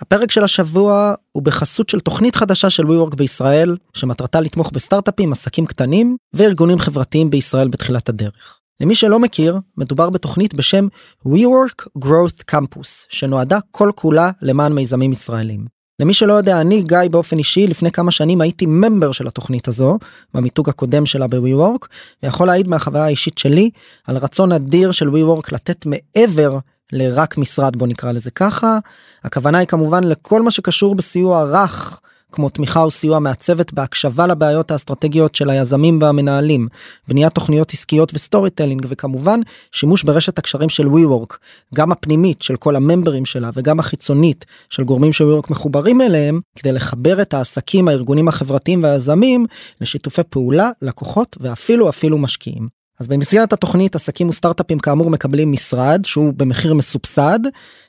הפרק 0.00 0.30
של 0.30 0.44
השבוע 0.44 1.14
הוא 1.32 1.42
בחסות 1.42 1.88
של 1.88 2.00
תוכנית 2.00 2.36
חדשה 2.36 2.70
של 2.70 2.82
WeWork 2.86 3.16
בישראל, 3.16 3.76
שמטרתה 3.94 4.40
לתמוך 4.40 4.70
בסטארט-אפים, 4.70 5.32
עסקים 5.32 5.66
קטנים 5.66 6.16
וארגונים 6.32 6.78
חברתיים 6.78 7.30
בישראל 7.30 7.68
בתחילת 7.68 8.08
הדרך. 8.08 8.58
למי 8.80 8.94
שלא 8.94 9.18
מכיר, 9.18 9.58
מדובר 9.76 10.10
בתוכנית 10.10 10.54
בשם 10.54 10.86
WeWork 11.26 12.04
Growth 12.04 12.54
Campus, 12.54 13.06
שנועדה 13.08 13.58
כל 13.70 13.90
כולה 13.94 14.30
למען 14.42 14.72
מיזמים 14.72 15.12
ישראלים. 15.12 15.66
למי 16.00 16.14
שלא 16.14 16.32
יודע, 16.32 16.60
אני, 16.60 16.82
גיא, 16.82 16.98
באופן 17.10 17.38
אישי, 17.38 17.66
לפני 17.66 17.90
כמה 17.90 18.10
שנים 18.10 18.40
הייתי 18.40 18.66
ממבר 18.66 19.12
של 19.12 19.26
התוכנית 19.26 19.68
הזו, 19.68 19.98
במיתוג 20.34 20.68
הקודם 20.68 21.06
שלה 21.06 21.26
ב-WeWork, 21.26 21.86
ויכול 22.22 22.46
להעיד 22.46 22.68
מהחוויה 22.68 23.04
האישית 23.04 23.38
שלי 23.38 23.70
על 24.06 24.16
רצון 24.16 24.52
אדיר 24.52 24.92
של 24.92 25.08
WeWork 25.08 25.48
לתת 25.52 25.86
מעבר 25.86 26.58
לרק 26.92 27.38
משרד 27.38 27.76
בוא 27.76 27.86
נקרא 27.86 28.12
לזה 28.12 28.30
ככה 28.30 28.78
הכוונה 29.24 29.58
היא 29.58 29.68
כמובן 29.68 30.04
לכל 30.04 30.42
מה 30.42 30.50
שקשור 30.50 30.94
בסיוע 30.94 31.42
רך 31.42 32.00
כמו 32.32 32.48
תמיכה 32.48 32.82
או 32.82 32.90
סיוע 32.90 33.18
מעצבת 33.18 33.72
בהקשבה 33.72 34.26
לבעיות 34.26 34.70
האסטרטגיות 34.70 35.34
של 35.34 35.50
היזמים 35.50 35.98
והמנהלים 36.02 36.68
בניית 37.08 37.32
תוכניות 37.32 37.72
עסקיות 37.72 38.14
ו 38.14 38.50
storytelling 38.50 38.86
וכמובן 38.88 39.40
שימוש 39.72 40.02
ברשת 40.02 40.38
הקשרים 40.38 40.68
של 40.68 40.86
WeWork 40.86 41.36
גם 41.74 41.92
הפנימית 41.92 42.42
של 42.42 42.56
כל 42.56 42.76
הממברים 42.76 43.24
שלה 43.24 43.50
וגם 43.54 43.78
החיצונית 43.78 44.44
של 44.70 44.84
גורמים 44.84 45.12
של 45.12 45.24
WeWork 45.24 45.46
מחוברים 45.50 46.00
אליהם 46.00 46.40
כדי 46.58 46.72
לחבר 46.72 47.22
את 47.22 47.34
העסקים 47.34 47.88
הארגונים 47.88 48.28
החברתיים 48.28 48.82
והיזמים 48.82 49.46
לשיתופי 49.80 50.22
פעולה 50.30 50.70
לקוחות 50.82 51.36
ואפילו 51.40 51.88
אפילו 51.88 52.18
משקיעים. 52.18 52.77
אז 53.00 53.08
במסגרת 53.08 53.52
התוכנית 53.52 53.94
עסקים 53.94 54.28
וסטארט-אפים 54.28 54.78
כאמור 54.78 55.10
מקבלים 55.10 55.52
משרד 55.52 56.04
שהוא 56.04 56.32
במחיר 56.36 56.74
מסובסד 56.74 57.38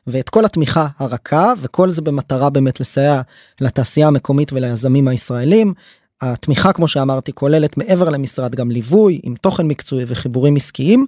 ואת 0.07 0.29
כל 0.29 0.45
התמיכה 0.45 0.87
הרכה 0.97 1.53
וכל 1.57 1.89
זה 1.89 2.01
במטרה 2.01 2.49
באמת 2.49 2.79
לסייע 2.79 3.21
לתעשייה 3.61 4.07
המקומית 4.07 4.53
וליזמים 4.53 5.07
הישראלים. 5.07 5.73
התמיכה 6.21 6.73
כמו 6.73 6.87
שאמרתי 6.87 7.33
כוללת 7.33 7.77
מעבר 7.77 8.09
למשרד 8.09 8.55
גם 8.55 8.71
ליווי 8.71 9.19
עם 9.23 9.35
תוכן 9.35 9.67
מקצועי 9.67 10.05
וחיבורים 10.07 10.55
עסקיים 10.55 11.05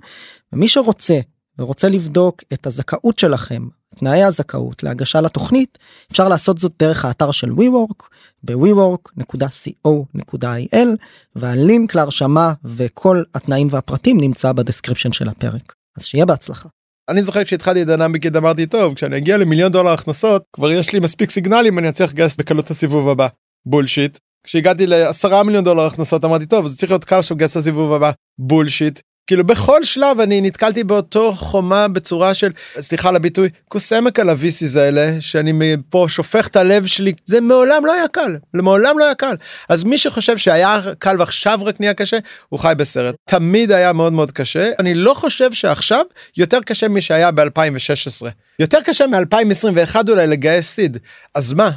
ומי 0.54 0.68
שרוצה 0.68 1.20
ורוצה 1.60 1.90
לבדוק 1.90 2.44
את 2.54 2.68
הזכאות 2.68 3.20
שלכם 3.20 3.68
תנאי 3.96 4.24
הזכאות 4.24 4.84
להגשה 4.84 5.22
לתוכנית 5.22 5.78
אפשר 6.12 6.28
לעשות 6.28 6.58
זאת 6.58 6.74
דרך 6.80 7.06
האתר 7.06 7.32
של 7.32 7.50
WeWork 7.50 8.04
ב-WeWork.co.il 8.44 10.88
והלינק 11.36 11.96
להרשמה 11.96 12.54
וכל 12.66 13.24
התנאים 13.36 13.68
והפרטים 13.72 14.22
נמצא 14.22 14.52
ב 14.52 14.57
description 14.57 15.12
של 15.12 15.30
הפרק. 15.30 15.74
אז 15.98 16.04
שיהיה 16.04 16.26
בהצלחה. 16.26 16.70
אני 17.10 17.24
זוכר 17.24 17.44
כשהתחלתי 17.44 17.82
את 17.82 17.88
Dynamic 17.88 18.17
Yield 18.17 18.38
אמרתי 18.38 18.66
טוב 18.66 18.96
כשאני 18.96 19.18
אגיע 19.18 19.38
למיליון 19.38 19.72
דולר 19.72 19.92
הכנסות 19.92 20.44
כבר 20.54 20.72
יש 20.72 20.94
לי 20.94 21.00
מספיק 21.00 21.32
סיגנלים 21.32 21.80
אני 21.80 21.90
אצליח 21.90 22.12
לגייס 22.12 22.38
בקלות 22.38 22.72
הסיבוב 22.72 23.10
הבא. 23.10 23.28
bullshit 23.66 24.18
כשהגעתי 24.44 24.88
לעשרה 24.88 25.44
מיליון 25.44 25.64
דולר 25.64 25.86
הכנסות 25.86 26.26
אמרתי 26.26 26.46
טוב 26.46 26.68
זה 26.68 26.78
צריך 26.78 26.92
להיות 26.92 27.06
קל 27.06 27.20
עכשיו 27.20 27.38
לגייס 27.38 27.58
לסיבוב 27.58 27.94
הבא. 27.94 28.12
bullshit 28.40 29.00
כאילו 29.32 29.44
בכל 29.44 29.84
שלב 29.84 30.20
אני 30.20 30.42
נתקלתי 30.42 30.84
באותו 30.84 31.34
חומה 31.34 31.88
בצורה 31.88 32.34
של 32.34 32.52
סליחה 32.80 33.10
על 33.10 33.16
הביטוי 33.16 33.50
כוס 33.68 33.94
עמק 33.94 34.20
על 34.20 34.30
ה 34.30 34.41
VCs 34.41 34.76
האלה 34.76 35.12
שאני 35.20 35.76
פה 35.90 36.06
שופך 36.10 36.48
את 36.48 36.56
הלב 36.56 36.86
שלי. 36.86 37.14
זה 37.26 37.42
מעולם 37.42 37.86
לא 37.86 37.94
היה 37.94 38.08
קל 38.08 38.38
מעולם 38.54 39.00
לא 39.00 39.06
היה 39.06 39.16
קל. 39.16 39.36
אז 39.70 39.84
מי 39.84 39.98
שחושב 39.98 40.38
שהיה 40.38 40.80
קל 41.00 41.16
ועכשיו 41.20 41.60
רק 41.62 41.80
נהיה 41.80 41.94
קשה 41.94 42.18
הוא 42.50 42.60
חי 42.60 42.74
בסרט. 42.78 43.16
תמיד 43.30 43.72
היה 43.72 43.94
מאוד 43.94 44.14
מאוד 44.14 44.32
קשה. 44.32 44.72
אני 44.80 44.94
לא 44.94 45.14
חושב 45.14 45.54
שעכשיו 45.54 46.06
יותר 46.38 46.60
קשה 46.66 46.88
משהיה 46.88 47.30
ב2016 47.30 48.26
יותר 48.60 48.82
קשה 48.82 49.06
מ2021 49.06 49.96
אולי 50.10 50.28
לגייס 50.28 50.70
סיד. 50.70 50.98
אז 51.36 51.54
מה. 51.54 51.72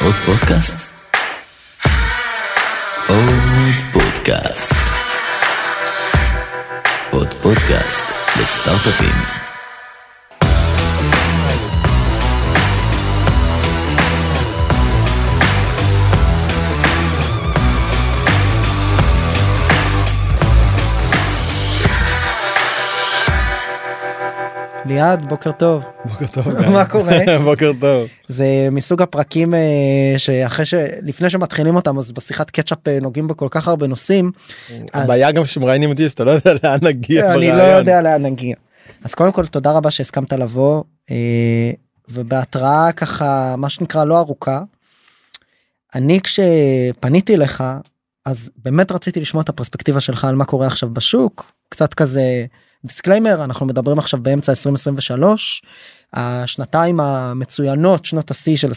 עוד 0.00 0.14
פודקאסט. 0.26 0.97
פודקאסט 7.48 8.04
לסטארט-אפים. 8.40 9.47
ליעד 24.98 25.28
בוקר 25.28 25.52
טוב 25.52 25.84
בוקר 26.04 26.26
טוב 26.26 26.48
מה 26.74 26.84
קורה 26.84 27.18
בוקר 27.44 27.72
טוב 27.80 28.08
זה 28.28 28.68
מסוג 28.70 29.02
הפרקים 29.02 29.54
אה, 29.54 30.14
שאחרי 30.18 30.66
שלפני 30.66 31.30
שמתחילים 31.30 31.76
אותם 31.76 31.98
אז 31.98 32.12
בשיחת 32.12 32.50
קצ'אפ 32.50 32.88
אה, 32.88 32.98
נוגעים 33.00 33.28
בכל 33.28 33.48
כך 33.50 33.68
הרבה 33.68 33.86
נושאים. 33.86 34.32
הבעיה 34.94 35.32
גם 35.32 35.44
שמראיינים 35.44 35.90
אותי 35.90 36.08
שאתה 36.08 36.24
לא 36.24 36.30
יודע 36.30 36.52
לאן 36.62 36.78
נגיע 36.82 37.34
אני 37.34 37.48
לא 37.48 37.62
יודע 37.62 38.02
לאן 38.02 38.22
נגיע. 38.22 38.56
אז 39.04 39.14
קודם 39.14 39.32
כל 39.32 39.46
תודה 39.46 39.72
רבה 39.72 39.90
שהסכמת 39.90 40.32
לבוא 40.32 40.82
אה, 41.10 41.70
ובהתראה 42.08 42.92
ככה 42.92 43.54
מה 43.56 43.70
שנקרא 43.70 44.04
לא 44.04 44.18
ארוכה. 44.18 44.62
אני 45.94 46.20
כשפניתי 46.20 47.36
לך 47.36 47.64
אז 48.26 48.50
באמת 48.56 48.92
רציתי 48.92 49.20
לשמוע 49.20 49.42
את 49.42 49.48
הפרספקטיבה 49.48 50.00
שלך 50.00 50.24
על 50.24 50.34
מה 50.34 50.44
קורה 50.44 50.66
עכשיו 50.66 50.90
בשוק 50.90 51.52
קצת 51.68 51.94
כזה 51.94 52.46
disclaimer 52.84 53.44
אנחנו 53.44 53.66
מדברים 53.66 53.98
עכשיו 53.98 54.22
באמצע 54.22 54.52
2023 54.52 55.62
השנתיים 56.12 57.00
המצוינות 57.00 58.04
שנות 58.04 58.30
השיא 58.30 58.56
של 58.56 58.70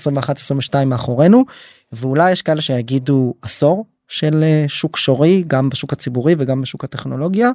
21-22 0.74 0.86
מאחורינו 0.86 1.46
ואולי 1.92 2.32
יש 2.32 2.42
כאלה 2.42 2.62
שיגידו 2.62 3.34
עשור 3.42 3.86
של 4.08 4.44
אה, 4.44 4.66
שוק 4.68 4.98
שורי 4.98 5.44
גם 5.48 5.70
בשוק 5.70 5.94
הציבורי 5.94 6.36
וגם 6.38 6.62
בשוק 6.62 6.84
הטכנולוגיה 6.84 7.52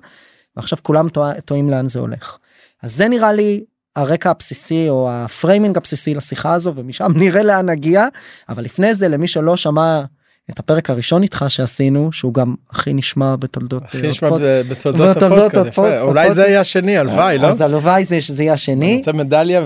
ועכשיו 0.56 0.78
כולם 0.82 1.08
טועים 1.44 1.70
לאן 1.70 1.88
זה 1.88 1.98
הולך. 2.00 2.38
אז 2.82 2.96
זה 2.96 3.08
נראה 3.08 3.32
לי 3.32 3.64
הרקע 3.96 4.30
הבסיסי 4.30 4.88
או 4.88 5.10
ה 5.10 5.19
framing 5.19 5.76
הבסיסי 5.76 6.14
לשיחה 6.14 6.52
הזו 6.52 6.72
ומשם 6.76 7.12
נראה 7.16 7.42
לאן 7.42 7.70
נגיע 7.70 8.06
אבל 8.48 8.64
לפני 8.64 8.94
זה 8.94 9.08
למי 9.08 9.28
שלא 9.28 9.56
שמע 9.56 10.02
את 10.50 10.58
הפרק 10.58 10.90
הראשון 10.90 11.22
איתך 11.22 11.44
שעשינו 11.48 12.12
שהוא 12.12 12.34
גם 12.34 12.54
הכי 12.70 12.92
נשמע 12.92 13.36
בתולדות 13.36 13.82
הכי 13.84 14.08
נשמע 14.08 14.28
בתולדות 14.70 15.56
הפודקאסט. 15.56 16.02
אולי 16.02 16.34
זה 16.34 16.46
יהיה 16.46 16.60
השני 16.60 16.98
הלוואי 16.98 17.38
לא? 17.38 17.46
אז 17.46 17.60
הלוואי 17.60 18.04
זה 18.04 18.20
שזה 18.20 18.42
יהיה 18.42 18.52
השני. 18.52 18.96
רוצה 18.96 19.12
מדליה 19.12 19.62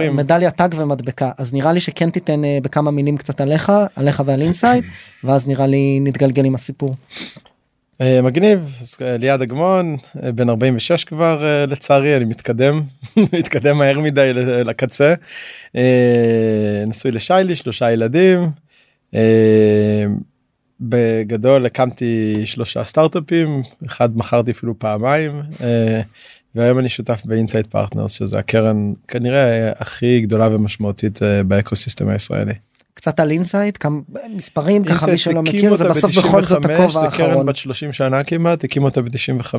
ומדליה 0.00 0.50
טאג 0.50 0.74
ומדבקה. 0.78 1.30
אז 1.38 1.52
נראה 1.52 1.72
לי 1.72 1.80
שכן 1.80 2.10
תיתן 2.10 2.44
אה, 2.44 2.58
בכמה 2.62 2.90
מילים 2.90 3.16
קצת 3.16 3.40
עליך 3.40 3.72
עליך 3.96 4.22
ועל 4.26 4.42
אינסייט 4.42 4.84
ואז 5.24 5.48
נראה 5.48 5.66
לי 5.66 6.00
נתגלגל 6.00 6.44
עם 6.44 6.54
הסיפור. 6.54 6.94
אה, 8.00 8.22
מגניב. 8.22 8.78
אה, 9.02 9.16
ליעד 9.16 9.42
אגמון 9.42 9.96
בן 10.14 10.48
46 10.48 11.04
כבר 11.04 11.64
לצערי 11.68 12.16
אני 12.16 12.24
מתקדם. 12.24 12.82
מתקדם 13.32 13.78
מהר 13.78 13.98
מדי 13.98 14.32
לקצה. 14.64 15.14
נשוי 16.86 17.10
לשיילי 17.10 17.54
שלושה 17.54 17.92
ילדים. 17.92 18.65
אמ, 19.16 20.18
בגדול 20.80 21.66
הקמתי 21.66 22.42
שלושה 22.44 22.84
סטארט-אפים 22.84 23.62
אחד 23.86 24.16
מכרתי 24.18 24.50
אפילו 24.50 24.78
פעמיים 24.78 25.42
אה, 25.60 26.00
והיום 26.54 26.78
אני 26.78 26.88
שותף 26.88 27.22
באינסייט 27.24 27.66
פרטנרס 27.66 28.12
שזה 28.12 28.38
הקרן 28.38 28.92
כנראה 29.08 29.72
הכי 29.78 30.20
גדולה 30.20 30.48
ומשמעותית 30.52 31.22
אה, 31.22 31.42
ב 31.42 31.49
ecosystem 31.49 32.08
הישראלי. 32.08 32.54
קצת 32.94 33.20
על 33.20 33.30
אינסייט 33.30 33.76
כמה 33.80 34.00
מספרים 34.30 34.84
ככה 34.84 35.06
מי 35.06 35.18
שלא 35.18 35.42
מכיר 35.42 35.76
זה 35.76 35.88
בסוף 35.88 36.18
בכל 36.18 36.44
זאת 36.44 36.64
הכובע 36.64 36.82
האחרון. 36.82 37.10
זה 37.10 37.16
קרן 37.16 37.46
בת 37.46 37.56
30 37.56 37.92
שנה 37.92 38.24
כמעט 38.24 38.64
הקימו 38.64 38.86
אותה 38.86 39.02
ב-95 39.02 39.54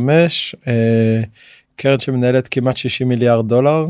אה, 0.67 1.21
קרן 1.75 1.99
שמנהלת 1.99 2.47
כמעט 2.47 2.77
60 2.77 3.09
מיליארד 3.09 3.47
דולר 3.47 3.87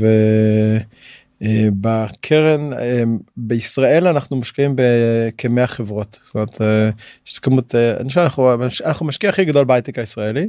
ו... 0.00 0.06
אה, 0.06 0.78
בקרן 1.80 2.72
אה, 2.72 3.02
בישראל 3.36 4.06
אנחנו 4.06 4.36
משקיעים 4.36 4.74
בכמאה 4.76 5.66
חברות 5.66 6.18
זאת 6.24 6.34
אומרת 6.34 6.62
אה, 6.62 6.90
יש 7.26 7.38
כמות 7.38 7.74
אני 7.74 8.08
חושב 8.08 8.20
אנחנו 8.20 8.54
אנחנו 8.84 9.06
משקיע 9.06 9.30
הכי 9.30 9.44
גדול 9.44 9.64
בהייטק 9.64 9.98
הישראלי. 9.98 10.48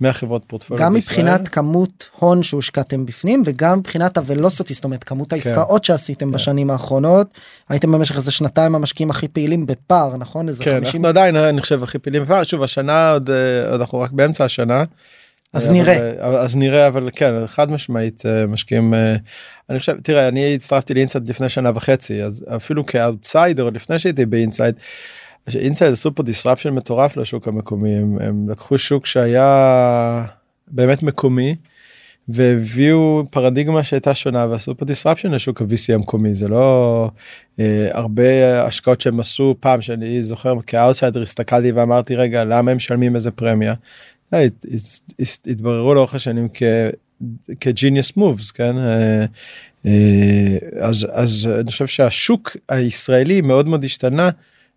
100 0.00 0.12
חברות 0.12 0.44
פורטפוליו 0.46 0.84
גם 0.84 0.94
בישראל. 0.94 1.18
מבחינת 1.18 1.48
כמות 1.48 2.08
הון 2.18 2.42
שהושקעתם 2.42 3.06
בפנים 3.06 3.42
וגם 3.46 3.78
מבחינת 3.78 4.18
הוולוסיטי 4.18 4.74
זאת 4.74 4.84
אומרת 4.84 5.04
כמות 5.04 5.30
כן. 5.30 5.36
העסקאות 5.36 5.80
כן. 5.80 5.86
שעשיתם 5.86 6.26
כן. 6.26 6.32
בשנים 6.32 6.70
האחרונות 6.70 7.28
הייתם 7.68 7.92
במשך 7.92 8.16
איזה 8.16 8.30
שנתיים 8.30 8.74
המשקיעים 8.74 9.10
הכי 9.10 9.28
פעילים 9.28 9.66
בפער 9.66 10.16
נכון 10.16 10.48
איזה 10.48 10.64
כן 10.64 10.70
50... 10.70 10.84
אנחנו 10.84 11.08
עדיין 11.08 11.36
אני 11.36 11.60
חושב 11.60 11.82
הכי 11.82 11.98
פעילים 11.98 12.24
בפער 12.24 12.42
שוב 12.42 12.62
השנה 12.62 13.10
עוד, 13.10 13.30
עוד 13.70 13.80
אנחנו 13.80 14.00
רק 14.00 14.10
באמצע 14.10 14.44
השנה. 14.44 14.84
אז 15.52 15.70
נראה 15.70 16.10
אז 16.20 16.56
נראה 16.56 16.86
אבל 16.86 17.08
כן 17.16 17.46
חד 17.46 17.70
משמעית 17.72 18.22
משקיעים 18.48 18.94
אני 19.70 19.78
חושב 19.78 20.00
תראה 20.00 20.28
אני 20.28 20.54
הצטרפתי 20.54 20.94
לאינסייט 20.94 21.28
לפני 21.28 21.48
שנה 21.48 21.70
וחצי 21.74 22.22
אז 22.22 22.44
אפילו 22.56 22.86
כאוטסיידר 22.86 23.70
לפני 23.70 23.98
שהייתי 23.98 24.26
באינסייט. 24.26 24.74
אינסייט 25.54 25.92
עשו 25.92 26.14
פה 26.14 26.22
disruption 26.22 26.70
מטורף 26.70 27.16
לשוק 27.16 27.48
המקומי 27.48 27.96
הם, 27.96 28.18
הם 28.20 28.48
לקחו 28.48 28.78
שוק 28.78 29.06
שהיה 29.06 30.24
באמת 30.68 31.02
מקומי 31.02 31.56
והביאו 32.28 33.24
פרדיגמה 33.30 33.84
שהייתה 33.84 34.14
שונה 34.14 34.46
ועשו 34.50 34.76
פה 34.76 34.84
disruption 34.84 35.28
לשוק 35.28 35.62
ה-VC 35.62 35.94
המקומי 35.94 36.34
זה 36.34 36.48
לא 36.48 37.10
אה, 37.60 37.88
הרבה 37.92 38.62
השקעות 38.64 39.00
שהם 39.00 39.20
עשו 39.20 39.54
פעם 39.60 39.80
שאני 39.80 40.22
זוכר 40.22 40.54
כאוטסיידר 40.66 41.22
הסתכלתי 41.22 41.72
ואמרתי 41.72 42.16
רגע 42.16 42.44
למה 42.44 42.70
הם 42.70 42.76
משלמים 42.76 43.16
איזה 43.16 43.30
פרמיה. 43.30 43.74
אה, 44.34 44.46
התבררו 45.46 45.94
לאורך 45.94 46.14
השנים 46.14 46.48
כ-genius 47.60 48.18
moves 48.18 48.52
כן. 48.54 48.78
אה, 48.78 49.24
אה, 49.86 50.58
אז 50.80 51.06
אז 51.12 51.48
אני 51.60 51.70
חושב 51.70 51.86
שהשוק 51.86 52.56
הישראלי 52.68 53.40
מאוד 53.40 53.68
מאוד 53.68 53.84
השתנה 53.84 54.30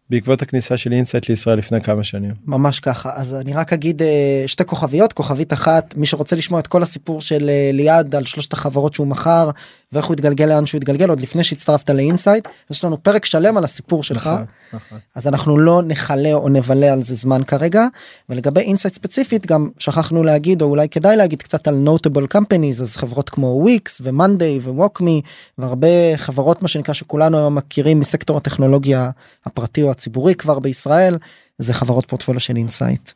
בעקבות 0.10 0.42
הכניסה 0.42 0.78
של 0.78 0.94
אינסייט 0.94 1.30
לישראל 1.30 1.58
לפני 1.58 1.82
כמה 1.82 2.04
שנים. 2.04 2.34
ממש 2.46 2.80
ככה 2.80 3.12
אז 3.16 3.34
אני 3.34 3.54
רק 3.54 3.74
אגיד 3.74 4.02
שתי 4.48 4.66
כוכביות 4.66 5.14
כוכבית 5.14 5.54
אחת 5.54 5.94
מי 5.98 6.06
שרוצה 6.06 6.36
לשמוע 6.36 6.60
את 6.60 6.68
כל 6.68 6.84
הסיפור 6.84 7.22
של 7.22 7.50
ליעד 7.74 8.16
על 8.16 8.26
שלושת 8.26 8.54
החברות 8.54 8.94
שהוא 8.94 9.08
מכר 9.08 9.50
ואיך 9.96 10.06
הוא 10.06 10.14
התגלגל 10.14 10.46
לאן 10.46 10.66
שהוא 10.66 10.78
התגלגל 10.78 11.10
עוד 11.10 11.22
לפני 11.22 11.44
שהצטרפת 11.44 11.90
לאינסייט 11.90 12.48
יש 12.72 12.84
לנו 12.84 13.04
פרק 13.04 13.26
שלם 13.26 13.58
על 13.58 13.64
הסיפור 13.64 14.04
שלך 14.04 14.28
נכון, 14.28 14.46
נכון. 14.74 15.00
אז 15.16 15.28
אנחנו 15.28 15.58
לא 15.58 15.82
נכלה 15.82 16.34
או 16.34 16.50
נבלה 16.50 16.94
על 16.94 17.04
זה 17.04 17.16
זמן 17.16 17.44
כרגע 17.44 17.88
ולגבי 18.30 18.62
אינסייט 18.62 18.94
ספציפית 18.96 19.46
גם 19.46 19.70
שכחנו 19.80 20.24
להגיד 20.24 20.62
או 20.62 20.68
אולי 20.68 20.90
כדאי 20.90 21.16
להגיד 21.16 21.42
קצת 21.42 21.68
על 21.68 21.76
notable 21.76 22.28
companies 22.28 22.82
אז 22.82 22.98
חברות 22.98 23.30
כמו 23.30 23.48
וויקס 23.48 24.02
ומאנדיי 24.04 24.60
וווקמי 24.60 25.22
והרבה 25.58 26.18
חברות 26.18 26.62
מה 26.62 26.68
שנקרא 26.68 26.94
שכולנו 26.94 27.52
מכירים 27.52 28.00
מסקטור 28.00 28.38
הטכנולוגיה 28.38 29.10
הפרטי 29.46 29.84
או 29.84 29.92
הציבורי 29.92 30.36
כבר 30.36 30.60
בישראל 30.60 31.18
זה 31.58 31.74
חברות 31.74 32.06
פורטפוליו 32.06 32.40
של 32.40 32.56
אינסייט. 32.56 33.12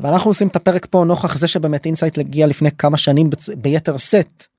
ואנחנו 0.00 0.30
עושים 0.30 0.48
את 0.48 0.56
הפרק 0.56 0.86
פה 0.90 1.04
נוכח 1.06 1.36
זה 1.36 1.48
שבאמת 1.48 1.86
אינסייט 1.86 2.18
הגיע 2.18 2.46
לפני 2.46 2.70
כמה 2.70 2.96
שנים 2.96 3.30
ביתר 3.56 3.98
שאת 3.98 4.51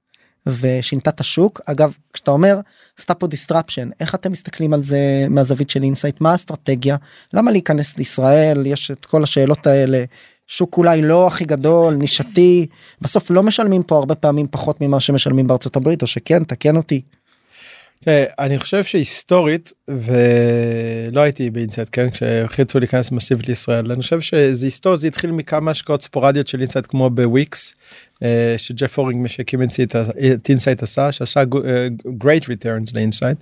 ושינתה 0.48 1.10
את 1.10 1.20
השוק. 1.20 1.62
אגב 1.66 1.98
כשאתה 2.14 2.32
אומר 2.32 2.60
עשתה 3.00 3.14
פה 3.14 3.28
disruption 3.28 3.92
איך 4.00 4.16
אתם 4.16 4.32
מסתכלים 4.32 4.74
על 4.74 4.84
זה 4.84 5.26
מהזווית 5.30 5.70
של 5.70 5.84
אינסייט 5.84 6.22
מה 6.22 6.32
האסטרטגיה? 6.32 6.98
למה 7.34 7.52
להיכנס 7.52 7.98
לישראל? 7.98 8.66
יש 8.66 8.92
את 8.92 9.06
כל 9.06 9.24
השאלות 9.24 9.68
האלה. 9.68 10.04
שוק 10.48 10.78
אולי 10.78 11.02
לא 11.02 11.28
הכי 11.28 11.46
גדול 11.46 11.94
נישתי. 11.94 12.68
בסוף 13.02 13.32
לא 13.32 13.44
משלמים 13.44 13.84
פה 13.84 13.98
הרבה 13.98 14.16
פעמים 14.16 14.48
פחות 14.52 14.82
ממה 14.82 15.00
שמשלמים 15.00 15.48
בארצות 15.48 15.76
הברית 15.76 16.02
או 16.02 16.08
שכן 16.08 16.44
תקן 16.44 16.76
אותי. 16.78 17.02
אני 18.40 18.60
חושב 18.60 18.84
שהיסטורית 18.84 19.74
ולא 19.88 21.22
הייתי 21.22 21.50
באינסייט 21.50 21.90
כן 21.92 22.10
כשהחליטו 22.10 22.80
להיכנס 22.80 23.12
מסיבית 23.12 23.48
לישראל 23.48 23.92
אני 23.92 24.02
חושב 24.02 24.22
שזה 24.22 24.66
היסטורית 24.66 25.00
זה 25.00 25.08
התחיל 25.08 25.32
מכמה 25.32 25.72
השקעות 25.72 26.02
ספורדיות 26.02 26.48
של 26.48 26.62
אינסייט 26.62 26.86
כמו 26.90 27.10
בוויקס 27.10 27.74
אה, 28.24 28.56
שג'ף 28.58 28.98
הורינג 28.98 29.22
מי 29.22 29.30
שהקים 29.30 29.62
את 30.36 30.50
אינסייט 30.50 30.84
עשה 30.84 31.12
שעשה 31.12 31.44
great 32.24 32.44
returns 32.44 32.92
לאינסייט. 32.94 33.38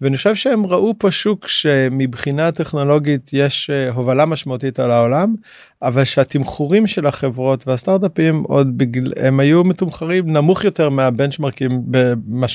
ואני 0.00 0.16
חושב 0.16 0.34
שהם 0.34 0.66
ראו 0.66 0.94
פה 0.98 1.10
שוק 1.10 1.48
שמבחינה 1.48 2.52
טכנולוגית 2.52 3.30
יש 3.32 3.70
אה, 3.70 3.90
הובלה 3.90 4.26
משמעותית 4.26 4.80
על 4.80 4.90
העולם 4.90 5.34
אבל 5.82 6.04
שהתמחורים 6.04 6.86
של 6.86 7.06
החברות 7.06 7.68
והסטארט-אפים 7.68 8.42
עוד 8.42 8.78
בגלל 8.78 9.12
הם 9.16 9.40
היו 9.40 9.64
מתומחרים 9.64 10.32
נמוך 10.32 10.64
יותר 10.64 10.90
מהבנצ'מרקים 10.90 11.82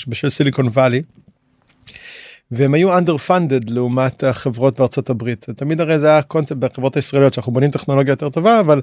של 0.07 0.29
סיליקון 0.29 0.67
וואלי. 0.67 1.01
והם 2.55 2.73
היו 2.73 2.97
underfunded 2.97 3.63
לעומת 3.67 4.23
החברות 4.23 4.79
בארצות 4.79 5.09
הברית. 5.09 5.45
תמיד 5.55 5.81
הרי 5.81 5.99
זה 5.99 6.07
היה 6.07 6.21
קונספט 6.21 6.57
בחברות 6.57 6.95
הישראליות 6.95 7.33
שאנחנו 7.33 7.51
בונים 7.51 7.71
טכנולוגיה 7.71 8.11
יותר 8.11 8.29
טובה 8.29 8.59
אבל 8.59 8.81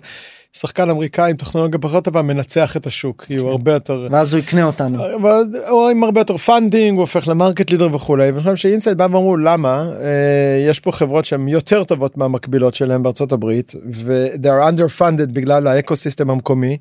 שחקן 0.52 0.90
אמריקאי 0.90 1.30
עם 1.30 1.36
טכנולוגיה 1.36 1.78
פחות 1.78 2.04
טובה 2.04 2.22
מנצח 2.22 2.76
את 2.76 2.86
השוק. 2.86 3.24
כי 3.24 3.36
הוא 3.36 3.46
כן. 3.46 3.50
הרבה 3.50 3.72
יותר 3.72 4.08
ואז 4.10 4.32
הוא 4.32 4.40
יקנה 4.40 4.64
אותנו. 4.64 5.02
או 5.70 5.88
עם 5.88 6.04
הרבה 6.04 6.20
יותר 6.20 6.36
funding 6.36 6.96
הוא 6.96 7.00
הופך 7.00 7.28
ל 7.28 7.34
market 7.34 7.70
leader 7.70 7.94
וכולי. 7.94 8.30
ואני 8.30 8.42
חושב 8.42 8.56
שאינסייט 8.56 8.98
בא 8.98 9.02
ואמרו 9.02 9.36
למה? 9.36 9.90
אה, 10.00 10.66
יש 10.68 10.80
פה 10.80 10.92
חברות 10.92 11.24
שהן 11.24 11.48
יותר 11.48 11.84
טובות 11.84 12.16
מהמקבילות 12.16 12.74
שלהם 12.74 13.02
בארצות 13.02 13.32
הברית 13.32 13.74
ו- 13.94 14.26
they 14.34 14.46
are 14.46 14.72
underfunded 14.72 15.32
בגלל 15.32 15.66
ה 15.66 15.96
ecosystem 15.96 16.30
המקומי. 16.30 16.76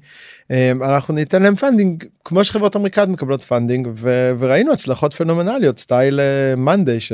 אה, 0.51 0.71
אנחנו 0.71 1.13
ניתן 1.13 1.43
להם 1.43 1.55
funding 1.55 2.03
כמו 2.25 2.43
שחברות 2.43 2.75
אמריקאיות 2.75 3.09
מקבלות 3.09 3.41
funding 3.41 3.87
ו- 3.95 4.31
וראינו 4.39 4.71
הצלחות 4.71 5.13
פנומנליות 5.13 5.79
סטייל 5.79 6.19
מאנדיי 6.57 6.95
אה, 6.95 6.99
ש... 6.99 7.11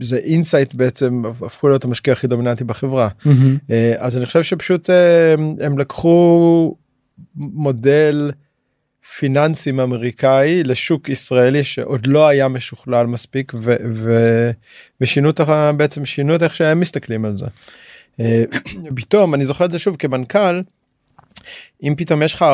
זה 0.00 0.16
אינסייט 0.16 0.74
בעצם 0.74 1.22
הפכו 1.26 1.68
להיות 1.68 1.84
המשקיע 1.84 2.12
הכי 2.12 2.26
דומיננטי 2.26 2.64
בחברה 2.64 3.08
mm-hmm. 3.08 3.72
אז 3.98 4.16
אני 4.16 4.26
חושב 4.26 4.42
שפשוט 4.42 4.90
אה, 4.90 5.34
הם 5.60 5.78
לקחו 5.78 6.76
מודל 7.34 8.30
פיננסי 9.18 9.70
אמריקאי 9.70 10.62
לשוק 10.64 11.08
ישראלי 11.08 11.64
שעוד 11.64 12.06
לא 12.06 12.28
היה 12.28 12.48
משוכלל 12.48 13.06
מספיק 13.06 13.52
ו- 13.54 13.76
ו- 13.92 14.50
ושינו 15.00 15.30
את 15.30 15.40
בעצם 15.76 16.04
שינו 16.04 16.34
את 16.34 16.42
איך 16.42 16.56
שהם 16.56 16.80
מסתכלים 16.80 17.24
על 17.24 17.38
זה. 17.38 17.46
אה, 18.20 18.44
פתאום 18.96 19.34
אני 19.34 19.44
זוכר 19.44 19.64
את 19.64 19.70
זה 19.70 19.78
שוב 19.78 19.96
כמנכ"ל 19.96 20.62
אם 21.82 21.94
פתאום 21.96 22.22
יש 22.22 22.34
לך 22.34 22.44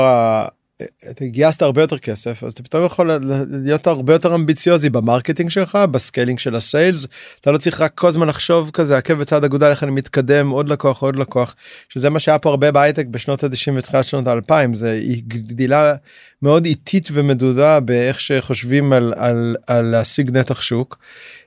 אתה 1.11 1.25
גייסת 1.25 1.63
הרבה 1.63 1.81
יותר 1.81 1.99
כסף 1.99 2.45
אז 2.45 2.53
אתה 2.53 2.63
פתאום 2.63 2.85
יכול 2.85 3.11
להיות 3.51 3.87
הרבה 3.87 4.13
יותר 4.13 4.35
אמביציוזי 4.35 4.91
ב 4.91 4.97
marketing 4.97 5.51
שלך 5.51 5.79
ב 5.91 5.97
scaling 5.97 6.39
של 6.39 6.55
ה 6.55 6.63
sales 6.63 7.07
אתה 7.41 7.51
לא 7.51 7.59
צריך 7.59 7.81
רק 7.81 7.93
כל 7.95 8.09
הזמן 8.09 8.29
לחשוב 8.29 8.71
כזה 8.71 8.97
עקב 8.97 9.15
בצד 9.15 9.45
אגודל 9.45 9.67
איך 9.67 9.83
אני 9.83 9.91
מתקדם 9.91 10.51
עוד 10.51 10.69
לקוח 10.69 11.03
עוד 11.03 11.17
לקוח 11.17 11.55
שזה 11.89 12.11
מה 12.11 12.21
שהיה 12.21 12.39
פה 12.39 12.51
הרבה 12.51 12.73
בהייטק 12.73 13.07
בשנות 13.07 13.45
ה-90 13.45 13.73
ותחילת 13.77 14.05
שנות 14.05 14.27
ה-2000 14.27 14.75
זה 14.75 15.01
גדילה 15.29 15.95
מאוד 16.43 16.65
איטית 16.65 17.09
ומדודה 17.13 17.81
באיך 17.81 18.21
שחושבים 18.21 18.93
על, 18.93 19.15
על, 19.17 19.57
על 19.67 19.85
להשיג 19.85 20.37
נתח 20.37 20.61
שוק. 20.61 20.99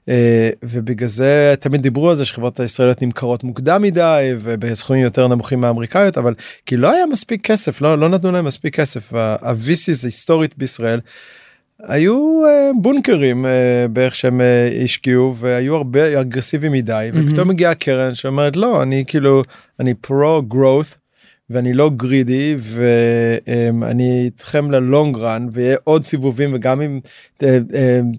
אה, 0.10 0.50
ובגלל 0.64 1.10
זה 1.10 1.56
תמיד 1.60 1.82
דיברו 1.82 2.10
על 2.10 2.16
זה 2.16 2.26
שחברות 2.26 2.60
הישראליות 2.60 3.02
נמכרות 3.02 3.44
מוקדם 3.44 3.82
מדי 3.82 4.32
ובסכומים 4.40 5.04
יותר 5.04 5.28
נמוכים 5.28 5.62
מהאמריקאיות 5.62 6.18
אבל 6.18 6.34
כי 6.66 6.78
לא 6.78 6.92
היה 6.92 7.06
מספיק 7.06 7.42
כסף 7.48 7.82
לא 7.82 8.00
לא 8.00 8.10
נתנו 8.10 8.32
להם 8.32 8.46
מספיק 8.46 8.76
כסף 8.76 9.14
ה-VCs 9.14 10.06
היסטורית 10.06 10.58
בישראל. 10.58 11.00
היו 11.84 12.42
uh, 12.46 12.82
בונקרים 12.82 13.46
uh, 13.46 13.48
באיך 13.88 14.16
שהם 14.16 14.42
השקיעו 14.84 15.36
והיו 15.36 15.76
הרבה 15.76 16.22
אגרסיביים 16.22 16.72
מדי 16.72 17.10
mm-hmm. 17.14 17.18
ופתאום 17.28 17.48
מגיעה 17.48 17.76
קרן 17.76 18.16
שאומרת 18.16 18.56
לא 18.56 18.84
אני 18.84 19.04
כאילו 19.08 19.42
אני 19.80 19.94
פרו 19.94 20.42
growth 20.50 21.03
ואני 21.54 21.74
לא 21.74 21.90
גרידי 21.90 22.56
ואני 22.60 24.22
איתכם 24.26 24.72
ללונג 24.72 25.18
רן 25.18 25.48
ויהיה 25.52 25.78
עוד 25.84 26.06
סיבובים 26.06 26.52
וגם 26.56 26.82
אם 26.82 27.00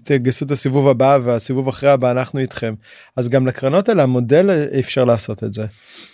תגייסו 0.03 0.45
את 0.45 0.51
הסיבוב 0.51 0.87
הבא 0.87 1.17
והסיבוב 1.23 1.67
אחרי 1.67 1.89
הבא 1.91 2.11
אנחנו 2.11 2.39
איתכם 2.39 2.73
אז 3.15 3.29
גם 3.29 3.47
לקרנות 3.47 3.89
האלה 3.89 4.03
המודל 4.03 4.67
אפשר 4.79 5.05
לעשות 5.05 5.43
את 5.43 5.53
זה. 5.53 5.65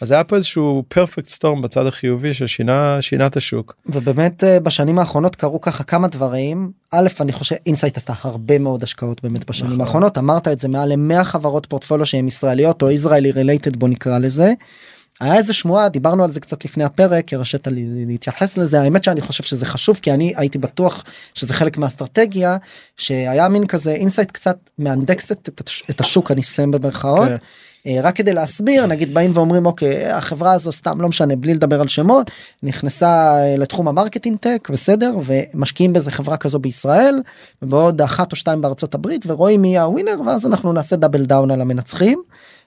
אז 0.02 0.12
היה 0.12 0.24
פה 0.24 0.36
איזשהו 0.36 0.84
פרפקט 0.88 1.28
סטורם 1.28 1.62
בצד 1.62 1.86
החיובי 1.86 2.34
ששינה 2.34 2.98
שינה 3.02 3.28
את 3.28 3.38
השוק. 3.38 3.76
ובאמת 3.86 4.44
אה, 4.44 4.60
בשנים 4.60 5.00
האחרונות 5.00 5.36
קרו 5.36 5.62
ככה 5.62 5.84
כמה 5.84 6.08
דברים 6.08 6.72
א' 6.92 7.08
אני 7.22 7.32
חושב 7.32 7.56
אינסייט 7.66 7.98
עשתה 7.98 8.14
הרבה 8.22 8.60
מאוד 8.60 8.84
השקעות 8.84 9.24
באמת 9.24 9.50
בשנים 9.50 9.72
נכון. 9.72 9.82
האחרונות 9.82 10.18
אמרת 10.18 10.48
את 10.48 10.60
זה 10.60 10.68
מעל 10.68 10.94
ל-100 10.94 11.24
חברות 11.24 11.66
פורטפוליו 11.66 12.06
שהן 12.06 12.28
ישראליות 12.28 12.82
או 12.82 12.92
ישראלי 12.92 13.32
related 13.32 13.76
בוא 13.76 13.88
נקרא 13.88 14.18
לזה. 14.18 14.54
היה 15.22 15.36
איזה 15.36 15.54
שמועה 15.54 15.90
דיברנו 15.90 16.24
על 16.24 16.32
זה 16.32 16.40
קצת 16.40 16.66
לפני 16.66 16.84
הפרק 16.84 17.34
הרשת 17.34 17.68
לי 17.68 18.06
להתייחס 18.08 18.58
לזה 18.58 18.82
האמת 18.82 19.04
שאני 19.04 19.22
חושב 19.22 19.44
שזה 19.44 19.66
חשוב 19.66 20.00
כי 20.02 20.12
אני 20.12 20.34
הייתי 20.38 20.58
בטוח 20.58 21.04
שזה 21.34 21.54
חלק 21.54 21.78
מהאסטרטגיה 21.78 22.58
שהיה 22.98 23.50
מין 23.50 23.68
כזה 23.68 23.92
אינסייט 23.92 24.32
קצת 24.32 24.58
מאנדקסת 24.80 25.50
את 25.90 26.02
השוק 26.02 26.32
אני 26.32 26.42
אשים 26.42 26.72
במרכאות. 26.72 27.28
כן. 27.28 27.36
אה, 27.88 27.98
רק 28.04 28.16
כדי 28.16 28.34
להסביר 28.34 28.86
נגיד 28.86 29.14
באים 29.14 29.32
ואומרים 29.34 29.66
אוקיי 29.66 30.12
החברה 30.12 30.54
הזו 30.54 30.72
סתם 30.72 31.02
לא 31.02 31.10
משנה 31.10 31.36
בלי 31.36 31.54
לדבר 31.54 31.82
על 31.82 31.88
שמות 31.88 32.32
נכנסה 32.64 33.36
אה, 33.38 33.58
לתחום 33.58 33.88
ה 33.88 33.93
marketing 33.93 34.38
tech 34.38 34.70
בסדר 34.72 35.16
ומשקיעים 35.26 35.94
בזה 35.94 36.12
חברה 36.12 36.38
כזו 36.38 36.60
בישראל 36.60 37.22
ובעוד 37.62 38.02
אחת 38.02 38.32
או 38.32 38.38
שתיים 38.38 38.62
בארצות 38.62 38.96
הברית 38.96 39.26
ורואים 39.28 39.62
מי 39.62 39.78
ה 39.78 39.84
winner 39.84 40.22
ואז 40.26 40.46
אנחנו 40.46 40.74
נעשה 40.74 40.96
double 40.96 41.26
down 41.26 41.52
על 41.52 41.62
המנצחים. 41.62 42.22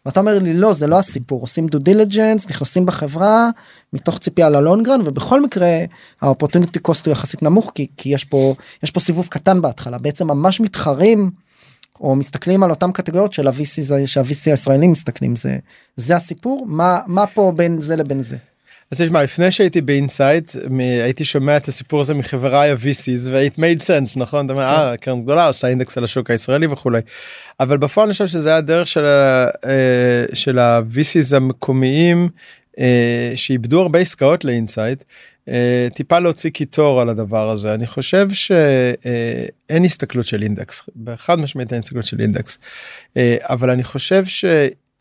ואתה 0.06 0.20
אומר 0.20 0.38
לי 0.38 0.52
לא 0.52 0.72
זה 0.72 0.86
לא 0.86 0.98
הסיפור. 0.98 1.40
עושים 1.40 1.66
due 1.66 1.78
diligence 1.78 2.48
נכנסים 2.48 2.86
בחברה 2.86 3.50
מתוך 3.92 4.18
ציפייה 4.18 4.48
ל 4.48 4.55
long 4.55 4.81
run 4.81 5.00
ובכל 5.04 5.42
מקרה 5.42 5.84
ה 6.20 6.25
opportunity 6.25 6.78
cost 6.78 7.06
הוא 7.06 7.12
יחסית 7.12 7.42
נמוך 7.42 7.72
כי, 7.74 7.86
כי 7.96 8.08
יש 8.08 8.24
פה 8.24 8.54
יש 8.82 8.90
פה 8.90 9.00
סיבוב 9.00 9.26
קטן 9.30 9.62
בהתחלה. 9.62 9.98
בעצם 9.98 10.26
ממש 10.26 10.60
מתחרים 10.60 11.30
או 12.00 12.16
מסתכלים 12.16 12.62
על 12.62 12.70
אותם 12.70 12.92
קטגוריות 12.92 13.32
של 13.32 13.48
ה-VC 13.48 14.06
שה-VC 14.06 14.50
הישראלים 14.50 14.92
מסתכלים. 14.92 15.36
זה 15.36 15.58
זה 15.96 16.16
הסיפור? 16.16 16.66
מה 16.66 17.00
מה 17.06 17.26
פה 17.26 17.52
בין 17.56 17.80
זה 17.80 17.96
לבין 17.96 18.22
זה. 18.22 18.36
אז 18.94 19.00
תשמע 19.02 19.22
לפני 19.22 19.50
שהייתי 19.50 19.80
באינסייט 19.80 20.52
הייתי 21.02 21.24
שומע 21.24 21.56
את 21.56 21.68
הסיפור 21.68 22.00
הזה 22.00 22.14
מחבריי 22.14 22.70
ה-VCs 22.70 23.30
ו-it 23.30 23.58
made 23.58 23.82
sense 23.82 24.12
נכון? 24.16 24.46
אתה 24.46 24.52
אומר 24.52 24.64
כן. 24.64 24.70
אה 24.70 24.96
קרן 24.96 25.22
גדולה 25.22 25.46
עושה 25.46 25.68
אינדקס 25.68 25.98
על 25.98 26.04
השוק 26.04 26.30
הישראלי 26.30 26.66
וכולי. 26.66 27.00
אבל 27.60 27.78
בפועל 27.78 28.06
אני 28.06 28.12
חושב 28.12 28.26
שזה 28.26 28.48
היה 28.48 28.56
הדרך 28.56 28.86
של, 28.86 29.04
אה, 30.58 30.78
ה-VCs 30.78 31.36
המקומיים 31.36 32.28
אה, 32.78 33.32
שאיבדו 33.34 33.82
הרבה 33.82 33.98
עסקאות 33.98 34.44
לאינסייט. 34.44 35.04
אה, 35.48 35.88
טיפה 35.94 36.18
להוציא 36.18 36.50
קיטור 36.50 37.00
על 37.00 37.08
הדבר 37.08 37.50
הזה 37.50 37.74
אני 37.74 37.86
חושב 37.86 38.28
שאין 38.32 39.84
הסתכלות 39.84 40.26
של 40.26 40.42
אינדקס 40.42 40.88
בחד 41.04 41.38
משמעית 41.38 41.72
אין 41.72 41.80
הסתכלות 41.80 42.06
של 42.06 42.20
אינדקס 42.20 42.58
אבל 43.42 43.70
אני 43.70 43.84
חושב 43.84 44.24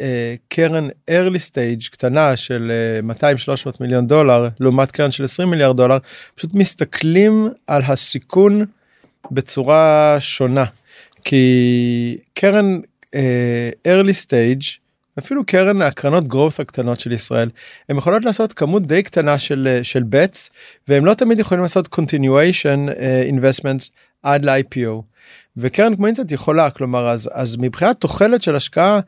שקרן 0.02 0.88
early 1.12 1.52
stage 1.52 1.90
קטנה 1.92 2.36
של 2.36 2.72
200-300 3.20 3.24
מיליון 3.80 4.08
דולר 4.08 4.48
לעומת 4.60 4.92
קרן 4.92 5.12
של 5.12 5.24
20 5.24 5.50
מיליארד 5.50 5.78
דולר 5.78 5.98
פשוט 6.36 6.54
מסתכלים 6.54 7.50
על 7.68 7.82
הסיכון 7.86 8.66
בצורה 9.32 10.16
שונה 10.20 10.66
כי 11.24 12.18
קרן 12.34 12.80
early 13.88 14.26
stage 14.26 14.84
אפילו 15.20 15.46
קרן 15.46 15.82
הקרנות 15.82 16.24
growth 16.24 16.62
הקטנות 16.62 17.00
של 17.00 17.12
ישראל 17.12 17.50
הן 17.90 17.98
יכולות 17.98 18.26
לעשות 18.26 18.54
כמות 18.54 18.88
די 18.88 19.04
קטנה 19.04 19.38
של 19.38 19.80
של 19.84 20.04
bets 20.12 20.50
והם 20.88 21.06
לא 21.06 21.14
תמיד 21.14 21.40
יכולים 21.40 21.62
לעשות 21.62 21.88
continuation 21.88 22.90
uh, 22.90 23.32
investments 23.32 23.90
עד 24.24 24.46
ל-IPO. 24.46 25.02
וקרן 25.58 25.96
כמו 25.96 26.06
אינסט 26.06 26.32
יכולה 26.32 26.70
כלומר 26.70 27.10
אז 27.10 27.30
אז 27.34 27.56
מבחינת 27.60 28.02
תוחלת 28.02 28.42
של 28.42 28.56
השקעה 28.56 29.00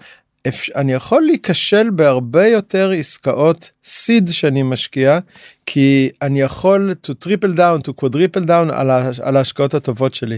אני 0.76 0.94
יכול 0.94 1.24
להיכשל 1.24 1.90
בהרבה 1.90 2.48
יותר 2.48 2.92
עסקאות 2.92 3.72
סיד 3.84 4.30
שאני 4.30 4.64
משקיע 4.64 5.20
כי 5.66 6.10
אני 6.22 6.42
יכול 6.42 6.96
to 7.08 7.26
triple 7.26 7.58
down 7.58 7.88
to 7.88 8.04
quadruple 8.04 8.46
down 8.48 8.74
על, 8.74 8.92
על 9.24 9.38
ההשקעות 9.38 9.74
הטובות 9.74 10.14
שלי. 10.14 10.38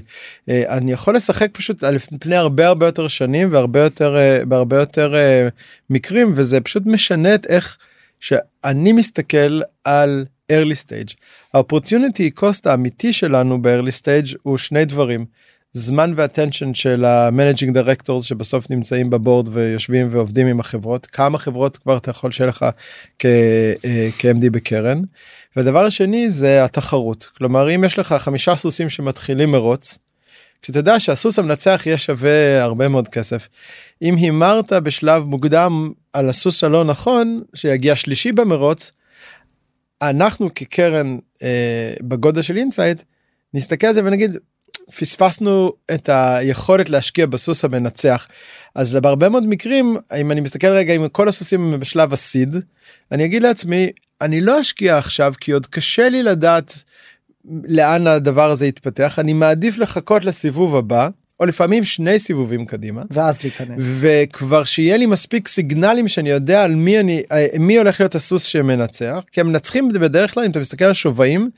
אה, 0.49 0.77
אני 0.77 0.91
יכול 0.91 1.15
לשחק 1.15 1.49
פשוט 1.53 1.83
על 1.83 1.99
פני 1.99 2.35
הרבה 2.35 2.67
הרבה 2.67 2.85
יותר 2.85 3.07
שנים 3.07 3.53
והרבה 3.53 3.79
יותר 3.79 4.17
אה, 4.17 4.45
בהרבה 4.45 4.79
יותר 4.79 5.15
אה, 5.15 5.47
מקרים 5.89 6.33
וזה 6.35 6.61
פשוט 6.61 6.83
משנה 6.85 7.35
את 7.35 7.45
איך 7.45 7.77
שאני 8.19 8.91
מסתכל 8.91 9.61
על 9.83 10.25
early 10.51 10.85
stage. 10.85 11.15
ה-opportunity 11.53 12.39
cost 12.41 12.61
האמיתי 12.65 13.13
שלנו 13.13 13.61
ב-early 13.61 14.01
stage 14.01 14.35
הוא 14.43 14.57
שני 14.57 14.85
דברים. 14.85 15.25
זמן 15.73 16.13
ו 16.15 16.21
attention 16.21 16.73
של 16.73 17.05
ה 17.05 17.13
managing 17.13 17.73
directors 17.73 18.25
שבסוף 18.25 18.69
נמצאים 18.69 19.09
ב 19.09 19.16
board 19.16 19.47
ויושבים 19.51 20.07
ועובדים 20.11 20.47
עם 20.47 20.59
החברות 20.59 21.05
כמה 21.05 21.37
חברות 21.37 21.77
כבר 21.77 21.97
אתה 21.97 22.11
יכול 22.11 22.31
שיהיה 22.31 22.49
לך 22.49 22.65
כ-MD 23.19 24.43
אה, 24.43 24.49
בקרן. 24.51 25.01
והדבר 25.55 25.85
השני 25.85 26.31
זה 26.31 26.63
התחרות 26.63 27.25
כלומר 27.37 27.75
אם 27.75 27.83
יש 27.83 27.99
לך 27.99 28.13
חמישה 28.13 28.55
סוסים 28.55 28.89
שמתחילים 28.89 29.51
מרוץ. 29.51 29.97
כשאתה 30.61 30.79
יודע 30.79 30.99
שהסוס 30.99 31.39
המנצח 31.39 31.83
יהיה 31.85 31.97
שווה 31.97 32.63
הרבה 32.63 32.87
מאוד 32.87 33.07
כסף. 33.07 33.47
אם 34.01 34.15
הימרת 34.15 34.73
בשלב 34.73 35.23
מוקדם 35.23 35.91
על 36.13 36.29
הסוס 36.29 36.63
הלא 36.63 36.83
נכון 36.83 37.41
שיגיע 37.53 37.95
שלישי 37.95 38.31
במרוץ. 38.31 38.91
אנחנו 40.01 40.53
כקרן 40.55 41.17
אה, 41.43 41.93
בגודל 42.01 42.41
של 42.41 42.57
אינסייט 42.57 43.01
נסתכל 43.53 43.87
על 43.87 43.93
זה 43.93 44.01
ונגיד 44.05 44.37
פספסנו 44.95 45.73
את 45.93 46.09
היכולת 46.13 46.89
להשקיע 46.89 47.25
בסוס 47.25 47.65
המנצח. 47.65 48.27
אז 48.75 48.95
בהרבה 48.95 49.29
מאוד 49.29 49.47
מקרים 49.47 49.97
אם 50.17 50.31
אני 50.31 50.41
מסתכל 50.41 50.67
רגע 50.67 50.93
אם 50.93 51.09
כל 51.09 51.29
הסוסים 51.29 51.73
הם 51.73 51.79
בשלב 51.79 52.13
ה 52.13 52.22
seed 52.22 52.55
אני 53.11 53.25
אגיד 53.25 53.43
לעצמי 53.43 53.89
אני 54.21 54.41
לא 54.41 54.61
אשקיע 54.61 54.97
עכשיו 54.97 55.33
כי 55.39 55.51
עוד 55.51 55.65
קשה 55.65 56.09
לי 56.09 56.23
לדעת 56.23 56.83
לאן 57.67 58.07
הדבר 58.07 58.49
הזה 58.49 58.67
יתפתח. 58.67 59.19
אני 59.19 59.33
מעדיף 59.33 59.77
לחכות 59.77 60.25
לסיבוב 60.25 60.75
הבא 60.75 61.09
או 61.39 61.45
לפעמים 61.45 61.83
שני 61.83 62.19
סיבובים 62.19 62.65
קדימה. 62.65 63.01
ואז 63.11 63.43
להיכנס. 63.43 63.83
וכבר 63.99 64.63
שיהיה 64.63 64.97
לי 64.97 65.05
מספיק 65.05 65.47
סיגנלים 65.47 66.07
שאני 66.07 66.29
יודע 66.29 66.63
על 66.63 66.75
מי 66.75 66.99
אני 66.99 67.23
מי 67.59 67.77
הולך 67.77 67.99
להיות 67.99 68.15
הסוס 68.15 68.43
שמנצח. 68.43 69.23
כי 69.31 69.41
הם 69.41 69.47
מנצחים 69.47 69.89
בדרך 69.89 70.33
כלל 70.33 70.43
אם 70.43 70.51
אתה 70.51 70.59
מסתכל 70.59 70.85
על 70.85 70.93
שווים 70.93 71.49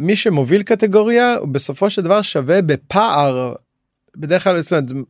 מי 0.00 0.16
שמוביל 0.16 0.62
קטגוריה 0.62 1.36
בסופו 1.52 1.90
של 1.90 2.02
דבר 2.02 2.22
שווה 2.22 2.62
בפער 2.62 3.54
בדרך 4.16 4.44
כלל 4.44 4.60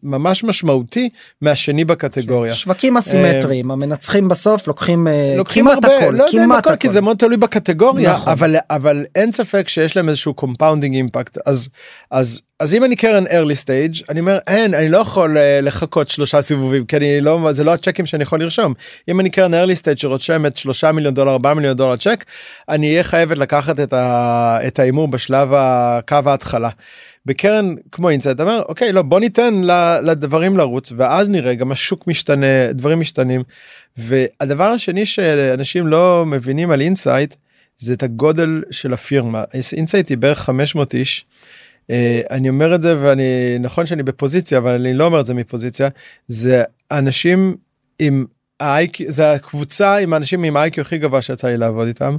ממש 0.03 0.45
משמעותי 0.45 1.09
מהשני 1.41 1.85
בקטגוריה. 1.85 2.55
שווקים 2.55 2.97
אסימטריים 2.97 3.71
המנצחים 3.71 4.29
בסוף 4.29 4.67
לוקחים, 4.67 5.09
אה, 5.09 5.35
לוקחים 5.37 5.65
כמעט 5.65 5.85
הרבה, 5.85 5.99
הכל, 5.99 6.15
לא 6.15 6.27
כמעט 6.31 6.67
הכל, 6.67 6.77
כי 6.77 6.89
זה 6.89 7.01
מאוד 7.01 7.17
תלוי 7.17 7.37
בקטגוריה 7.37 8.13
נכון. 8.13 8.33
אבל 8.33 8.57
אבל 8.71 9.05
אין 9.15 9.33
ספק 9.33 9.69
שיש 9.69 9.97
להם 9.97 10.09
איזשהו 10.09 10.35
compounding 10.35 10.95
impact 10.95 11.39
אז 11.47 11.69
אז 12.11 12.41
אז 12.61 12.75
אם 12.75 12.85
אני 12.85 12.97
קרן 12.97 13.27
early 13.27 13.65
stage 13.65 14.05
אני 14.09 14.21
אומר 14.21 14.39
אין 14.47 14.75
אני 14.75 14.89
לא 14.89 14.99
יכול 14.99 15.39
אה, 15.39 15.61
לחכות 15.61 16.11
שלושה 16.11 16.43
סיבובים 16.43 16.85
כי 16.85 16.97
אני 16.97 17.21
לא 17.21 17.53
זה 17.53 17.65
לא 17.65 17.75
הצ'קים 17.75 18.07
שאני 18.07 18.23
יכול 18.23 18.41
לרשום 18.41 18.75
אם 19.09 19.21
אני 19.21 19.31
קרן 19.31 19.55
early 19.55 19.77
stage 19.83 19.97
שרושמת 19.97 20.57
שלושה 20.57 20.93
מיליון 20.93 21.15
דולר 21.15 21.33
ארבעה 21.33 21.55
מיליון 21.55 21.77
דולר 21.77 21.97
צ'ק 21.97 22.25
אני 22.69 22.91
אהיה 22.91 23.05
חייבת 23.05 23.39
לקחת 23.39 23.81
את 24.67 24.79
ההימור 24.79 25.09
בשלב 25.09 25.49
הקו 25.53 26.17
ההתחלה. 26.27 26.69
בקרן 27.27 27.75
כמו 27.93 28.09
אינסייט 28.09 28.41
אומר 28.41 28.63
אוקיי 28.69 28.93
לא 28.93 29.03
בוא 29.03 29.21
ניתן 29.21 29.55
לדברים 30.03 30.57
לרוץ 30.57 30.93
ואז 30.97 31.29
נראה 31.29 31.55
גם 31.55 31.73
השוק 31.73 32.07
משתנה 32.07 32.73
דברים 32.73 33.01
משתנים 33.01 33.43
והדבר 33.97 34.65
השני 34.65 35.07
שאנשים 35.07 35.87
לא 35.87 36.25
מבינים 36.27 36.71
על 36.71 36.81
אינסייט 36.81 37.35
זה 37.79 37.93
את 37.93 38.03
הגודל 38.03 38.63
של 38.71 38.93
הפירמה 38.93 39.45
אינסייט 39.73 40.09
היא 40.09 40.19
בערך 40.19 40.39
500 40.39 40.95
איש. 40.95 41.25
Uh, 41.83 41.95
אני 42.31 42.49
אומר 42.49 42.75
את 42.75 42.83
זה 42.83 42.97
ואני 43.01 43.57
נכון 43.61 43.87
שאני 43.87 44.03
בפוזיציה 44.03 44.59
אבל 44.59 44.75
אני 44.75 44.95
לא 44.95 45.05
אומר 45.05 45.21
את 45.21 45.27
זה 45.27 45.35
מפוזיציה 45.35 45.89
זה 46.29 46.63
אנשים 46.91 47.57
עם 47.99 48.25
ה 48.61 48.77
IQ 48.77 49.11
זה 49.11 49.33
הקבוצה 49.33 49.97
עם 49.97 50.13
האנשים 50.13 50.43
עם 50.43 50.57
ה 50.57 50.65
IQ 50.65 50.83
הכי 50.83 50.99
גבוה 50.99 51.23
שיצא 51.23 51.49
לי 51.49 51.57
לעבוד 51.57 51.87
איתם. 51.87 52.17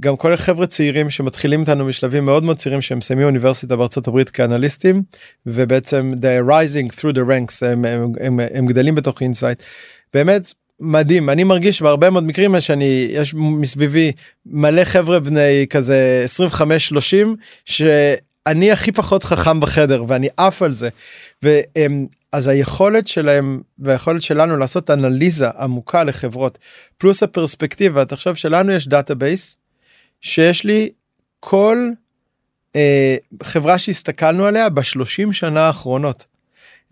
גם 0.00 0.16
כל 0.16 0.32
החבר'ה 0.32 0.66
צעירים 0.66 1.10
שמתחילים 1.10 1.60
איתנו 1.60 1.84
משלבים 1.84 2.24
מאוד 2.24 2.44
מאוד 2.44 2.56
צעירים 2.56 2.82
שהם 2.82 2.98
מסיימים 2.98 3.26
אוניברסיטה 3.26 3.76
בארצות 3.76 4.08
הברית 4.08 4.30
כאנליסטים 4.30 5.02
ובעצם 5.46 6.12
are 6.20 6.48
rising 6.50 6.94
through 6.94 7.14
the 7.14 7.28
ranks 7.28 7.66
הם, 7.66 7.84
הם, 7.84 8.12
הם, 8.20 8.40
הם 8.54 8.66
גדלים 8.66 8.94
בתוך 8.94 9.22
אינסייט. 9.22 9.62
באמת 10.14 10.52
מדהים 10.80 11.30
אני 11.30 11.44
מרגיש 11.44 11.82
בהרבה 11.82 12.10
מאוד 12.10 12.24
מקרים 12.24 12.60
שאני 12.60 13.08
יש 13.10 13.34
מסביבי 13.34 14.12
מלא 14.46 14.84
חבר'ה 14.84 15.20
בני 15.20 15.66
כזה 15.70 16.20
25 16.24 16.88
30 16.88 17.36
שאני 17.64 18.72
הכי 18.72 18.92
פחות 18.92 19.24
חכם 19.24 19.60
בחדר 19.60 20.04
ואני 20.08 20.28
עף 20.36 20.62
על 20.62 20.72
זה. 20.72 20.88
והם 21.42 22.06
אז 22.32 22.48
היכולת 22.48 23.08
שלהם 23.08 23.60
והיכולת 23.78 24.22
שלנו 24.22 24.56
לעשות 24.56 24.90
אנליזה 24.90 25.48
עמוקה 25.48 26.04
לחברות 26.04 26.58
פלוס 26.98 27.22
הפרספקטיבה 27.22 28.04
תחשוב 28.04 28.34
שלנו 28.34 28.72
יש 28.72 28.88
database 28.88 29.56
שיש 30.20 30.64
לי 30.64 30.90
כל 31.40 31.90
אה, 32.76 33.16
חברה 33.42 33.78
שהסתכלנו 33.78 34.46
עליה 34.46 34.68
בשלושים 34.68 35.32
שנה 35.32 35.66
האחרונות. 35.66 36.26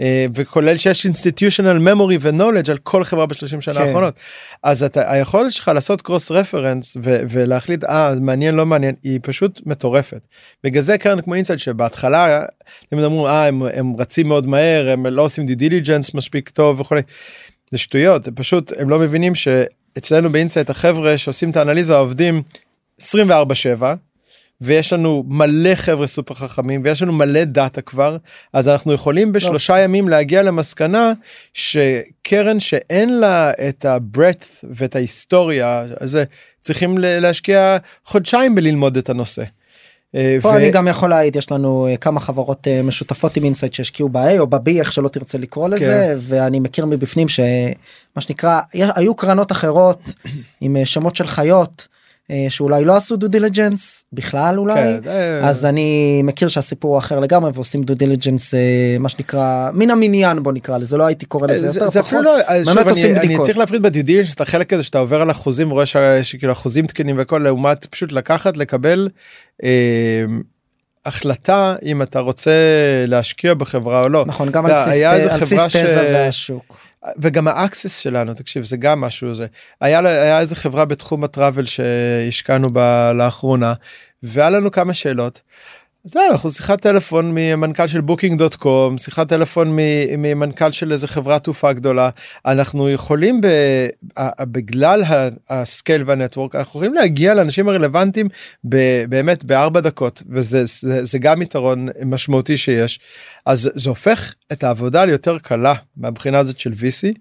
אה, 0.00 0.26
וכולל 0.34 0.76
שיש 0.76 1.06
institutional 1.06 1.78
memory 1.86 2.16
ו-knowledge 2.20 2.70
על 2.70 2.78
כל 2.78 3.04
חברה 3.04 3.26
בשלושים 3.26 3.60
שנה 3.60 3.74
כן. 3.74 3.80
האחרונות. 3.80 4.14
אז 4.62 4.82
אתה, 4.82 5.12
היכולת 5.12 5.52
שלך 5.52 5.70
לעשות 5.74 6.02
cross 6.02 6.30
reference 6.30 6.96
ולהחליט 7.02 7.84
אה 7.84 8.14
מעניין 8.20 8.54
לא 8.54 8.66
מעניין 8.66 8.94
היא 9.02 9.20
פשוט 9.22 9.60
מטורפת. 9.66 10.20
בגלל 10.64 10.82
זה 10.82 10.98
קרן 10.98 11.20
כמו 11.20 11.34
אינסייט 11.34 11.58
שבהתחלה 11.58 12.44
הם 12.92 12.98
אמרו 12.98 13.28
אה 13.28 13.46
הם, 13.46 13.62
הם 13.62 13.96
רצים 13.98 14.28
מאוד 14.28 14.46
מהר 14.46 14.90
הם 14.90 15.06
לא 15.06 15.22
עושים 15.22 15.46
due 15.46 15.54
diligence 15.54 16.14
מספיק 16.14 16.48
טוב 16.48 16.80
וכולי. 16.80 17.00
זה 17.70 17.78
שטויות 17.78 18.28
פשוט 18.34 18.72
הם 18.78 18.90
לא 18.90 18.98
מבינים 18.98 19.34
שאצלנו 19.34 20.32
באינסייט 20.32 20.70
החבר'ה 20.70 21.18
שעושים 21.18 21.50
את 21.50 21.56
האנליזה 21.56 21.96
עובדים 21.96 22.42
24/7 23.02 23.04
ויש 24.60 24.92
לנו 24.92 25.24
מלא 25.26 25.74
חבר'ה 25.74 26.06
סופר 26.06 26.34
חכמים 26.34 26.82
ויש 26.84 27.02
לנו 27.02 27.12
מלא 27.12 27.44
דאטה 27.44 27.80
כבר 27.80 28.16
אז 28.52 28.68
אנחנו 28.68 28.92
יכולים 28.92 29.32
בשלושה 29.32 29.72
לא. 29.72 29.78
ימים 29.78 30.08
להגיע 30.08 30.42
למסקנה 30.42 31.12
שקרן 31.54 32.60
שאין 32.60 33.18
לה 33.18 33.50
את 33.68 33.84
ה 33.84 33.92
breadth 33.92 34.46
ואת 34.70 34.96
ההיסטוריה 34.96 35.84
הזה 36.00 36.24
צריכים 36.62 36.98
להשקיע 36.98 37.76
חודשיים 38.04 38.54
בללמוד 38.54 38.96
את 38.96 39.10
הנושא. 39.10 39.42
אה, 40.14 40.38
פה 40.42 40.48
ו... 40.48 40.56
אני 40.56 40.70
גם 40.70 40.88
יכול 40.88 41.10
להעיד 41.10 41.36
יש 41.36 41.50
לנו 41.50 41.86
אה, 41.86 41.96
כמה 41.96 42.20
חברות 42.20 42.68
אה, 42.68 42.82
משותפות 42.82 43.36
עם 43.36 43.44
אינסייט 43.44 43.72
שהשקיעו 43.72 44.08
ב-A 44.08 44.38
או 44.38 44.46
ב-B 44.46 44.70
איך 44.78 44.92
שלא 44.92 45.08
תרצה 45.08 45.38
לקרוא 45.38 45.68
לזה 45.68 45.84
כן. 45.86 46.18
ואני 46.20 46.60
מכיר 46.60 46.86
מבפנים 46.86 47.28
שמה 47.28 48.20
שנקרא 48.20 48.60
היו 48.72 49.14
קרנות 49.14 49.52
אחרות 49.52 50.00
עם 50.60 50.76
שמות 50.84 51.16
של 51.16 51.26
חיות. 51.26 51.95
אה, 52.30 52.46
שאולי 52.48 52.84
לא 52.84 52.96
עשו 52.96 53.16
due 53.16 53.28
diligence 53.28 54.04
בכלל 54.12 54.58
אולי 54.58 54.74
כן, 54.74 55.10
אז 55.42 55.64
אני 55.64 56.20
מכיר 56.24 56.48
שהסיפור 56.48 56.98
אחר 56.98 57.20
לגמרי 57.20 57.50
ועושים 57.54 57.82
due 57.82 57.94
diligence 57.94 58.54
אה, 58.54 58.96
מה 59.00 59.08
שנקרא 59.08 59.70
מן 59.74 59.90
המניין 59.90 60.42
בוא 60.42 60.52
נקרא 60.52 60.78
לזה 60.78 60.96
לא 60.96 61.06
הייתי 61.06 61.26
קורא 61.26 61.46
לזה 61.46 61.66
יותר 61.66 61.90
זה 61.90 62.02
פחות. 62.02 62.24
לא, 62.24 62.36
עושים 62.90 63.16
אני. 63.16 63.36
אני 63.36 63.44
צריך 63.44 63.58
להפריד 63.58 63.82
ב 63.82 63.88
due 63.88 64.04
diligence 64.04 64.34
את 64.34 64.40
החלק 64.40 64.72
הזה 64.72 64.82
שאתה 64.82 64.98
עובר 64.98 65.22
על 65.22 65.30
החוזים 65.30 65.70
רואה 65.70 65.86
שכאילו 66.22 66.52
החוזים 66.52 66.86
תקנים 66.86 67.16
וכל 67.18 67.38
לעומת 67.38 67.86
פשוט 67.86 68.12
לקחת 68.12 68.56
לקבל. 68.56 69.08
אה, 69.64 70.24
החלטה 71.06 71.74
אם 71.82 72.02
אתה 72.02 72.20
רוצה 72.20 72.50
להשקיע 73.06 73.54
בחברה 73.54 74.02
או 74.02 74.08
לא. 74.08 74.24
נכון 74.26 74.50
גם 74.50 74.66
על 74.66 74.72
בסיס 74.72 75.76
תזה 75.76 76.10
והשוק. 76.14 76.85
וגם 77.18 77.48
ה 77.48 77.55
access 77.55 77.98
שלנו 77.98 78.34
תקשיב 78.34 78.64
זה 78.64 78.76
גם 78.76 79.00
משהו 79.00 79.34
זה 79.34 79.46
היה 79.80 79.98
היה 79.98 80.40
איזה 80.40 80.56
חברה 80.56 80.84
בתחום 80.84 81.24
ה 81.24 81.30
travel 81.30 81.66
שהשקענו 81.66 82.72
בה 82.72 83.12
לאחרונה 83.12 83.74
והיה 84.22 84.50
לנו 84.50 84.70
כמה 84.70 84.94
שאלות. 84.94 85.42
זה 86.08 86.20
אנחנו 86.30 86.50
שיחת 86.50 86.80
טלפון 86.80 87.32
ממנכ"ל 87.34 87.86
של 87.86 88.00
בוקינג 88.00 88.38
דוט 88.38 88.54
קום 88.54 88.98
שיחת 88.98 89.28
טלפון 89.28 89.68
ממנכ"ל 90.18 90.70
של 90.70 90.92
איזה 90.92 91.08
חברת 91.08 91.44
תעופה 91.44 91.72
גדולה. 91.72 92.10
אנחנו 92.46 92.90
יכולים 92.90 93.40
ב, 93.40 93.46
בגלל 94.40 95.02
ה 95.50 95.59
scale 95.59 96.02
וה 96.06 96.17
network 96.17 96.54
אנחנו 96.54 96.70
יכולים 96.70 96.94
להגיע 96.94 97.34
לאנשים 97.34 97.68
הרלוונטיים 97.68 98.28
באמת 99.08 99.44
בארבע 99.44 99.80
דקות 99.80 100.22
וזה 100.30 100.64
זה, 100.64 101.04
זה 101.04 101.18
גם 101.18 101.42
יתרון 101.42 101.88
משמעותי 102.04 102.56
שיש. 102.56 103.00
אז 103.46 103.70
זה 103.74 103.90
הופך 103.90 104.34
את 104.52 104.64
העבודה 104.64 105.04
ליותר 105.04 105.38
קלה 105.38 105.74
מהבחינה 105.96 106.38
הזאת 106.38 106.58
של 106.58 106.72
VC 106.72 107.18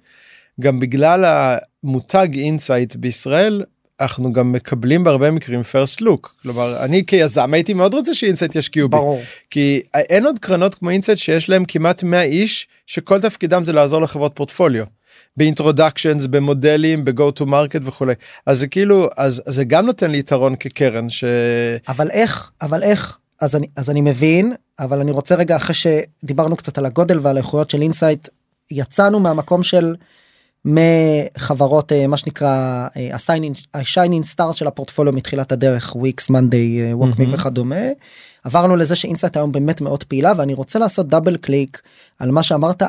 גם 0.62 0.80
בגלל 0.80 1.25
המותג 1.25 2.27
אינסייט 2.34 2.96
בישראל 2.96 3.63
אנחנו 4.02 4.34
גם 4.34 4.52
מקבלים 4.52 5.04
בהרבה 5.04 5.32
מקרים 5.32 5.64
first 5.63 6.01
look 6.01 6.36
כלומר 6.42 6.84
אני 6.84 7.06
כיזם 7.06 7.54
הייתי 7.54 7.74
מאוד 7.74 7.94
רוצה 7.94 8.14
שאינסייט 8.14 8.56
ישקיעו 8.56 8.90
בי 8.90 8.98
ברור. 8.98 9.22
כי 9.50 9.82
אין 9.96 10.25
עוד 10.25 10.40
קרנות 10.40 10.75
כמו 10.75 10.90
אינסייט 10.90 11.18
שיש 11.18 11.50
להם 11.50 11.66
כמעט 11.66 12.04
100 12.04 12.22
איש 12.22 12.68
שכל 12.88 13.22
תפקידם 13.22 13.64
זה 13.66 13.74
לעזור 13.74 14.02
לחברות 14.02 14.32
פורטפוליו. 14.36 14.86
ב 15.38 15.44
introductions 15.44 16.25
במודלים 16.25 17.06
ב 17.05 17.14
go 17.14 17.32
to 17.32 17.46
market 17.46 17.82
וכולי 17.84 18.14
אז 18.46 18.60
זה 18.60 18.68
כאילו 18.68 19.10
אז 19.18 19.42
זה 19.46 19.64
גם 19.64 19.86
נותן 19.86 20.12
לי 20.12 20.18
יתרון 20.18 20.56
כקרן 20.56 21.10
ש... 21.10 21.24
אבל 21.88 22.12
איך 22.12 22.52
אבל 22.62 22.84
איך 22.84 23.18
אז 23.42 23.56
אני 23.56 23.68
אז 23.75 23.90
אני 23.90 24.02
מבין 24.02 24.54
אבל 24.80 25.00
אני 25.00 25.12
רוצה 25.12 25.36
רגע 25.36 25.56
אחרי 25.56 25.75
שדיברנו 25.75 26.56
קצת 26.56 26.78
על 26.78 26.86
הגודל 26.86 27.20
ועל 27.22 27.38
האיכויות 27.38 27.70
של 27.70 27.82
אינסייט 27.82 28.28
יצאנו 28.72 29.20
מהמקום 29.20 29.64
של. 29.64 29.96
מחברות 30.65 31.91
אה, 31.91 32.07
מה 32.07 32.17
שנקרא 32.17 32.88
ה 33.74 33.80
shining 33.80 34.25
star 34.25 34.51
של 34.51 34.67
הפורטפוליו 34.67 35.13
מתחילת 35.13 35.51
הדרך 35.51 35.95
וויקס 35.95 36.29
מנדי 36.29 36.93
ווקמי 36.93 37.25
וכדומה. 37.29 37.86
עברנו 38.43 38.75
לזה 38.75 38.95
שאינסייט 38.95 39.38
היום 39.38 39.51
באמת 39.51 39.81
מאוד 39.81 40.03
פעילה 40.03 40.34
ואני 40.38 40.53
רוצה 40.53 40.79
לעשות 40.79 41.07
double 41.08 41.38
click 41.38 41.82
על 42.19 42.31
מה 42.31 42.43
שאמרת 42.43 42.84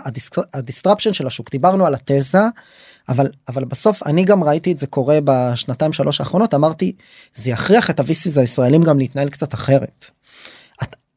ה 0.55 0.60
disruption 0.60 1.13
של 1.13 1.27
השוק. 1.27 1.51
דיברנו 1.51 1.87
על 1.87 1.95
התזה 1.95 2.43
אבל 3.09 3.29
אבל 3.49 3.65
בסוף 3.65 4.03
אני 4.07 4.25
גם 4.25 4.45
ראיתי 4.45 4.73
את 4.73 4.79
זה 4.79 4.87
קורה 4.87 5.19
בשנתיים 5.25 5.93
שלוש 5.93 6.21
האחרונות 6.21 6.55
אמרתי 6.55 6.93
זה 7.35 7.51
יכריח 7.51 7.91
את 7.91 8.01
ה 8.01 8.10
VCs 8.10 8.39
הישראלים 8.39 8.83
גם 8.83 8.99
להתנהל 8.99 9.29
קצת 9.29 9.55
אחרת. 9.55 10.11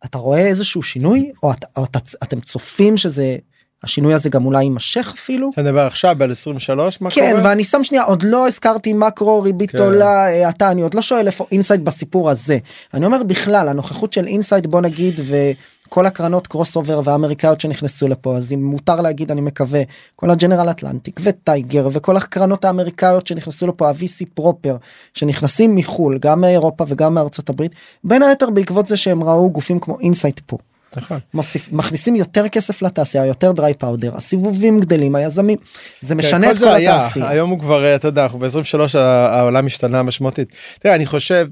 אתה 0.05 0.17
רואה 0.17 0.47
איזשהו 0.47 0.83
שינוי 0.83 1.31
או, 1.43 1.51
את, 1.51 1.65
או 1.77 1.83
את, 1.83 1.97
אתם 2.23 2.41
צופים 2.41 2.97
שזה 2.97 3.37
השינוי 3.83 4.13
הזה 4.13 4.29
גם 4.29 4.45
אולי 4.45 4.63
יימשך 4.63 5.13
אפילו. 5.15 5.49
אתה 5.53 5.61
מדבר 5.61 5.81
עכשיו 5.81 6.15
ב 6.17 6.21
23 6.21 7.01
מה 7.01 7.09
כן 7.09 7.29
קורה? 7.31 7.49
ואני 7.49 7.63
שם 7.63 7.83
שנייה 7.83 8.03
עוד 8.03 8.23
לא 8.23 8.47
הזכרתי 8.47 8.93
מקרו 8.93 9.41
ריבית 9.41 9.71
כן. 9.71 9.77
עולה 9.77 10.29
אה, 10.29 10.49
אתה 10.49 10.71
אני 10.71 10.81
עוד 10.81 10.93
לא 10.93 11.01
שואל 11.01 11.27
איפה 11.27 11.45
אינסייט 11.51 11.85
בסיפור 11.85 12.29
הזה 12.29 12.57
אני 12.93 13.05
אומר 13.05 13.23
בכלל 13.23 13.67
הנוכחות 13.67 14.13
של 14.13 14.27
אינסייט 14.27 14.67
בוא 14.67 14.81
נגיד 14.81 15.19
וכל 15.23 16.05
הקרנות 16.05 16.47
crossover 16.47 17.01
והאמריקאיות 17.03 17.61
שנכנסו 17.61 18.07
לפה 18.07 18.37
אז 18.37 18.53
אם 18.53 18.63
מותר 18.63 19.01
להגיד 19.01 19.31
אני 19.31 19.41
מקווה 19.41 19.81
כל 20.15 20.29
הג'נרל 20.29 20.69
אטלנטיק 20.69 21.19
וטייגר 21.23 21.87
וכל 21.91 22.17
הקרנות 22.17 22.65
האמריקאיות 22.65 23.27
שנכנסו 23.27 23.67
לפה 23.67 23.89
ה-VC 23.89 24.25
proper 24.33 24.77
שנכנסים 25.13 25.75
מחו"ל 25.75 26.17
גם 26.21 26.41
מאירופה 26.41 26.85
וגם 26.87 27.13
מארצות 27.13 27.49
הברית 27.49 27.71
בין 28.03 28.23
היתר 28.23 28.49
בעקבות 28.49 28.87
זה 28.87 28.97
שהם 28.97 29.23
ראו 29.23 29.49
גופים 29.51 29.79
כמו 29.79 29.99
אינסייט 29.99 30.39
פה. 30.45 30.57
נכון. 30.97 31.19
מוסיף 31.33 31.71
מכניסים 31.71 32.15
יותר 32.15 32.47
כסף 32.47 32.81
לתעשייה 32.81 33.25
יותר 33.25 33.51
dry 33.51 33.73
powder 33.73 34.15
הסיבובים 34.15 34.79
גדלים 34.79 35.15
היזמים 35.15 35.57
זה 36.01 36.15
משנה 36.15 36.47
כן, 36.47 36.51
את 36.51 36.59
כל 36.59 36.65
כל 36.65 36.71
היה. 36.71 36.95
התעשייה. 36.97 37.29
היום 37.29 37.49
הוא 37.49 37.59
כבר 37.59 37.95
אתה 37.95 38.07
יודע 38.07 38.23
אנחנו 38.23 38.39
ב-23 38.39 38.97
העולם 38.97 39.65
השתנה 39.65 40.03
משמעותית. 40.03 40.53
תראה 40.79 40.95
אני 40.95 41.05
חושב 41.05 41.47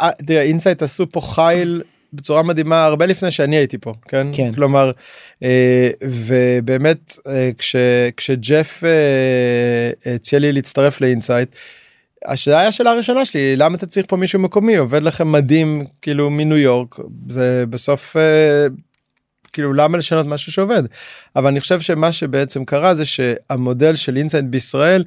אה, 0.00 0.10
תראה 0.26 0.42
אינסייט 0.42 0.82
עשו 0.82 1.06
פה 1.12 1.20
חייל 1.20 1.82
בצורה 2.12 2.42
מדהימה 2.42 2.84
הרבה 2.84 3.06
לפני 3.06 3.30
שאני 3.30 3.56
הייתי 3.56 3.78
פה 3.78 3.94
כן, 4.08 4.26
כן. 4.32 4.52
כלומר 4.54 4.90
אה, 5.42 5.90
ובאמת 6.04 7.18
אה, 7.26 7.50
כש, 7.58 7.76
כשג'ף 8.16 8.82
אה, 8.84 10.14
הציע 10.14 10.38
לי 10.38 10.52
להצטרף 10.52 11.00
לאינסייט. 11.00 11.48
השאלה 12.24 12.58
היה 12.58 12.68
השאלה 12.68 12.90
הראשונה 12.90 13.24
שלי 13.24 13.56
למה 13.56 13.76
אתה 13.76 13.86
צריך 13.86 14.06
פה 14.08 14.16
מישהו 14.16 14.38
מקומי? 14.38 14.76
עובד 14.76 15.02
לכם 15.02 15.32
מדהים 15.32 15.84
כאילו 16.02 16.30
מניו 16.30 16.56
יורק 16.56 16.96
זה 17.28 17.64
בסוף 17.70 18.16
אה, 18.16 18.66
כאילו 19.52 19.72
למה 19.72 19.98
לשנות 19.98 20.26
משהו 20.26 20.52
שעובד? 20.52 20.82
אבל 21.36 21.46
אני 21.46 21.60
חושב 21.60 21.80
שמה 21.80 22.12
שבעצם 22.12 22.64
קרה 22.64 22.94
זה 22.94 23.04
שהמודל 23.04 23.96
של 23.96 24.16
אינסייט 24.16 24.50
בישראל 24.50 25.04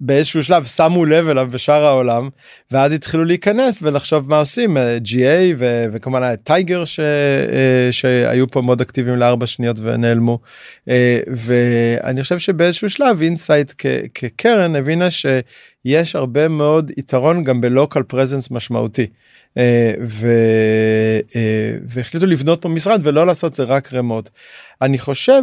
באיזשהו 0.00 0.44
שלב 0.44 0.64
שמו 0.64 1.04
לב 1.04 1.28
אליו 1.28 1.48
בשאר 1.50 1.84
העולם 1.84 2.28
ואז 2.70 2.92
התחילו 2.92 3.24
להיכנס 3.24 3.78
ולחשוב 3.82 4.28
מה 4.28 4.38
עושים 4.38 4.76
אה, 4.76 4.98
GA 5.04 5.54
ו- 5.58 5.84
וכמובן 5.92 6.22
היה 6.22 6.36
טייגר 6.36 6.84
ש- 6.84 7.00
אה, 7.00 7.88
שהיו 7.90 8.50
פה 8.50 8.62
מאוד 8.62 8.80
אקטיביים 8.80 9.16
לארבע 9.16 9.46
שניות 9.46 9.76
ונעלמו. 9.80 10.38
אה, 10.88 11.20
ואני 11.26 12.22
חושב 12.22 12.38
שבאיזשהו 12.38 12.90
שלב 12.90 13.22
אינסייט 13.22 13.72
כקרן 14.14 14.76
הבינה 14.76 15.08
שיש 15.86 16.16
הרבה 16.16 16.48
מאוד 16.48 16.90
יתרון 16.96 17.44
גם 17.44 17.60
ב 17.60 17.67
local 17.67 18.02
presence 18.02 18.50
משמעותי. 18.50 19.06
אה, 19.58 19.94
ו- 20.06 21.18
אה, 21.36 21.76
והחליטו 21.88 22.26
לבנות 22.26 22.62
פה 22.62 22.68
משרד 22.68 23.06
ולא 23.06 23.26
לעשות 23.26 23.54
זה 23.54 23.62
רק 23.62 23.92
remote. 23.92 24.30
אני 24.82 24.98
חושב 24.98 25.42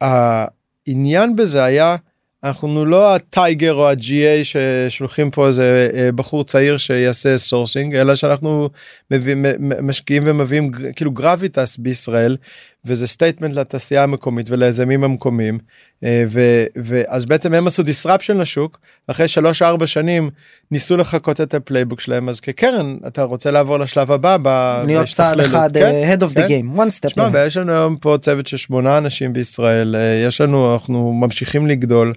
שהעניין 0.00 1.36
בזה 1.36 1.64
היה 1.64 1.96
אנחנו 2.44 2.84
לא 2.84 3.14
הטייגר 3.14 3.74
או 3.74 3.88
ה-GA 3.90 4.44
ששולחים 4.44 5.30
פה 5.30 5.48
איזה 5.48 5.90
אה, 5.94 6.12
בחור 6.12 6.44
צעיר 6.44 6.78
שיעשה 6.78 7.38
sourcing 7.38 7.96
אלא 7.96 8.14
שאנחנו 8.14 8.68
מביאים, 9.10 9.44
משקיעים 9.82 10.22
ומביאים 10.26 10.70
כאילו 10.96 11.10
gravitas 11.10 11.76
בישראל 11.76 12.36
וזה 12.84 13.06
statement 13.06 13.54
לתעשייה 13.54 14.02
המקומית 14.02 14.50
וליזמים 14.50 15.04
המקומיים 15.04 15.58
אה, 16.04 16.24
ו, 16.28 16.64
ואז 16.84 17.26
בעצם 17.26 17.54
הם 17.54 17.66
עשו 17.66 17.82
disruption 17.82 18.32
לשוק 18.32 18.78
אחרי 19.06 19.26
3-4 19.60 19.86
שנים 19.86 20.30
ניסו 20.70 20.96
לחקות 20.96 21.40
את 21.40 21.54
ה 21.54 21.59
playbook 21.59 22.00
שלהם 22.00 22.28
אז 22.28 22.40
כקרן 22.40 22.96
אתה 23.06 23.22
רוצה 23.22 23.50
לעבור 23.50 23.78
לשלב 23.78 24.12
הבא 24.12 24.84
להיות 24.86 25.06
צעד 25.06 25.40
אחד 25.40 25.72
כן, 25.72 26.02
ahead 26.04 26.22
of 26.22 26.34
the 26.34 26.48
כן. 26.48 26.48
game 26.48 26.78
one 26.78 27.00
step 27.00 27.18
ahead. 27.18 27.22
ויש 27.32 27.56
לנו 27.56 27.72
היום 27.72 27.96
פה 27.96 28.16
צוות 28.20 28.46
של 28.46 28.56
שמונה 28.56 28.98
אנשים 28.98 29.32
בישראל 29.32 29.96
אה, 29.96 30.24
יש 30.28 30.40
לנו 30.40 30.72
אנחנו 30.74 31.12
ממשיכים 31.12 31.66
לגדול 31.66 32.12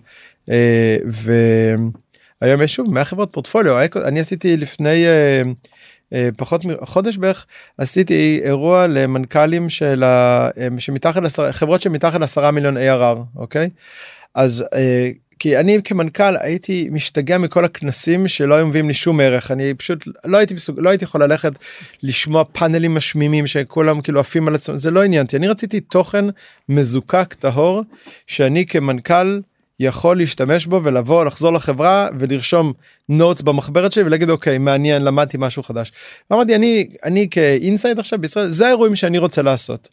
אה, 0.50 0.98
והיום 2.42 2.62
יש 2.62 2.76
שוב 2.76 2.94
100 2.94 3.06
חברות 3.06 3.30
פורטפוליו 3.34 3.78
אני 4.06 4.20
עשיתי 4.20 4.58
לפני 4.58 5.06
אה, 5.06 5.12
אה, 5.12 5.42
פחות 6.38 6.66
מחודש 6.66 7.18
בערך 7.18 7.46
עשיתי 7.78 8.40
אירוע 8.44 8.88
למנכ"לים 8.88 9.70
של 9.70 10.04
ה- 10.04 10.50
אה, 10.58 10.68
שמתחת 10.78 11.22
לעשרה 11.22 11.54
חברות 11.54 11.82
שמתחת 11.82 12.20
לעשרה 12.20 12.52
מיליון 12.52 12.78
ARR 12.78 13.18
אוקיי? 13.36 13.70
אז 14.36 14.64
אה, 14.74 15.10
כי 15.40 15.58
אני 15.58 15.80
כמנכ"ל 15.84 16.38
הייתי 16.40 16.90
משתגע 16.92 17.38
מכל 17.38 17.66
הכנסים 17.66 18.28
שלא 18.28 18.56
היו 18.56 18.68
מביאים 18.68 18.88
לי 18.88 18.94
שום 18.94 19.20
ערך. 19.20 19.52
אני 19.52 19.74
פשוט 19.74 20.04
לא 20.26 20.38
הייתי 20.38 20.54
מסוג 20.54 20.80
לא 20.80 20.90
הייתי 20.90 21.06
יכול 21.06 21.24
ללכת 21.24 21.52
לשמוע 22.04 22.44
פאנלים 22.52 22.96
משמימים 22.96 23.48
שכולם 23.48 24.02
כאילו 24.02 24.20
עפים 24.20 24.48
על 24.48 24.56
עצמם 24.56 24.78
זה 24.78 24.92
לא 24.92 25.04
עניין 25.04 25.26
אותי. 25.26 25.38
אני 25.38 25.48
רציתי 25.48 25.80
תוכן 25.80 26.26
מזוקק 26.70 27.34
טהור 27.40 27.84
שאני 28.28 28.66
כמנכ"ל 28.66 29.40
יכול 29.80 30.18
להשתמש 30.18 30.66
בו 30.66 30.84
ולבוא 30.84 31.26
לחזור 31.26 31.54
לחברה 31.54 32.10
ולרשום 32.20 32.74
notes 33.10 33.42
במחברת 33.42 33.92
שלי 33.92 34.04
ולהגיד 34.04 34.30
אוקיי 34.30 34.58
מעניין 34.58 35.02
למדתי 35.02 35.38
משהו 35.40 35.64
חדש. 35.64 35.92
אמרתי 36.34 36.56
אני 36.56 36.88
אני 37.04 37.28
כאינסייט 37.32 38.00
עכשיו 38.00 38.20
בישראל 38.20 38.50
זה 38.50 38.66
האירועים 38.66 38.96
שאני 38.96 39.18
רוצה 39.18 39.42
לעשות. 39.42 39.90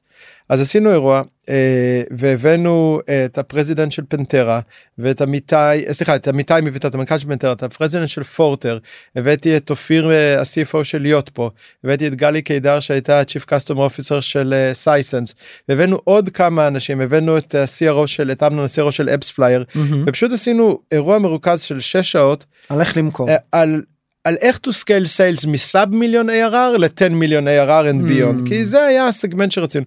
אז 0.53 0.61
עשינו 0.61 0.93
אירוע 0.93 1.23
אה, 1.49 2.03
והבאנו 2.11 3.01
אה, 3.09 3.25
את 3.25 3.38
ה 3.38 3.44
president 3.44 3.92
של 3.93 4.03
פנטרה 4.09 4.61
ואת 4.99 5.21
עמיתי 5.21 5.57
אה, 5.57 5.93
סליחה 5.93 6.17
את 6.17 6.29
עמיתי 6.29 6.55
מביא 6.62 6.81
את 6.81 6.95
המנכ"ל 6.95 7.19
של 7.19 7.27
פנטרה 7.27 7.53
את 7.53 7.62
ה 7.62 7.67
president 7.67 8.09
של 8.09 8.25
פורטר 8.25 8.79
הבאתי 9.17 9.57
את 9.57 9.71
אופיר 9.71 10.11
אה, 10.11 10.41
ה-CFO 10.41 10.85
של 10.85 11.03
להיות 11.03 11.29
פה 11.29 11.51
הבאתי 11.85 12.07
את 12.07 12.15
גלי 12.15 12.43
קידר 12.43 12.81
שהייתה 12.81 13.21
ה-Chief 13.21 13.45
Customer 13.45 13.77
Officer 13.77 14.21
של 14.21 14.55
אה, 14.57 14.75
סייסנס 14.75 15.35
הבאנו 15.69 16.01
עוד 16.05 16.29
כמה 16.29 16.69
אנשים 16.69 17.01
הבאנו 17.01 17.38
את 17.38 17.55
ה-CRO 17.55 18.07
של 18.07 18.31
את 18.31 18.43
אמנון 18.43 18.65
ה-CRO 18.65 18.91
של 18.91 19.09
אפספלייר 19.09 19.64
מהמם. 19.75 20.05
ופשוט 20.07 20.33
עשינו 20.33 20.79
אירוע 20.93 21.19
מרוכז 21.19 21.61
של 21.62 21.81
6 21.81 21.97
שעות 21.97 22.45
על 22.69 22.81
איך 22.81 22.97
למכור. 22.97 23.29
אה, 23.29 23.37
על 23.53 23.83
על 24.25 24.37
איך 24.41 24.61
to 24.67 24.71
scale 24.71 25.07
sales 25.17 25.49
מ-sub 25.49 25.95
מיליון 25.95 26.31
ARR 26.31 26.79
ל-10 26.79 27.09
מיליון 27.11 27.49
ARR 27.49 27.93
and 27.93 28.09
beyond 28.09 28.43
Mm. 28.43 28.49
כי 28.49 28.65
זה 28.65 28.85
היה 28.85 29.09
הסגמנט 29.09 29.53
שרצינו 29.53 29.85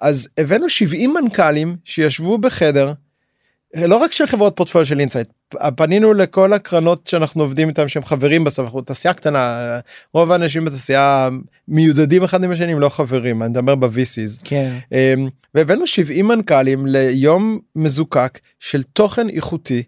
אז 0.00 0.28
הבאנו 0.38 0.70
70 0.70 1.14
מנכ"לים 1.14 1.76
שישבו 1.84 2.38
בחדר 2.38 2.92
לא 3.76 3.96
רק 3.96 4.12
של 4.12 4.26
חברות 4.26 4.56
פורטפוליו 4.56 4.86
של 4.86 5.00
אינסייט 5.00 5.28
פנינו 5.76 6.14
לכל 6.14 6.52
הקרנות 6.52 7.06
שאנחנו 7.06 7.42
עובדים 7.42 7.68
איתם 7.68 7.88
שהם 7.88 8.04
חברים 8.04 8.44
בסוף 8.44 8.64
אנחנו 8.64 8.80
תעשייה 8.80 9.14
קטנה 9.14 9.60
רוב 10.14 10.32
האנשים 10.32 10.64
בתעשייה 10.64 11.28
מיודדים 11.68 12.24
אחד 12.24 12.44
עם 12.44 12.50
השני 12.50 12.74
לא 12.74 12.88
חברים 12.88 13.42
אני 13.42 13.50
מדבר 13.50 13.74
ב-VCs 13.74 14.40
כן. 14.44 14.78
אמ, 14.92 15.28
והבאנו 15.54 15.86
70 15.86 16.28
מנכ"לים 16.28 16.86
ליום 16.86 17.58
מזוקק 17.76 18.38
של 18.60 18.82
תוכן 18.82 19.28
איכותי 19.28 19.82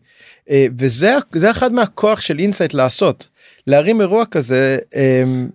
אה, 0.50 0.66
וזה 0.78 1.16
זה 1.32 1.50
אחד 1.50 1.72
מהכוח 1.72 2.20
של 2.20 2.38
אינסייט 2.38 2.74
לעשות 2.74 3.28
להרים 3.70 4.00
אירוע 4.00 4.24
כזה. 4.24 4.78
אמ, 4.94 5.48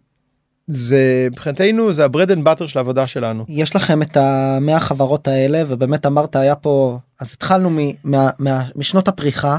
זה 0.68 1.28
מבחינתנו 1.32 1.94
זה 1.94 2.06
ה 2.06 2.10
bread 2.10 2.32
and 2.32 2.44
butter 2.44 2.68
של 2.68 2.80
העבודה 2.80 3.08
שלנו. 3.08 3.46
יש 3.50 3.76
לכם 3.76 4.02
את 4.02 4.18
המאה 4.18 4.80
חברות 4.80 5.28
האלה 5.28 5.64
ובאמת 5.68 6.06
אמרת 6.06 6.36
היה 6.36 6.56
פה 6.56 7.00
אז 7.20 7.34
התחלנו 7.34 7.70
מ, 7.70 7.78
מה, 8.04 8.30
מה, 8.40 8.64
משנות 8.76 9.08
הפריחה 9.08 9.58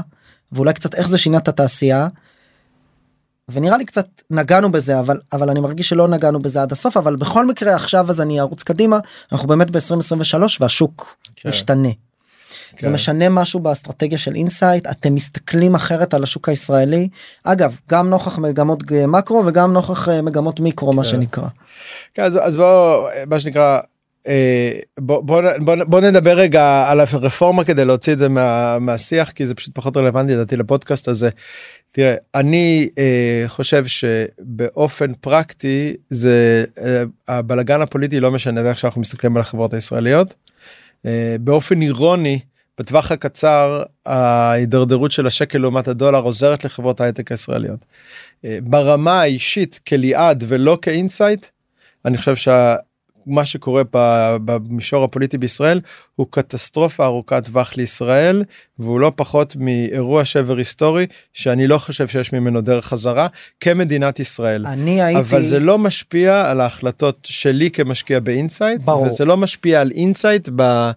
ואולי 0.51 0.73
קצת 0.73 0.95
איך 0.95 1.07
זה 1.07 1.17
שינה 1.17 1.37
את 1.37 1.47
התעשייה. 1.47 2.07
ונראה 3.49 3.77
לי 3.77 3.85
קצת 3.85 4.07
נגענו 4.29 4.71
בזה 4.71 4.99
אבל 4.99 5.19
אבל 5.33 5.49
אני 5.49 5.59
מרגיש 5.59 5.89
שלא 5.89 6.07
נגענו 6.07 6.39
בזה 6.39 6.61
עד 6.61 6.71
הסוף 6.71 6.97
אבל 6.97 7.15
בכל 7.15 7.45
מקרה 7.45 7.75
עכשיו 7.75 8.09
אז 8.09 8.21
אני 8.21 8.39
ארוץ 8.39 8.63
קדימה 8.63 8.99
אנחנו 9.31 9.47
באמת 9.47 9.71
ב-2023 9.71 10.43
והשוק 10.59 11.17
כן. 11.35 11.49
משתנה. 11.49 11.89
כן. 12.71 12.87
זה 12.87 12.89
משנה 12.89 13.29
משהו 13.29 13.59
באסטרטגיה 13.59 14.17
של 14.17 14.35
אינסייט 14.35 14.87
אתם 14.87 15.15
מסתכלים 15.15 15.75
אחרת 15.75 16.13
על 16.13 16.23
השוק 16.23 16.49
הישראלי 16.49 17.07
אגב 17.43 17.75
גם 17.89 18.09
נוכח 18.09 18.37
מגמות 18.37 18.83
מקרו 19.07 19.43
וגם 19.45 19.73
נוכח 19.73 20.09
אה, 20.09 20.21
מגמות 20.21 20.59
מיקרו 20.59 20.91
כן. 20.91 20.97
מה 20.97 21.05
שנקרא. 21.05 21.47
כן, 22.13 22.23
אז, 22.23 22.39
אז 22.41 22.55
בוא 22.55 23.09
מה 23.27 23.39
שנקרא 23.39 23.79
אה, 24.27 24.79
בוא, 24.99 25.23
בוא, 25.23 25.41
בוא, 25.59 25.75
בוא 25.87 26.01
נדבר 26.01 26.37
רגע 26.37 26.85
על 26.87 26.99
הרפורמה 26.99 27.63
כדי 27.63 27.85
להוציא 27.85 28.13
את 28.13 28.19
זה 28.19 28.29
מה, 28.29 28.79
מהשיח 28.79 29.31
כי 29.31 29.45
זה 29.45 29.55
פשוט 29.55 29.75
פחות 29.75 29.97
רלוונטי 29.97 30.33
לדעתי 30.33 30.57
לפודקאסט 30.57 31.07
הזה. 31.07 31.29
תראה 31.91 32.15
אני 32.35 32.89
אה, 32.97 33.43
חושב 33.47 33.85
שבאופן 33.87 35.13
פרקטי 35.13 35.95
זה 36.09 36.65
אה, 36.77 37.03
הבלגן 37.27 37.81
הפוליטי 37.81 38.19
לא 38.19 38.31
משנה 38.31 38.69
איך 38.69 38.77
שאנחנו 38.77 39.01
מסתכלים 39.01 39.37
על 39.37 39.41
החברות 39.41 39.73
הישראליות. 39.73 40.35
אה, 41.05 41.35
באופן 41.39 41.81
אירוני 41.81 42.39
בטווח 42.79 43.11
הקצר 43.11 43.83
ההידרדרות 44.05 45.11
של 45.11 45.27
השקל 45.27 45.57
לעומת 45.57 45.87
הדולר 45.87 46.19
עוזרת 46.19 46.65
לחברות 46.65 47.01
ההייטק 47.01 47.31
הישראליות. 47.31 47.85
אה, 48.45 48.59
ברמה 48.63 49.21
האישית 49.21 49.79
כליעד 49.87 50.43
ולא 50.47 50.77
כאינסייט 50.81 51.45
אני 52.05 52.17
חושב. 52.17 52.35
מה 53.27 53.45
שקורה 53.45 53.81
במישור 54.45 55.03
הפוליטי 55.03 55.37
בישראל 55.37 55.81
הוא 56.15 56.27
קטסטרופה 56.29 57.05
ארוכת 57.05 57.45
טווח 57.45 57.77
לישראל 57.77 58.43
והוא 58.79 58.99
לא 58.99 59.11
פחות 59.15 59.55
מאירוע 59.59 60.25
שבר 60.25 60.57
היסטורי 60.57 61.05
שאני 61.33 61.67
לא 61.67 61.77
חושב 61.77 62.07
שיש 62.07 62.33
ממנו 62.33 62.61
דרך 62.61 62.85
חזרה 62.85 63.27
כמדינת 63.59 64.19
ישראל. 64.19 64.65
אני 64.65 65.01
הייתי... 65.01 65.19
אבל 65.19 65.45
זה 65.45 65.59
לא 65.59 65.77
משפיע 65.77 66.51
על 66.51 66.61
ההחלטות 66.61 67.19
שלי 67.23 67.71
כמשקיע 67.71 68.19
באינסייט 68.19 68.81
ברור. 68.81 69.07
וזה 69.07 69.25
לא 69.25 69.37
משפיע 69.37 69.81
על 69.81 69.91
אינסייט 69.91 70.49
ב, 70.55 70.61
אה, 70.61 70.91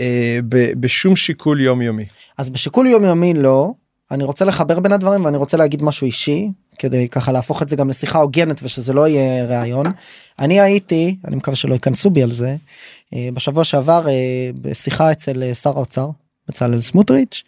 אה, 0.00 0.38
ב, 0.48 0.72
בשום 0.80 1.16
שיקול 1.16 1.60
יומיומי. 1.60 2.04
אז 2.38 2.50
בשיקול 2.50 2.86
יומיומי 2.86 3.34
לא. 3.34 3.70
אני 4.10 4.24
רוצה 4.24 4.44
לחבר 4.44 4.80
בין 4.80 4.92
הדברים 4.92 5.24
ואני 5.24 5.36
רוצה 5.36 5.56
להגיד 5.56 5.82
משהו 5.82 6.04
אישי 6.04 6.48
כדי 6.78 7.08
ככה 7.08 7.32
להפוך 7.32 7.62
את 7.62 7.68
זה 7.68 7.76
גם 7.76 7.88
לשיחה 7.88 8.18
הוגנת 8.18 8.60
ושזה 8.62 8.92
לא 8.92 9.08
יהיה 9.08 9.44
ראיון. 9.44 9.86
אני 10.38 10.60
הייתי 10.60 11.16
אני 11.24 11.36
מקווה 11.36 11.56
שלא 11.56 11.74
ייכנסו 11.74 12.10
בי 12.10 12.22
על 12.22 12.32
זה 12.32 12.56
אה, 13.14 13.28
בשבוע 13.34 13.64
שעבר 13.64 14.08
אה, 14.08 14.50
בשיחה 14.62 15.12
אצל 15.12 15.42
אה, 15.42 15.54
שר 15.54 15.76
האוצר 15.76 16.08
בצלאל 16.48 16.80
סמוטריץ'. 16.80 17.42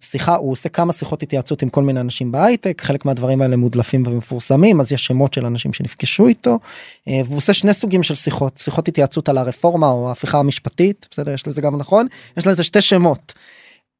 שיחה 0.00 0.34
הוא 0.34 0.52
עושה 0.52 0.68
כמה 0.68 0.92
שיחות 0.92 1.22
התייעצות 1.22 1.62
עם 1.62 1.68
כל 1.68 1.82
מיני 1.82 2.00
אנשים 2.00 2.32
בהייטק 2.32 2.82
חלק 2.84 3.04
מהדברים 3.04 3.42
האלה 3.42 3.56
מודלפים 3.56 4.02
ומפורסמים 4.06 4.80
אז 4.80 4.92
יש 4.92 5.06
שמות 5.06 5.34
של 5.34 5.46
אנשים 5.46 5.72
שנפגשו 5.72 6.26
איתו 6.26 6.58
והוא 7.06 7.36
עושה 7.36 7.54
שני 7.54 7.74
סוגים 7.74 8.02
של 8.02 8.14
שיחות 8.14 8.58
שיחות 8.58 8.88
התייעצות 8.88 9.28
על 9.28 9.38
הרפורמה 9.38 9.90
או 9.90 10.08
ההפיכה 10.08 10.38
המשפטית 10.38 11.06
בסדר 11.10 11.34
יש 11.34 11.46
לזה 11.46 11.60
גם 11.60 11.76
נכון 11.76 12.06
יש 12.36 12.46
לזה 12.46 12.64
שתי 12.64 12.82
שמות. 12.82 13.32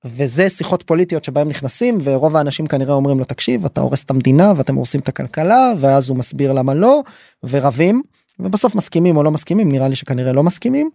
וזה 0.04 0.48
שיחות 0.48 0.82
פוליטיות 0.82 1.24
שבהם 1.24 1.48
נכנסים 1.48 1.98
ורוב 2.02 2.36
האנשים 2.36 2.66
כנראה 2.66 2.94
אומרים 2.94 3.18
לו 3.18 3.24
תקשיב 3.24 3.64
אתה 3.64 3.80
הורס 3.80 4.04
את 4.04 4.10
המדינה 4.10 4.52
ואתם 4.56 4.74
הורסים 4.74 5.00
את 5.00 5.08
הכלכלה 5.08 5.72
ואז 5.78 6.08
הוא 6.08 6.16
מסביר 6.16 6.52
למה 6.52 6.74
לא 6.74 7.02
ורבים 7.44 8.02
ובסוף 8.38 8.74
מסכימים 8.74 9.16
או 9.16 9.22
לא 9.22 9.30
מסכימים 9.30 9.72
נראה 9.72 9.88
לי 9.88 9.96
שכנראה 9.96 10.32
לא 10.32 10.42
מסכימים. 10.42 10.90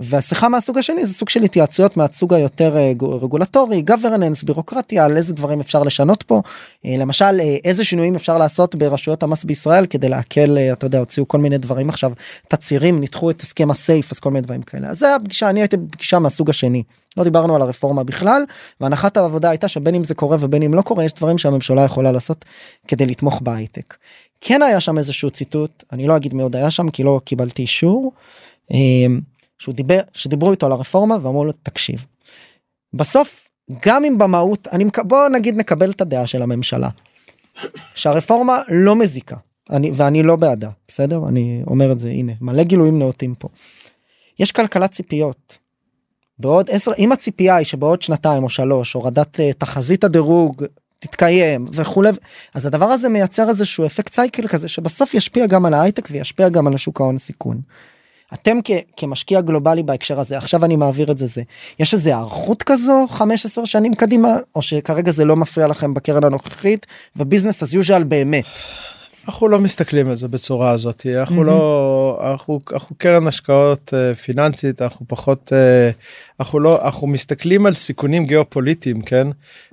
והשיחה 0.00 0.48
מהסוג 0.48 0.78
השני 0.78 1.06
זה 1.06 1.14
סוג 1.14 1.28
של 1.28 1.42
התייעצויות 1.42 1.96
מהסוג 1.96 2.34
היותר 2.34 2.76
אה, 2.76 2.92
רגולטורי 3.20 3.84
governance 3.90 4.46
בירוקרטיה 4.46 5.04
על 5.04 5.16
איזה 5.16 5.34
דברים 5.34 5.60
אפשר 5.60 5.82
לשנות 5.82 6.22
פה 6.22 6.42
אה, 6.86 6.96
למשל 6.98 7.40
אה, 7.40 7.56
איזה 7.64 7.84
שינויים 7.84 8.14
אפשר 8.14 8.38
לעשות 8.38 8.74
ברשויות 8.74 9.22
המס 9.22 9.44
בישראל 9.44 9.86
כדי 9.86 10.08
להקל 10.08 10.58
אתה 10.72 10.86
יודע 10.86 10.98
הוציאו 10.98 11.28
כל 11.28 11.38
מיני 11.38 11.58
דברים 11.58 11.88
עכשיו 11.88 12.12
תצהירים 12.48 13.00
ניתחו 13.00 13.30
את 13.30 13.40
הסכם 13.40 13.70
הסייף 13.70 14.12
אז 14.12 14.20
כל 14.20 14.30
מיני 14.30 14.40
דברים 14.40 14.62
כאלה 14.62 14.88
אז 14.88 14.98
זה 14.98 15.14
הפגישה 15.14 15.50
אני 15.50 15.60
הייתי 15.60 15.76
בפגישה 15.76 16.18
מהסוג 16.18 16.50
השני 16.50 16.82
לא 17.16 17.24
דיברנו 17.24 17.56
על 17.56 17.62
הרפורמה 17.62 18.04
בכלל 18.04 18.44
והנחת 18.80 19.16
העבודה 19.16 19.50
הייתה 19.50 19.68
שבין 19.68 19.94
אם 19.94 20.04
זה 20.04 20.14
קורה 20.14 20.36
ובין 20.40 20.62
אם 20.62 20.74
לא 20.74 20.82
קורה 20.82 21.04
יש 21.04 21.14
דברים 21.14 21.38
שהממשלה 21.38 21.84
יכולה 21.84 22.12
לעשות 22.12 22.44
כדי 22.88 23.06
לתמוך 23.06 23.40
בהייטק. 23.42 23.94
כן 24.44 24.62
היה 24.62 24.80
שם 24.80 24.98
איזשהו 24.98 25.30
ציטוט 25.30 25.84
אני 25.92 26.06
לא 26.06 26.16
אגיד 26.16 26.34
מי 26.34 26.42
עוד 26.42 26.56
היה 26.56 26.70
שם 26.70 26.90
כי 26.90 27.02
לא 27.02 27.20
קיבלתי 27.24 27.62
אישור. 27.62 28.12
שהוא 29.58 29.74
דיבר 29.74 30.00
שדיברו 30.12 30.50
איתו 30.50 30.66
על 30.66 30.72
הרפורמה 30.72 31.16
ואמרו 31.22 31.44
לו 31.44 31.52
תקשיב. 31.62 32.06
בסוף 32.94 33.48
גם 33.86 34.04
אם 34.04 34.18
במהות 34.18 34.68
אני 34.72 34.84
בוא 35.04 35.28
נגיד 35.28 35.56
נקבל 35.56 35.90
את 35.90 36.00
הדעה 36.00 36.26
של 36.26 36.42
הממשלה. 36.42 36.88
שהרפורמה 37.94 38.58
לא 38.68 38.96
מזיקה 38.96 39.36
אני 39.70 39.90
ואני 39.94 40.22
לא 40.22 40.36
בעדה 40.36 40.70
בסדר 40.88 41.28
אני 41.28 41.62
אומר 41.66 41.92
את 41.92 42.00
זה 42.00 42.08
הנה 42.08 42.32
מלא 42.40 42.62
גילויים 42.62 42.98
נאותים 42.98 43.34
פה. 43.34 43.48
יש 44.38 44.52
כלכלת 44.52 44.90
ציפיות. 44.90 45.58
בעוד 46.38 46.70
עשר 46.70 46.90
אם 46.98 47.12
הציפייה 47.12 47.56
היא 47.56 47.64
שבעוד 47.64 48.02
שנתיים 48.02 48.44
או 48.44 48.48
שלוש 48.48 48.92
הורדת 48.92 49.36
uh, 49.36 49.42
תחזית 49.58 50.04
הדירוג 50.04 50.64
תתקיים 51.02 51.66
וכולי 51.72 52.10
אז 52.54 52.66
הדבר 52.66 52.84
הזה 52.84 53.08
מייצר 53.08 53.48
איזשהו 53.48 53.86
אפקט 53.86 54.14
סייקל 54.14 54.48
כזה 54.48 54.68
שבסוף 54.68 55.14
ישפיע 55.14 55.46
גם 55.46 55.66
על 55.66 55.74
ההייטק 55.74 56.08
וישפיע 56.10 56.48
גם 56.48 56.66
על 56.66 56.74
השוק 56.74 57.00
ההון 57.00 57.18
סיכון. 57.18 57.60
אתם 58.34 58.58
כמשקיע 58.96 59.40
גלובלי 59.40 59.82
בהקשר 59.82 60.20
הזה 60.20 60.38
עכשיו 60.38 60.64
אני 60.64 60.76
מעביר 60.76 61.12
את 61.12 61.18
זה 61.18 61.26
זה 61.26 61.42
יש 61.78 61.94
איזה 61.94 62.16
הערכות 62.16 62.62
כזו 62.62 63.06
15 63.10 63.66
שנים 63.66 63.94
קדימה 63.94 64.28
או 64.54 64.62
שכרגע 64.62 65.12
זה 65.12 65.24
לא 65.24 65.36
מפריע 65.36 65.66
לכם 65.66 65.94
בקרן 65.94 66.24
הנוכחית 66.24 66.86
וביזנס 67.16 67.62
as 67.62 67.66
usual 67.66 68.04
באמת. 68.04 68.58
אנחנו 69.28 69.48
לא 69.48 69.58
מסתכלים 69.58 70.08
על 70.08 70.16
זה 70.16 70.28
בצורה 70.28 70.70
הזאת 70.70 71.06
אנחנו 71.06 71.42
mm-hmm. 71.42 71.46
לא 71.46 72.30
אנחנו, 72.32 72.60
אנחנו 72.72 72.96
קרן 72.98 73.26
השקעות 73.26 73.92
uh, 73.94 74.16
פיננסית 74.16 74.82
אנחנו 74.82 75.06
פחות 75.08 75.52
uh, 75.52 76.40
אנחנו 76.40 76.60
לא 76.60 76.84
אנחנו 76.84 77.06
מסתכלים 77.06 77.66
על 77.66 77.74
סיכונים 77.74 78.26
גיאופוליטיים 78.26 79.02
כן 79.02 79.26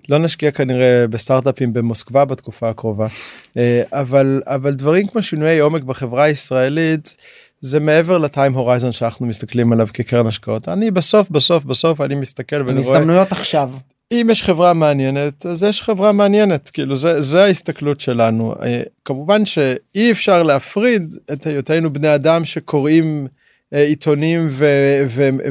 לא 0.09 0.17
נשקיע 0.17 0.51
כנראה 0.51 1.05
בסטארט-אפים 1.09 1.73
במוסקבה 1.73 2.25
בתקופה 2.25 2.69
הקרובה 2.69 3.07
uh, 3.07 3.57
אבל 3.91 4.41
אבל 4.45 4.73
דברים 4.73 5.07
כמו 5.07 5.21
שינויי 5.21 5.59
עומק 5.59 5.83
בחברה 5.83 6.23
הישראלית. 6.23 7.17
זה 7.61 7.79
מעבר 7.79 8.17
לטיים 8.17 8.53
הורייזון 8.53 8.91
שאנחנו 8.91 9.25
מסתכלים 9.25 9.73
עליו 9.73 9.87
כקרן 9.93 10.27
השקעות 10.27 10.69
אני 10.69 10.91
בסוף 10.91 11.29
בסוף 11.29 11.63
בסוף 11.63 12.01
אני 12.01 12.15
מסתכל 12.15 12.55
ואני 12.55 12.81
רואה 12.81 12.97
הזדמנויות 12.97 13.31
עכשיו 13.31 13.71
אם 14.11 14.27
יש 14.31 14.43
חברה 14.43 14.73
מעניינת 14.73 15.45
אז 15.45 15.63
יש 15.63 15.81
חברה 15.81 16.11
מעניינת. 16.11 16.69
כאילו 16.69 16.95
זה 16.95 17.21
זה 17.21 17.43
ההסתכלות 17.43 18.01
שלנו. 18.01 18.55
אה, 18.63 18.81
כמובן 19.05 19.45
שאי 19.45 20.11
אפשר 20.11 20.43
להפריד 20.43 21.13
את 21.33 21.47
היותנו 21.47 21.93
בני 21.93 22.15
אדם 22.15 22.45
שקוראים 22.45 23.27
אה, 23.73 23.83
עיתונים 23.83 24.47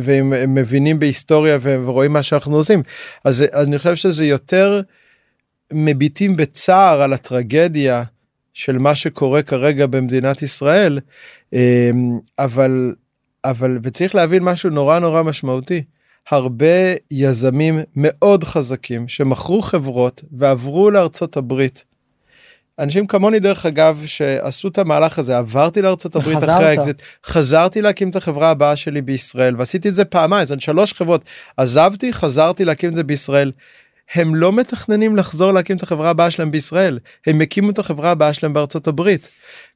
והם 0.01 0.55
מבינים 0.55 0.99
בהיסטוריה 0.99 1.59
ורואים 1.63 2.13
מה 2.13 2.23
שאנחנו 2.23 2.57
עושים. 2.57 2.83
אז 3.25 3.45
אני 3.55 3.79
חושב 3.79 3.97
שזה 3.97 4.25
יותר 4.25 4.81
מביטים 5.73 6.37
בצער 6.37 7.03
על 7.03 7.13
הטרגדיה 7.13 8.03
של 8.55 8.79
מה 8.79 8.95
שקורה 8.95 9.43
כרגע 9.43 9.87
במדינת 9.87 10.43
ישראל 10.43 11.01
אמ, 11.53 12.19
אבל 12.39 12.95
אבל 13.45 13.79
וצריך 13.83 14.15
להבין 14.15 14.43
משהו 14.43 14.71
נורא 14.71 14.99
נורא 14.99 15.23
משמעותי 15.23 15.83
הרבה 16.31 16.95
יזמים 17.11 17.81
מאוד 17.97 18.45
חזקים 18.45 19.09
שמכרו 19.09 19.63
חברות 19.63 20.25
ועברו 20.33 20.91
לארצות 20.91 21.37
הברית. 21.37 21.85
אנשים 22.79 23.07
כמוני 23.07 23.41
דרך 23.41 23.67
אגב 23.67 24.03
שעשו 24.07 24.69
את 24.69 24.79
המהלך 24.79 25.19
הזה 25.19 25.39
עברתי 25.39 25.83
לארצות 25.83 26.17
הברית 26.17 26.39
אחרי 26.39 26.67
האקזיט 26.67 27.03
חזרתי 27.27 27.83
להקים 27.83 28.11
את 28.11 28.17
החברה 28.17 28.51
הבאה 28.51 28.77
שלי 28.77 29.03
בישראל 29.03 29.55
ועשיתי 29.59 29.89
את 29.89 29.95
זה 29.95 30.05
פעמיים 30.05 30.45
זאת 30.45 30.61
שלוש 30.61 30.93
חברות. 30.93 31.25
עזבתי 31.57 32.13
חזרתי 32.13 32.65
להקים 32.65 32.91
את 32.91 32.95
זה 32.95 33.05
בישראל 33.05 33.53
הם 34.15 34.35
לא 34.35 34.53
מתכננים 34.53 35.17
לחזור 35.17 35.53
להקים 35.53 35.77
את 35.77 35.83
החברה 35.83 36.11
הבאה 36.11 36.31
שלהם 36.31 36.51
בישראל. 36.51 36.99
הם 37.27 37.41
הקימו 37.41 37.71
את 37.71 37.79
החברה 37.79 38.11
הבאה 38.11 38.33
שלהם 38.33 38.53
בארצות 38.53 38.87
הברית. 38.87 39.29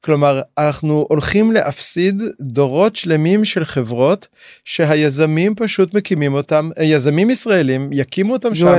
כלומר 0.04 0.40
אנחנו 0.58 1.06
הולכים 1.08 1.52
להפסיד 1.52 2.22
דורות 2.40 2.96
שלמים 2.96 3.44
של 3.44 3.64
חברות 3.64 4.28
שהיזמים 4.64 5.54
פשוט 5.54 5.94
מקימים 5.94 6.34
אותם 6.34 6.70
יזמים 6.80 7.30
ישראלים 7.30 7.90
יקימו 7.92 8.32
אותם 8.32 8.54
שם 8.54 8.78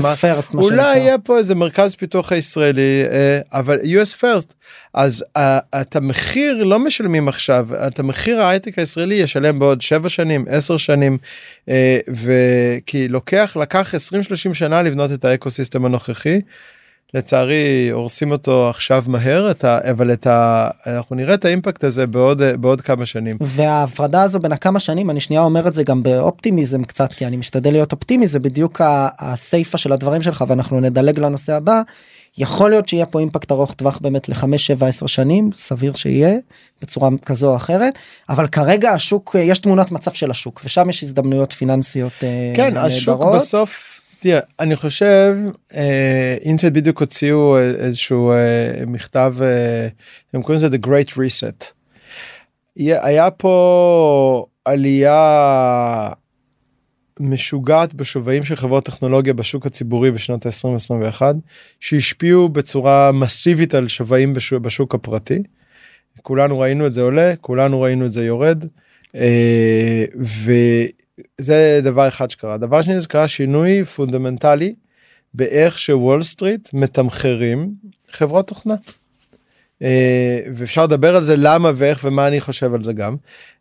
אולי 0.53 0.97
יהיה 0.97 1.17
פה 1.17 1.37
איזה 1.37 1.55
מרכז 1.55 1.95
פיתוח 1.95 2.31
הישראלי 2.31 3.03
אה, 3.11 3.39
אבל 3.51 3.79
US 3.79 4.21
first. 4.21 4.53
אז 4.93 5.25
אה, 5.37 5.59
את 5.81 5.95
המחיר 5.95 6.63
לא 6.63 6.79
משלמים 6.79 7.27
עכשיו 7.27 7.67
את 7.87 7.99
המחיר 7.99 8.41
ההייטק 8.41 8.79
הישראלי 8.79 9.15
ישלם 9.15 9.59
בעוד 9.59 9.81
7 9.81 10.09
שנים 10.09 10.45
10 10.49 10.77
שנים 10.77 11.17
אה, 11.69 11.97
וכי 12.09 13.07
לוקח 13.07 13.57
לקח 13.61 13.95
20 13.95 14.23
30 14.23 14.53
שנה 14.53 14.81
לבנות 14.81 15.11
את 15.11 15.25
האקוסיסטם 15.43 15.85
הנוכחי. 15.85 16.39
לצערי 17.13 17.89
הורסים 17.89 18.31
אותו 18.31 18.69
עכשיו 18.69 19.03
מהר 19.07 19.51
את 19.51 19.63
ה... 19.63 19.91
אבל 19.91 20.13
את 20.13 20.27
ה... 20.27 20.69
אנחנו 20.87 21.15
נראה 21.15 21.33
את 21.33 21.45
האימפקט 21.45 21.83
הזה 21.83 22.07
בעוד 22.07 22.41
בעוד 22.59 22.81
כמה 22.81 23.05
שנים. 23.05 23.37
וההפרדה 23.41 24.21
הזו 24.21 24.39
בין 24.39 24.51
הכמה 24.51 24.79
שנים 24.79 25.09
אני 25.09 25.19
שנייה 25.19 25.41
אומר 25.41 25.67
את 25.67 25.73
זה 25.73 25.83
גם 25.83 26.03
באופטימיזם 26.03 26.83
קצת 26.83 27.13
כי 27.13 27.25
אני 27.25 27.37
משתדל 27.37 27.71
להיות 27.71 27.91
אופטימי 27.91 28.27
זה 28.27 28.39
בדיוק 28.39 28.81
הסיפה 29.19 29.77
של 29.77 29.93
הדברים 29.93 30.21
שלך 30.21 30.43
ואנחנו 30.47 30.79
נדלג 30.79 31.19
לנושא 31.19 31.53
הבא. 31.53 31.81
יכול 32.37 32.69
להיות 32.69 32.87
שיהיה 32.87 33.05
פה 33.05 33.19
אימפקט 33.19 33.51
ארוך 33.51 33.73
טווח 33.73 33.99
באמת 34.01 34.29
לחמש 34.29 34.67
שבע 34.67 34.87
עשר 34.87 35.07
שנים 35.07 35.49
סביר 35.57 35.93
שיהיה 35.93 36.37
בצורה 36.81 37.09
כזו 37.25 37.51
או 37.51 37.55
אחרת 37.55 37.93
אבל 38.29 38.47
כרגע 38.47 38.91
השוק 38.91 39.35
יש 39.39 39.59
תמונת 39.59 39.91
מצב 39.91 40.11
של 40.11 40.31
השוק 40.31 40.61
ושם 40.65 40.89
יש 40.89 41.03
הזדמנויות 41.03 41.53
פיננסיות 41.53 42.13
אה, 42.23 42.53
כן 42.55 42.77
השוק 42.77 43.21
בסוף 43.35 44.01
תראה, 44.23 44.39
אני 44.59 44.75
חושב 44.75 45.35
אינסייד 46.41 46.75
אה, 46.75 46.81
בדיוק 46.81 46.99
הוציאו 46.99 47.57
איזשהו 47.59 48.31
אה, 48.31 48.85
מכתב 48.87 49.35
אה, 49.41 49.87
הם 50.33 50.41
קוראים 50.41 50.57
לזה 50.57 50.67
the 50.67 50.85
great 50.85 51.11
reset. 51.11 51.65
היה 52.75 53.31
פה 53.31 54.45
עלייה 54.65 56.09
משוגעת 57.19 57.93
בשווים 57.93 58.45
של 58.45 58.55
חברות 58.55 58.85
טכנולוגיה 58.85 59.33
בשוק 59.33 59.65
הציבורי 59.65 60.11
בשנות 60.11 60.45
ה-2021 60.45 61.21
שהשפיעו 61.79 62.49
בצורה 62.49 63.11
מסיבית 63.11 63.75
על 63.75 63.87
שווים 63.87 64.33
בשוק, 64.61 64.95
הפרטי. 64.95 65.43
כולנו 66.21 66.59
ראינו 66.59 66.87
את 66.87 66.93
זה 66.93 67.01
עולה 67.01 67.35
כולנו 67.41 67.81
ראינו 67.81 68.05
את 68.05 68.11
זה 68.11 68.25
יורד. 68.25 68.65
ו... 70.23 70.51
זה 71.41 71.79
דבר 71.83 72.07
אחד 72.07 72.31
שקרה 72.31 72.57
דבר 72.57 72.81
שני 72.81 73.01
זה 73.01 73.07
קרה 73.07 73.27
שינוי 73.27 73.85
פונדמנטלי 73.85 74.75
באיך 75.33 75.79
שוול 75.79 76.23
סטריט 76.23 76.69
מתמחרים 76.73 77.73
חברות 78.11 78.47
תוכנה. 78.47 78.75
אה, 79.81 80.39
ואפשר 80.55 80.83
לדבר 80.83 81.15
על 81.15 81.23
זה 81.23 81.35
למה 81.37 81.71
ואיך 81.75 81.99
ומה 82.03 82.27
אני 82.27 82.41
חושב 82.41 82.73
על 82.73 82.83
זה 82.83 82.93
גם 82.93 83.15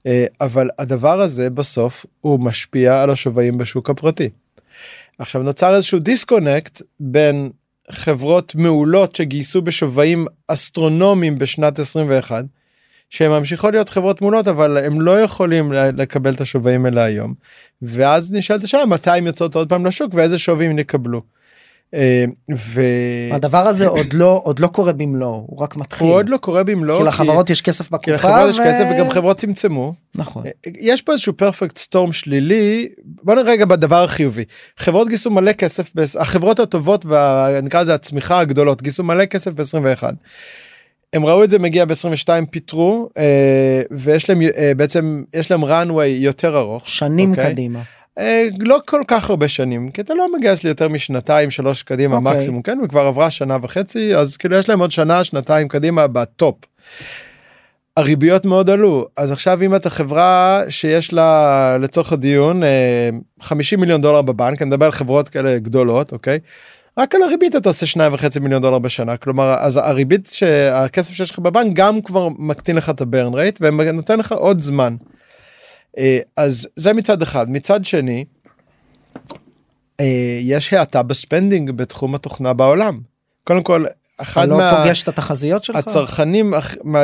אה, 0.06 0.26
אבל 0.40 0.70
הדבר 0.78 1.20
הזה 1.20 1.50
בסוף 1.50 2.06
הוא 2.20 2.40
משפיע 2.40 3.02
על 3.02 3.10
השווים 3.10 3.58
בשוק 3.58 3.90
הפרטי. 3.90 4.30
עכשיו 5.18 5.42
נוצר 5.42 5.74
איזשהו 5.74 5.98
disconnect 5.98 6.82
בין 7.00 7.50
חברות 7.90 8.54
מעולות 8.54 9.16
שגייסו 9.16 9.62
בשווים 9.62 10.26
אסטרונומיים 10.48 11.38
בשנת 11.38 11.78
21 11.78 12.44
שהן 13.12 13.30
ממשיכות 13.30 13.72
להיות 13.72 13.88
חברות 13.88 14.20
מולות 14.20 14.48
אבל 14.48 14.78
הם 14.78 15.00
לא 15.00 15.20
יכולים 15.20 15.72
לקבל 15.72 16.34
את 16.34 16.40
השווים 16.40 16.84
האלה 16.84 17.04
היום. 17.04 17.34
ואז 17.82 18.32
נשאלת 18.32 18.62
השאלה 18.62 18.86
מתי 18.86 19.10
הם 19.10 19.26
יוצאות 19.26 19.54
עוד 19.54 19.68
פעם 19.68 19.86
לשוק 19.86 20.14
ואיזה 20.14 20.38
שווים 20.38 20.78
יקבלו. 20.78 21.22
אה, 21.94 22.24
ו... 22.56 22.82
הדבר 23.32 23.58
הזה 23.58 23.86
עוד 23.88 24.12
לא 24.12 24.40
עוד 24.44 24.58
לא 24.58 24.66
קורה 24.66 24.92
במלואו 24.92 25.44
הוא 25.46 25.62
רק 25.62 25.76
מתחיל. 25.76 26.06
הוא 26.06 26.16
עוד 26.16 26.28
לא 26.28 26.36
קורה 26.36 26.64
במלואו 26.64 26.98
כי 26.98 27.04
לחברות 27.04 27.50
יש 27.50 27.62
כסף 27.62 27.84
בקופה 27.90 28.04
כי 28.04 28.10
לחברות 28.10 28.46
ו... 28.46 28.50
יש 28.50 28.58
כסף 28.58 28.84
וגם 28.94 29.10
חברות 29.10 29.36
צמצמו. 29.36 29.94
נכון. 30.14 30.46
אה, 30.46 30.50
יש 30.80 31.02
פה 31.02 31.12
איזשהו 31.12 31.32
פרפקט 31.32 31.78
סטורם 31.78 32.12
שלילי. 32.12 32.88
בוא 33.04 33.34
נראה 33.34 33.52
רגע 33.52 33.64
בדבר 33.64 34.04
החיובי. 34.04 34.44
חברות 34.76 35.08
גייסו 35.08 35.30
מלא 35.30 35.52
כסף 35.52 35.92
החברות 36.20 36.58
הטובות 36.58 37.06
ונקרא 37.06 37.82
לזה 37.82 37.94
הצמיחה 37.94 38.38
הגדולות 38.38 38.82
גייסו 38.82 39.04
מלא 39.04 39.24
כסף 39.24 39.50
ב-21 39.50 40.02
הם 41.12 41.26
ראו 41.26 41.44
את 41.44 41.50
זה 41.50 41.58
מגיע 41.58 41.84
ב-22 41.84 42.28
פיטרו 42.50 43.08
אה, 43.18 43.82
ויש 43.90 44.28
להם 44.28 44.42
אה, 44.42 44.72
בעצם 44.76 45.22
יש 45.34 45.50
להם 45.50 45.64
runway 45.64 46.04
יותר 46.06 46.58
ארוך 46.58 46.88
שנים 46.88 47.30
אוקיי? 47.30 47.52
קדימה. 47.52 47.82
אה, 48.18 48.48
לא 48.58 48.78
כל 48.86 49.02
כך 49.08 49.30
הרבה 49.30 49.48
שנים 49.48 49.90
כי 49.90 50.00
אתה 50.00 50.14
לא 50.14 50.36
מגייס 50.38 50.64
לי 50.64 50.68
יותר 50.68 50.88
משנתיים 50.88 51.50
שלוש 51.50 51.82
קדימה 51.82 52.16
אוקיי. 52.16 52.32
מקסימום 52.32 52.62
כן 52.62 52.78
וכבר 52.84 53.00
עברה 53.00 53.30
שנה 53.30 53.56
וחצי 53.62 54.16
אז 54.16 54.36
כאילו 54.36 54.56
יש 54.56 54.68
להם 54.68 54.80
עוד 54.80 54.92
שנה 54.92 55.24
שנתיים 55.24 55.68
קדימה 55.68 56.06
בטופ. 56.06 56.54
הריביות 57.96 58.44
מאוד 58.44 58.70
עלו 58.70 59.06
אז 59.16 59.32
עכשיו 59.32 59.62
אם 59.62 59.74
אתה 59.74 59.90
חברה 59.90 60.62
שיש 60.68 61.12
לה 61.12 61.78
לצורך 61.78 62.12
הדיון 62.12 62.62
50 63.40 63.80
מיליון 63.80 64.02
דולר 64.02 64.22
בבנק 64.22 64.62
אני 64.62 64.68
מדבר 64.68 64.86
על 64.86 64.92
חברות 64.92 65.28
כאלה 65.28 65.58
גדולות 65.58 66.12
אוקיי. 66.12 66.38
רק 66.98 67.14
על 67.14 67.22
הריבית 67.22 67.56
אתה 67.56 67.68
עושה 67.68 67.86
שניים 67.86 68.14
וחצי 68.14 68.40
מיליון 68.40 68.62
דולר 68.62 68.78
בשנה 68.78 69.16
כלומר 69.16 69.54
אז 69.58 69.76
הריבית 69.76 70.26
שהכסף 70.32 71.14
שיש 71.14 71.30
לך 71.30 71.38
בבנק 71.38 71.76
גם 71.76 72.02
כבר 72.02 72.28
מקטין 72.38 72.76
לך 72.76 72.90
את 72.90 73.00
ה 73.00 73.07
burn 73.07 73.34
rate 73.34 73.58
ונותן 73.60 74.18
לך 74.18 74.32
עוד 74.32 74.60
זמן. 74.60 74.96
אה, 75.98 76.18
אז 76.36 76.68
זה 76.76 76.92
מצד 76.92 77.22
אחד 77.22 77.50
מצד 77.50 77.84
שני. 77.84 78.24
אה, 80.00 80.38
יש 80.40 80.72
האטה 80.72 81.02
ב 81.02 81.10
spending 81.10 81.70
בתחום 81.70 82.14
התוכנה 82.14 82.52
בעולם. 82.52 83.00
קודם 83.44 83.62
כל 83.62 83.84
אחד 84.20 84.48
לא 84.48 84.56
מה... 84.56 84.82
פוגש 84.82 85.02
את 85.02 85.08
התחזיות 85.08 85.64
שלך? 85.64 85.76
הצרכנים 85.76 86.54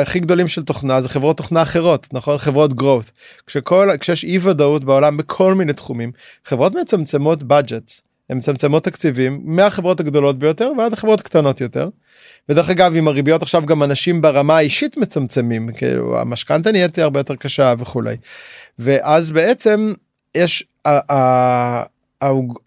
הכי 0.01 0.19
גדולים 0.19 0.47
של 0.47 0.63
תוכנה 0.63 1.01
זה 1.01 1.09
חברות 1.09 1.37
תוכנה 1.37 1.61
אחרות 1.61 2.07
נכון 2.13 2.37
חברות 2.37 2.71
growth 2.71 3.11
כשכל 3.47 3.89
כשיש 3.99 4.23
אי 4.23 4.39
ודאות 4.41 4.83
בעולם 4.83 5.17
בכל 5.17 5.53
מיני 5.53 5.73
תחומים 5.73 6.11
חברות 6.45 6.73
מצמצמות 6.75 7.41
budgets 7.41 8.08
הן 8.29 8.37
מצמצמות 8.37 8.83
תקציבים 8.83 9.41
מהחברות 9.43 9.99
הגדולות 9.99 10.39
ביותר 10.39 10.71
ועד 10.77 10.93
החברות 10.93 11.19
הקטנות 11.19 11.61
יותר. 11.61 11.89
ודרך 12.49 12.69
אגב 12.69 12.93
עם 12.95 13.07
הריביות 13.07 13.41
עכשיו 13.41 13.65
גם 13.65 13.83
אנשים 13.83 14.21
ברמה 14.21 14.57
האישית 14.57 14.97
מצמצמים 14.97 15.69
כאילו 15.73 16.19
המשכנתה 16.19 16.71
נהיית 16.71 16.99
הרבה 16.99 17.19
יותר 17.19 17.35
קשה 17.35 17.73
וכולי. 17.79 18.15
ואז 18.79 19.31
בעצם 19.31 19.93
יש 20.35 20.63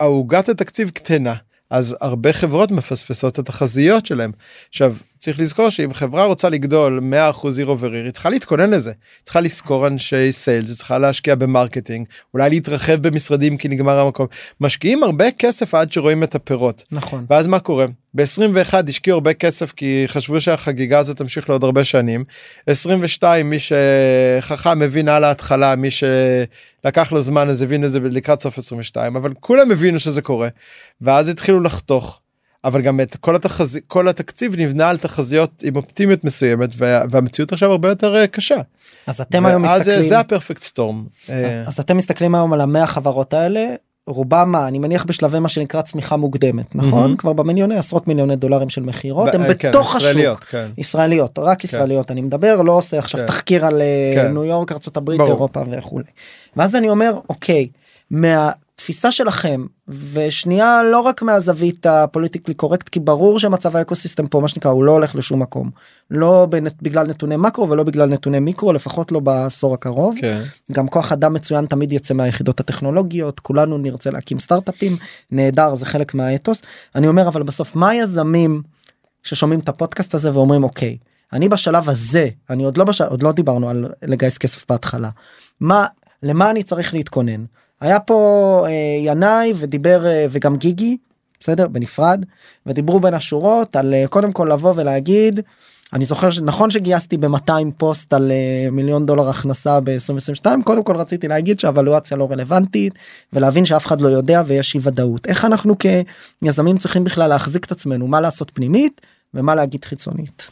העוגת 0.00 0.48
התקציב 0.48 0.90
קטנה 0.90 1.34
אז 1.72 1.96
הרבה 2.00 2.32
חברות 2.32 2.70
מפספסות 2.70 3.34
את 3.34 3.38
התחזיות 3.38 4.06
שלהם. 4.06 4.32
עכשיו 4.68 4.96
צריך 5.18 5.40
לזכור 5.40 5.70
שאם 5.70 5.94
חברה 5.94 6.24
רוצה 6.24 6.48
לגדול 6.48 7.00
100% 7.34 7.46
year 7.58 7.66
over 7.66 7.79
year 7.79 7.92
היא 7.92 8.10
צריכה 8.10 8.30
להתכונן 8.30 8.70
לזה. 8.70 8.92
צריכה 9.24 9.40
לשכור 9.40 9.86
אנשי 9.86 10.32
sales, 10.32 10.68
היא 10.68 10.76
צריכה 10.76 10.98
להשקיע 10.98 11.34
ב 11.34 11.41
marketing, 11.41 12.06
אולי 12.34 12.50
להתרחב 12.50 13.08
במשרדים 13.08 13.56
כי 13.56 13.68
נגמר 13.68 13.98
המקום. 13.98 14.26
משקיעים 14.60 15.02
הרבה 15.02 15.30
כסף 15.30 15.74
עד 15.74 15.92
שרואים 15.92 16.22
את 16.22 16.34
הפירות. 16.34 16.84
נכון. 16.92 17.26
ואז 17.30 17.46
מה 17.46 17.58
קורה? 17.58 17.86
ב-21 18.14 18.74
השקיעו 18.88 19.14
הרבה 19.14 19.34
כסף 19.34 19.72
כי 19.72 20.04
חשבו 20.06 20.40
שהחגיגה 20.40 20.98
הזאת 20.98 21.16
תמשיך 21.16 21.48
לעוד 21.48 21.64
הרבה 21.64 21.84
שנים. 21.84 22.24
22 22.66 23.50
מי 23.50 23.56
שחכם 23.58 24.78
מבין 24.78 25.08
על 25.08 25.24
ההתחלה 25.24 25.76
מי 25.76 25.88
שלקח 25.90 27.12
לו 27.12 27.22
זמן 27.22 27.48
אז 27.48 27.62
הבין 27.62 27.84
את 27.84 27.90
זה 27.90 28.00
לקראת 28.00 28.40
סוף 28.40 28.58
22 28.58 29.16
אבל 29.16 29.32
כולם 29.40 29.70
הבינו 29.70 29.98
שזה 29.98 30.22
קורה. 30.22 30.48
ואז 31.00 31.28
התחילו 31.28 31.60
לחתוך. 31.60 32.20
אבל 32.64 32.82
גם 32.82 33.00
את 33.00 33.16
כל 33.16 33.36
התחז... 33.36 33.78
כל 33.86 34.08
התקציב 34.08 34.60
נבנה 34.60 34.90
על 34.90 34.98
תחזיות 34.98 35.62
עם 35.66 35.76
אופטימיות 35.76 36.24
מסוימת 36.24 36.70
וה... 36.76 37.02
והמציאות 37.10 37.52
עכשיו 37.52 37.70
הרבה 37.70 37.88
יותר 37.88 38.16
אה, 38.16 38.26
קשה. 38.26 38.56
אז 39.06 39.20
אתם 39.20 39.46
היום 39.46 39.62
מסתכלים 39.62 40.02
זה 40.02 40.18
הפרפקט 40.18 40.62
סטורם. 40.62 41.04
אה. 41.30 41.64
אז 41.66 41.80
אתם 41.80 41.96
מסתכלים 41.96 42.34
היום 42.34 42.52
על 42.52 42.60
המאה 42.60 42.86
חברות 42.86 43.34
האלה 43.34 43.74
רובם 44.06 44.56
אני 44.56 44.78
מניח 44.78 45.04
בשלבי 45.04 45.38
מה 45.38 45.48
שנקרא 45.48 45.82
צמיחה 45.82 46.16
מוקדמת 46.16 46.74
נכון 46.76 47.12
mm-hmm. 47.12 47.16
כבר 47.16 47.32
במיליוני 47.32 47.76
עשרות 47.76 48.08
מיליוני 48.08 48.36
דולרים 48.36 48.68
של 48.68 48.82
מכירות 48.82 49.34
הם 49.34 49.54
כן, 49.54 49.70
בתוך 49.70 49.96
ישראליות, 49.96 50.38
השוק 50.38 50.50
כן. 50.50 50.68
ישראליות 50.78 51.38
רק 51.38 51.60
כן. 51.60 51.68
ישראליות 51.68 52.10
אני 52.10 52.20
מדבר 52.20 52.62
לא 52.62 52.72
עושה 52.72 52.98
עכשיו 52.98 53.20
כן. 53.20 53.26
תחקיר 53.26 53.66
על 53.66 53.82
אה, 53.82 54.12
כן. 54.14 54.32
ניו 54.32 54.44
יורק 54.44 54.72
ארצות 54.72 54.96
הברית 54.96 55.18
ברור. 55.18 55.32
אירופה 55.32 55.62
וכולי. 55.70 56.04
ואז 56.56 56.76
אני 56.76 56.90
אומר 56.90 57.12
אוקיי 57.28 57.68
מה 58.10 58.50
התפיסה 58.82 59.12
שלכם 59.12 59.66
ושנייה 59.88 60.82
לא 60.82 61.00
רק 61.00 61.22
מהזווית 61.22 61.86
ה 61.86 61.92
politically 61.92 62.54
correct 62.54 62.88
כי 62.88 63.00
ברור 63.00 63.38
שמצב 63.38 63.76
האקוסיסטם 63.76 64.26
פה 64.26 64.40
מה 64.40 64.48
שנקרא 64.48 64.70
הוא 64.70 64.84
לא 64.84 64.92
הולך 64.92 65.14
לשום 65.14 65.42
מקום 65.42 65.70
לא 66.10 66.46
בגלל 66.82 67.06
נתוני 67.06 67.36
מקרו 67.36 67.70
ולא 67.70 67.82
בגלל 67.82 68.08
נתוני 68.08 68.40
מיקרו 68.40 68.72
לפחות 68.72 69.12
לא 69.12 69.20
בעשור 69.20 69.74
הקרוב. 69.74 70.16
כן. 70.20 70.42
גם 70.72 70.88
כוח 70.88 71.12
אדם 71.12 71.32
מצוין 71.32 71.66
תמיד 71.66 71.92
יצא 71.92 72.14
מהיחידות 72.14 72.60
הטכנולוגיות 72.60 73.40
כולנו 73.40 73.78
נרצה 73.78 74.10
להקים 74.10 74.38
סטארטאפים 74.38 74.96
נהדר 75.30 75.74
זה 75.74 75.86
חלק 75.86 76.14
מהאתוס 76.14 76.62
אני 76.94 77.08
אומר 77.08 77.28
אבל 77.28 77.42
בסוף 77.42 77.76
מה 77.76 77.94
יזמים 77.94 78.62
ששומעים 79.22 79.60
את 79.60 79.68
הפודקאסט 79.68 80.14
הזה 80.14 80.34
ואומרים 80.34 80.64
אוקיי 80.64 80.96
אני 81.32 81.48
בשלב 81.48 81.88
הזה 81.88 82.28
אני 82.50 82.64
עוד 82.64 82.76
לא 82.76 82.84
בשל... 82.84 83.04
עוד 83.04 83.22
לא 83.22 83.32
דיברנו 83.32 83.68
על 83.68 83.88
לגייס 84.02 84.38
כסף 84.38 84.64
בהתחלה 84.68 85.10
מה 85.60 85.86
למה 86.22 86.50
אני 86.50 86.62
צריך 86.62 86.94
להתכונן 86.94 87.44
היה 87.82 88.00
פה 88.00 88.64
אה, 88.68 88.72
ינאי 89.00 89.52
ודיבר 89.56 90.06
אה, 90.06 90.26
וגם 90.30 90.56
גיגי 90.56 90.96
בסדר 91.40 91.68
בנפרד 91.68 92.24
ודיברו 92.66 93.00
בין 93.00 93.14
השורות 93.14 93.76
על 93.76 93.94
אה, 93.94 94.04
קודם 94.08 94.32
כל 94.32 94.48
לבוא 94.52 94.72
ולהגיד 94.76 95.40
אני 95.92 96.04
זוכר 96.04 96.30
שנכון 96.30 96.70
שגייסתי 96.70 97.16
ב-200 97.16 97.52
פוסט 97.76 98.12
על 98.12 98.32
uh, 98.32 98.70
מיליון 98.70 99.06
דולר 99.06 99.28
הכנסה 99.28 99.80
ב-2022 99.80 100.46
קודם 100.64 100.84
כל 100.84 100.96
רציתי 100.96 101.28
להגיד 101.28 101.60
שהוולואציה 101.60 102.16
לא 102.16 102.28
רלוונטית 102.30 102.94
ולהבין 103.32 103.64
שאף 103.64 103.86
אחד 103.86 104.00
לא 104.00 104.08
יודע 104.08 104.42
ויש 104.46 104.74
אי 104.74 104.80
ודאות 104.82 105.26
איך 105.26 105.44
אנחנו 105.44 105.74
כיזמים 106.44 106.78
צריכים 106.78 107.04
בכלל 107.04 107.26
להחזיק 107.26 107.64
את 107.64 107.72
עצמנו 107.72 108.06
מה 108.06 108.20
לעשות 108.20 108.50
פנימית 108.54 109.00
ומה 109.34 109.54
להגיד 109.54 109.84
חיצונית. 109.84 110.48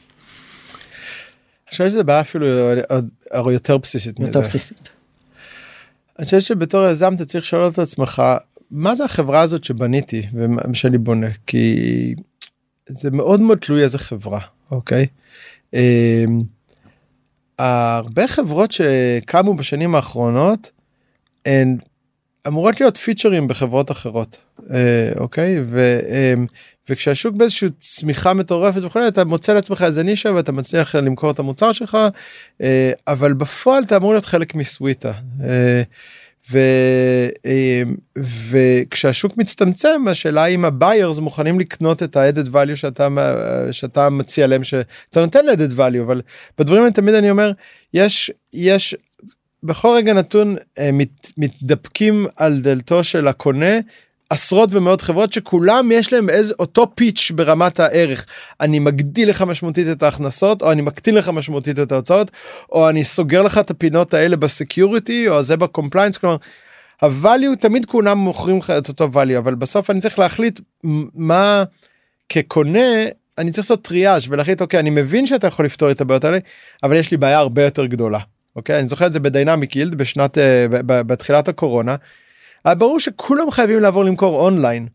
אני 1.67 1.71
חושב 1.71 1.89
שזה 1.89 2.05
בעיה 2.05 2.21
אפילו 2.21 2.47
יותר 3.51 3.79
בסיסית 3.79 4.21
יותר 4.21 4.41
בסיסית. 4.41 5.00
אני 6.21 6.25
חושב 6.25 6.41
שבתור 6.41 6.87
יזם 6.87 7.15
אתה 7.15 7.25
צריך 7.25 7.45
לשאול 7.45 7.69
את 7.69 7.79
עצמך 7.79 8.23
מה 8.71 8.95
זה 8.95 9.05
החברה 9.05 9.41
הזאת 9.41 9.65
שבניתי 9.65 10.23
ושאני 10.71 10.99
בונה 10.99 11.27
כי 11.47 12.15
זה 12.89 13.11
מאוד 13.11 13.41
מאוד 13.41 13.59
תלוי 13.59 13.83
איזה 13.83 13.99
חברה 13.99 14.41
אוקיי. 14.71 15.07
אמ, 15.75 16.43
הרבה 17.59 18.29
חברות 18.29 18.73
שקמו 18.73 19.55
בשנים 19.55 19.95
האחרונות 19.95 20.71
הן 21.47 21.77
אמורות 22.47 22.81
להיות 22.81 22.97
פיצ'רים 22.97 23.49
בחברות 23.49 23.91
אחרות 23.91 24.41
אה, 24.75 25.11
אוקיי 25.17 25.63
ו, 25.65 26.01
אמ, 26.09 26.47
וכשהשוק 26.89 27.35
באיזושהי 27.35 27.69
צמיחה 27.81 28.35
מטורפת 28.35 28.81
וכולי 28.85 29.09
אתה 29.09 29.25
מוצא 29.25 29.55
לעצמך 29.55 29.83
איזה 29.83 30.03
נישה 30.03 30.33
ואתה 30.35 30.53
מצליח 30.53 30.95
למכור 30.95 31.31
את 31.31 31.39
המוצר 31.39 31.73
שלך 31.73 31.99
אה, 32.63 32.93
אבל 33.07 33.33
בפועל 33.33 33.83
אתה 33.83 33.97
אמור 33.97 34.13
להיות 34.13 34.25
חלק 34.25 34.55
מסוויטה. 34.55 35.13
אה, 35.45 35.83
ו, 36.51 36.59
אמ, 37.45 37.97
וכשהשוק 38.51 39.37
מצטמצם 39.37 40.09
השאלה 40.09 40.47
אם 40.47 40.65
הביירס 40.65 41.19
מוכנים 41.19 41.61
לקנות 41.61 42.03
את 42.03 42.17
ה-added 42.17 42.49
value 42.53 42.77
שאתה 42.77 43.09
שאתה 43.73 44.11
מציע 44.11 44.47
להם 44.47 44.65
שאתה 44.65 45.21
נותן 45.21 45.47
ל-added 45.47 45.79
value 45.79 46.03
אבל 46.03 46.23
בדברים 46.59 46.83
האלה 46.83 46.93
תמיד 46.93 47.15
אני 47.15 47.31
אומר 47.31 47.53
יש 47.95 48.31
יש 48.53 48.97
בכל 49.63 49.95
רגע 49.97 50.13
נתון 50.13 50.57
אה, 50.79 50.93
מת, 50.93 51.33
מתדפקים 51.37 52.27
על 52.37 52.61
דלתו 52.61 53.05
של 53.05 53.27
הקונה 53.27 53.79
עשרות 54.31 54.69
ומאות 54.73 55.01
חברות 55.01 55.33
שכולם 55.33 55.93
יש 55.93 56.13
להם 56.13 56.31
איזה 56.31 56.55
אותו 56.59 56.87
pitch 56.95 57.31
ברמת 57.35 57.81
הערך 57.81 58.27
אני 58.61 58.79
מגדיל 58.79 59.31
לך 59.31 59.43
משמעותית 59.43 59.89
את 59.93 60.03
ההכנסות 60.03 60.63
או 60.63 60.73
אני 60.73 60.83
מקטין 60.83 61.15
לך 61.15 61.29
משמעותית 61.29 61.79
את 61.79 61.93
ההוצאות 61.93 62.31
או 62.73 62.89
אני 62.89 63.05
סוגר 63.05 63.43
לך 63.43 63.59
את 63.59 63.71
הפינות 63.71 64.15
האלה 64.15 64.37
ב 64.37 64.47
security 64.47 65.29
או 65.29 65.43
זה 65.43 65.57
ב 65.57 65.62
compliance 65.62 66.19
כלומר. 66.19 66.37
ה 67.05 67.14
value 67.14 67.57
תמיד 67.61 67.87
כולם 67.87 68.19
מוכרים 68.19 68.59
לך 68.59 68.71
את 68.71 68.89
אותו 68.89 69.09
value 69.15 69.39
אבל 69.39 69.55
בסוף 69.55 69.91
אני 69.91 70.01
צריך 70.01 70.19
להחליט 70.19 70.61
מה 71.15 71.65
כקונה 72.29 73.05
אני 73.39 73.51
צריך 73.51 73.65
לעשות 73.65 73.85
טריאז' 73.85 74.27
ולהחליט 74.29 74.61
אוקיי 74.61 74.81
אני 74.81 74.91
מבין 74.91 75.27
שאתה 75.27 75.47
יכול 75.47 75.65
לפתור 75.65 75.91
את 75.91 76.01
הבעיות 76.01 76.25
האלה 76.25 76.39
אבל 76.83 76.97
יש 76.97 77.11
לי 77.11 77.17
בעיה 77.17 77.39
הרבה 77.39 77.65
יותר 77.65 77.87
גדולה 77.87 78.19
אוקיי 78.57 78.79
אני 78.79 78.89
זוכר 78.89 79.07
את 79.07 79.13
זה 79.13 79.21
ב 79.21 79.28
Dynamic 79.28 79.77
Yield 79.77 79.95
בשנת 79.95 80.39
uh, 80.39 80.41
בתחילת 80.83 81.49
הקורונה. 81.49 81.97
היה 82.65 82.75
ברור 82.75 83.01
שכולם 83.01 83.51
חייבים 83.51 83.81
לעבור 83.81 84.05
למכור 84.05 84.45
אונליין. 84.45 84.87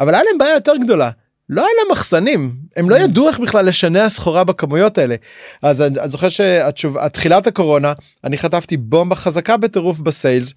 אבל 0.00 0.14
היה 0.14 0.24
להם 0.24 0.38
בעיה 0.38 0.54
יותר 0.54 0.76
גדולה. 0.76 1.10
לא 1.48 1.60
היה 1.60 1.70
להם 1.78 1.92
מחסנים 1.92 2.54
הם 2.76 2.90
לא 2.90 2.96
mm. 2.96 2.98
ידעו 2.98 3.28
איך 3.28 3.38
בכלל 3.38 3.66
לשנע 3.66 4.08
סחורה 4.08 4.44
בכמויות 4.44 4.98
האלה 4.98 5.14
אז 5.62 5.82
אני 5.82 6.08
זוכר 6.08 6.28
שהתחילת 6.28 7.46
הקורונה 7.46 7.92
אני 8.24 8.38
חטפתי 8.38 8.76
בומבה 8.76 9.16
חזקה 9.16 9.56
בטירוף 9.56 10.00
בסיילס. 10.00 10.54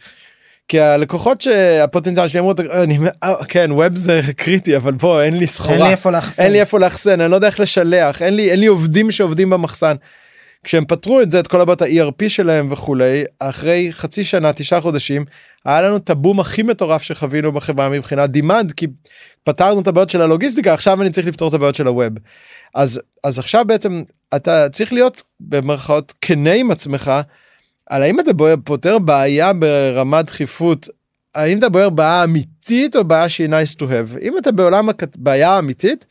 כי 0.67 0.79
הלקוחות 0.79 1.41
שהפוטנציאל 1.41 2.27
שלי 2.27 2.39
אמרו 2.39 2.53
אני 2.71 2.99
אה, 3.23 3.45
כן 3.47 3.71
ווב 3.71 3.95
זה 3.95 4.21
קריטי 4.37 4.75
אבל 4.75 4.91
בוא 4.91 5.21
אין 5.21 5.37
לי 5.37 5.47
סחורה 5.47 5.75
אין 5.75 5.83
לי 5.83 5.91
איפה 5.91 6.11
לאחסן 6.11 6.43
אין 6.43 6.51
לי 6.51 6.59
איפה 6.59 6.79
לאחסן 6.79 7.21
אני 7.21 7.31
לא 7.31 7.35
יודע 7.35 7.47
איך 7.47 7.59
לשלח 7.59 8.21
אין 8.21 8.35
לי 8.35 8.51
אין 8.51 8.59
לי 8.59 8.65
עובדים 8.65 9.11
שעובדים 9.11 9.49
במחסן. 9.49 9.95
כשהם 10.65 10.85
פתרו 10.85 11.21
את 11.21 11.31
זה 11.31 11.39
את 11.39 11.47
כל 11.47 11.61
הבעיות 11.61 11.81
ה-ERP 11.81 12.29
שלהם 12.29 12.71
וכולי 12.71 13.23
אחרי 13.39 13.87
חצי 13.91 14.23
שנה 14.23 14.53
תשעה 14.53 14.81
חודשים 14.81 15.25
היה 15.65 15.81
לנו 15.81 15.97
את 15.97 16.09
הבום 16.09 16.39
הכי 16.39 16.63
מטורף 16.63 17.01
שחווינו 17.01 17.51
בחברה 17.51 17.89
מבחינת 17.89 18.29
דימנד 18.29 18.71
כי 18.71 18.87
פתרנו 19.43 19.81
את 19.81 19.87
הבעיות 19.87 20.09
של 20.09 20.21
הלוגיסטיקה 20.21 20.73
עכשיו 20.73 21.01
אני 21.01 21.09
צריך 21.09 21.27
לפתור 21.27 21.49
את 21.49 21.53
הבעיות 21.53 21.75
של 21.75 21.87
הווב. 21.87 22.13
אז 22.75 23.01
אז 23.23 23.39
עכשיו 23.39 23.65
בעצם 23.67 24.03
אתה 24.35 24.69
צריך 24.69 24.93
להיות 24.93 25.23
במרכאות 25.39 26.13
כנה 26.21 26.53
עם 26.53 26.71
עצמך 26.71 27.11
על 27.89 28.01
האם 28.01 28.19
אתה 28.19 28.31
פותר 28.63 28.99
בעיה 28.99 29.53
ברמת 29.53 30.25
דחיפות 30.25 30.89
האם 31.35 31.57
אתה 31.57 31.69
בוער 31.69 31.89
בעיה 31.89 32.23
אמיתית 32.23 32.95
או 32.95 33.03
בעיה 33.03 33.29
שהיא 33.29 33.49
nice 33.49 33.75
to 33.79 33.81
have 33.81 34.21
אם 34.21 34.37
אתה 34.37 34.51
בעולם 34.51 34.89
הבעיה 34.89 35.49
האמיתית. 35.49 36.05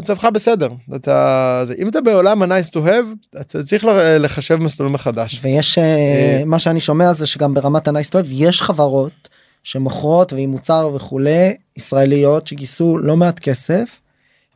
מצבך 0.00 0.24
בסדר 0.24 0.68
אתה 0.96 1.62
זה 1.66 1.74
אם 1.78 1.88
אתה 1.88 2.00
בעולם 2.00 2.42
ה-nice 2.42 2.70
to 2.70 2.76
have 2.76 3.38
אתה 3.40 3.62
צריך 3.62 3.84
לחשב 4.20 4.56
מסלול 4.56 4.88
מחדש. 4.88 5.40
ויש 5.42 5.78
אה, 5.78 5.84
אה, 5.84 6.42
מה 6.46 6.58
שאני 6.58 6.80
שומע 6.80 7.12
זה 7.12 7.26
שגם 7.26 7.54
ברמת 7.54 7.88
ה-nice 7.88 8.10
to 8.10 8.14
have 8.14 8.26
יש 8.30 8.62
חברות 8.62 9.28
שמוכרות 9.62 10.32
ועם 10.32 10.50
מוצר 10.50 10.90
וכולי 10.94 11.56
ישראליות 11.76 12.46
שגייסו 12.46 12.98
לא 12.98 13.16
מעט 13.16 13.38
כסף. 13.38 14.00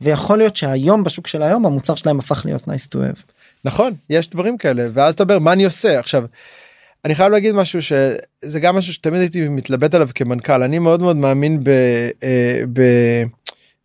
ויכול 0.01 0.37
להיות 0.37 0.55
שהיום 0.55 1.03
בשוק 1.03 1.27
של 1.27 1.43
היום 1.43 1.65
המוצר 1.65 1.95
שלהם 1.95 2.19
הפך 2.19 2.41
להיות 2.45 2.63
nice 2.63 2.87
to 2.93 2.95
have. 2.95 3.21
נכון 3.65 3.93
יש 4.09 4.29
דברים 4.29 4.57
כאלה 4.57 4.87
ואז 4.93 5.13
אתה 5.13 5.23
אומר 5.23 5.39
מה 5.39 5.53
אני 5.53 5.65
עושה 5.65 5.99
עכשיו. 5.99 6.25
אני 7.05 7.15
חייב 7.15 7.31
להגיד 7.31 7.55
משהו 7.55 7.81
שזה 7.81 8.59
גם 8.59 8.75
משהו 8.75 8.93
שתמיד 8.93 9.21
הייתי 9.21 9.47
מתלבט 9.47 9.93
עליו 9.93 10.09
כמנכ"ל 10.15 10.63
אני 10.63 10.79
מאוד 10.79 11.01
מאוד 11.01 11.15
מאמין 11.15 11.63
ב... 11.63 11.69
אה, 12.23 12.61
ב 12.73 12.81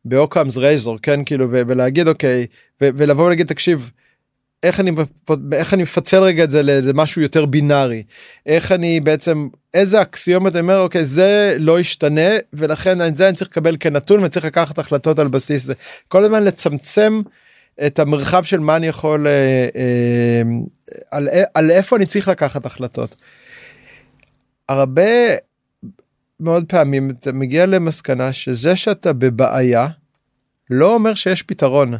באוקאמס 0.09 0.57
רייזור 0.57 0.99
כן 1.03 1.25
כאילו 1.25 1.47
ולהגיד 1.51 2.09
אוקיי 2.09 2.47
ולבוא 2.81 3.25
ולהגיד 3.25 3.47
תקשיב. 3.47 3.91
איך 4.63 4.81
אני 4.81 4.91
איך 5.53 5.75
אני 5.75 5.83
מפצל 5.83 6.23
רגע 6.23 6.45
את 6.45 6.51
זה 6.51 6.63
למשהו 6.63 7.23
יותר 7.23 7.47
בינארי 7.47 8.03
איך 8.47 8.73
אני 8.73 9.01
בעצם 9.01 9.49
איזה 9.75 10.03
אקסיומט 10.03 10.53
אני 10.53 10.61
אומר 10.61 10.81
אוקיי 10.81 11.05
זה 11.05 11.57
לא 11.59 11.81
ישתנה 11.81 12.31
ולכן 12.53 13.07
את 13.07 13.17
זה 13.17 13.29
אני 13.29 13.37
צריך 13.37 13.51
לקבל 13.51 13.77
כנתון 13.81 14.25
וצריך 14.25 14.47
לקחת 14.47 14.79
החלטות 14.79 15.19
על 15.19 15.29
בסיס 15.29 15.63
זה 15.65 15.75
כל 16.09 16.25
הזמן 16.25 16.45
לצמצם 16.45 17.23
את 17.87 17.99
המרחב 17.99 18.43
של 18.45 18.61
מה 18.61 18.77
אני 18.77 18.87
יכול 18.87 19.27
אה, 19.27 19.33
אה, 19.77 20.43
על, 21.11 21.29
על 21.55 21.71
איפה 21.71 21.97
אני 21.97 22.07
צריך 22.07 22.29
לקחת 22.29 22.67
החלטות. 22.67 23.17
הרבה 24.69 25.11
מאוד 26.41 26.65
פעמים 26.69 27.11
אתה 27.11 27.33
מגיע 27.33 27.67
למסקנה 27.67 28.33
שזה 28.33 28.77
שאתה 28.77 29.13
בבעיה 29.13 29.89
לא 30.71 30.95
אומר 30.95 31.15
שיש 31.15 31.43
פתרון. 31.43 31.95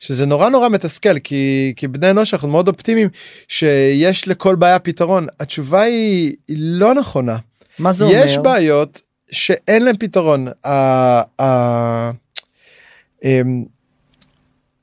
שזה 0.00 0.26
נורא 0.26 0.48
נורא 0.48 0.68
מתסכל 0.68 1.18
כי 1.18 1.72
כי 1.76 1.88
בני 1.88 2.10
אנוש 2.10 2.34
אנחנו 2.34 2.48
מאוד 2.48 2.68
אופטימיים 2.68 3.08
שיש 3.48 4.28
לכל 4.28 4.54
בעיה 4.54 4.78
פתרון 4.78 5.26
התשובה 5.40 5.82
היא, 5.82 6.36
היא 6.48 6.56
לא 6.60 6.94
נכונה. 6.94 7.36
מה 7.78 7.92
זה 7.92 8.04
יש 8.04 8.10
אומר? 8.10 8.24
יש 8.24 8.38
בעיות 8.38 9.00
שאין 9.30 9.84
להם 9.84 9.96
פתרון. 9.96 10.48
ה, 10.48 10.70
ה, 10.70 11.42
ה, 11.42 12.10
אמ, 13.24 13.64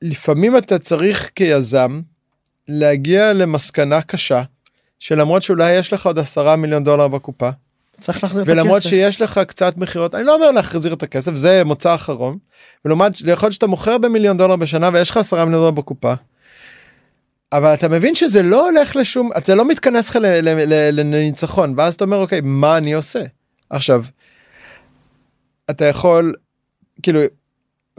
לפעמים 0.02 0.56
אתה 0.56 0.78
צריך 0.78 1.30
כיזם 1.34 2.00
להגיע 2.68 3.32
למסקנה 3.32 4.02
קשה 4.02 4.42
שלמרות 4.98 5.42
שאולי 5.42 5.72
יש 5.72 5.92
לך 5.92 6.06
עוד 6.06 6.18
עשרה 6.18 6.56
מיליון 6.56 6.84
דולר 6.84 7.08
בקופה 7.08 7.50
צריך 8.00 8.22
להחזיר 8.22 8.42
את 8.42 8.48
הכסף. 8.48 8.60
ולמרות 8.60 8.82
שיש 8.82 9.20
לך 9.20 9.40
קצת 9.46 9.76
מכירות 9.76 10.14
אני 10.14 10.24
לא 10.24 10.34
אומר 10.34 10.50
להחזיר 10.50 10.92
את 10.92 11.02
הכסף 11.02 11.34
זה 11.34 11.64
מוצא 11.64 11.94
אחרון. 11.94 12.38
ולעומת 12.84 13.12
יכול 13.20 13.46
להיות 13.46 13.52
שאתה 13.52 13.66
מוכר 13.66 13.98
במיליון 13.98 14.36
דולר 14.36 14.56
בשנה 14.56 14.90
ויש 14.92 15.10
לך 15.10 15.16
עשרה 15.16 15.44
מיליון 15.44 15.62
דולר 15.62 15.70
בקופה. 15.70 16.14
אבל 17.52 17.74
אתה 17.74 17.88
מבין 17.88 18.14
שזה 18.14 18.42
לא 18.42 18.68
הולך 18.70 18.96
לשום 18.96 19.30
אתה 19.36 19.54
לא 19.54 19.68
מתכנס 19.68 20.10
לך 20.10 20.18
לניצחון 20.92 21.74
ואז 21.76 21.94
אתה 21.94 22.04
אומר 22.04 22.16
אוקיי 22.16 22.40
מה 22.44 22.76
אני 22.76 22.92
עושה 22.92 23.22
עכשיו. 23.70 24.04
אתה 25.70 25.84
יכול 25.84 26.34
כאילו 27.02 27.20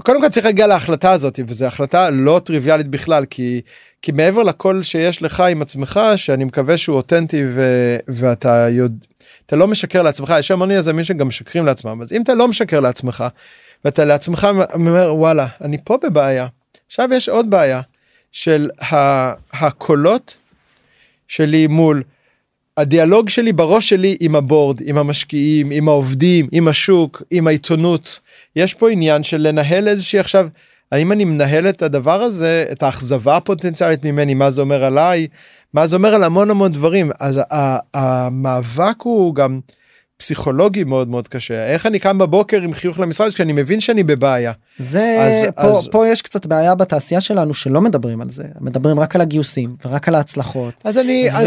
קודם 0.02 0.22
כל 0.22 0.30
צריך 0.30 0.46
להגיע 0.46 0.68
להחלטה 0.68 1.12
הזאת 1.12 1.40
וזו 1.48 1.66
החלטה 1.66 2.10
לא 2.10 2.42
טריוויאלית 2.46 2.88
בכלל 2.88 3.26
כי 3.26 3.62
כי 4.02 4.12
מעבר 4.12 4.44
לכל 4.44 4.84
שיש 4.84 5.22
לך 5.22 5.40
עם 5.40 5.62
עצמך 5.62 6.00
שאני 6.16 6.44
מקווה 6.44 6.78
שהוא 6.78 6.96
אותנטי 6.96 7.44
ו, 7.56 7.62
ואתה 8.08 8.68
יודע 8.70 9.06
אתה 9.46 9.56
לא 9.56 9.68
משקר 9.68 10.02
לעצמך 10.02 10.34
יש 10.40 10.52
המון 10.52 10.72
יזמים 10.72 11.04
שגם 11.04 11.28
משקרים 11.28 11.66
לעצמם 11.66 12.02
אז 12.02 12.14
אם 12.14 12.22
אתה 12.22 12.34
לא 12.34 12.48
משקר 12.48 12.80
לעצמך 12.80 13.24
ואתה 13.86 14.06
לעצמך 14.06 14.48
אומר 14.74 15.16
וואלה 15.16 15.48
אני 15.62 15.78
פה 15.84 15.98
בבעיה 16.04 16.48
עכשיו 16.88 17.10
יש 17.14 17.30
עוד 17.30 17.50
בעיה 17.50 17.82
של 18.32 18.70
הקולות 19.54 20.38
שלי 21.28 21.68
מול 21.68 22.04
הדיאלוג 22.78 23.30
שלי 23.30 23.54
בראש 23.54 23.90
שלי 23.90 24.18
עם 24.20 24.36
הבורד 24.36 24.82
עם 24.82 24.98
המשקיעים 24.98 25.72
עם 25.72 25.88
העובדים 25.88 26.48
עם 26.52 26.68
השוק 26.68 27.24
עם 27.32 27.48
העיתונות. 27.48 28.20
יש 28.56 28.74
פה 28.74 28.90
עניין 28.90 29.24
של 29.24 29.48
לנהל 29.48 29.88
איזושהי 29.88 30.20
עכשיו 30.20 30.48
האם 30.92 31.12
אני 31.12 31.26
מנהל 31.26 31.70
את 31.70 31.82
הדבר 31.82 32.22
הזה 32.22 32.66
את 32.72 32.84
האכזבה 32.84 33.38
הפוטנציאלית 33.38 34.06
ממני 34.06 34.34
מה 34.34 34.52
זה 34.52 34.62
אומר 34.62 34.84
עליי? 34.84 35.28
מה 35.74 35.88
זה 35.88 35.96
אומר 35.96 36.16
על 36.16 36.24
המון 36.24 36.50
המון 36.50 36.72
דברים. 36.72 37.12
אז 37.20 37.40
המאבק 37.94 39.02
הוא 39.04 39.36
גם 39.36 39.60
פסיכולוגי 40.18 40.84
מאוד 40.84 41.10
מאוד 41.10 41.28
קשה. 41.28 41.68
איך 41.68 41.86
אני 41.86 42.00
קם 42.00 42.18
בבוקר 42.18 42.62
עם 42.62 42.74
חיוך 42.74 43.00
למשרד 43.00 43.34
כשאני 43.34 43.54
מבין 43.54 43.80
שאני 43.80 44.04
בבעיה. 44.04 44.52
זה 44.80 45.18
אז, 45.20 45.46
פה, 45.56 45.62
אז... 45.62 45.88
פה 45.92 46.08
יש 46.08 46.22
קצת 46.22 46.46
בעיה 46.46 46.76
בתעשייה 46.76 47.22
שלנו 47.22 47.54
שלא 47.54 47.82
מדברים 47.82 48.22
על 48.22 48.30
זה. 48.30 48.44
מדברים 48.62 49.00
רק 49.00 49.16
על 49.16 49.22
הגיוסים 49.22 49.76
ורק 49.86 50.08
על 50.08 50.16
ההצלחות. 50.16 50.74
אז 50.84 50.98
אני 50.98 51.32
אז 51.32 51.46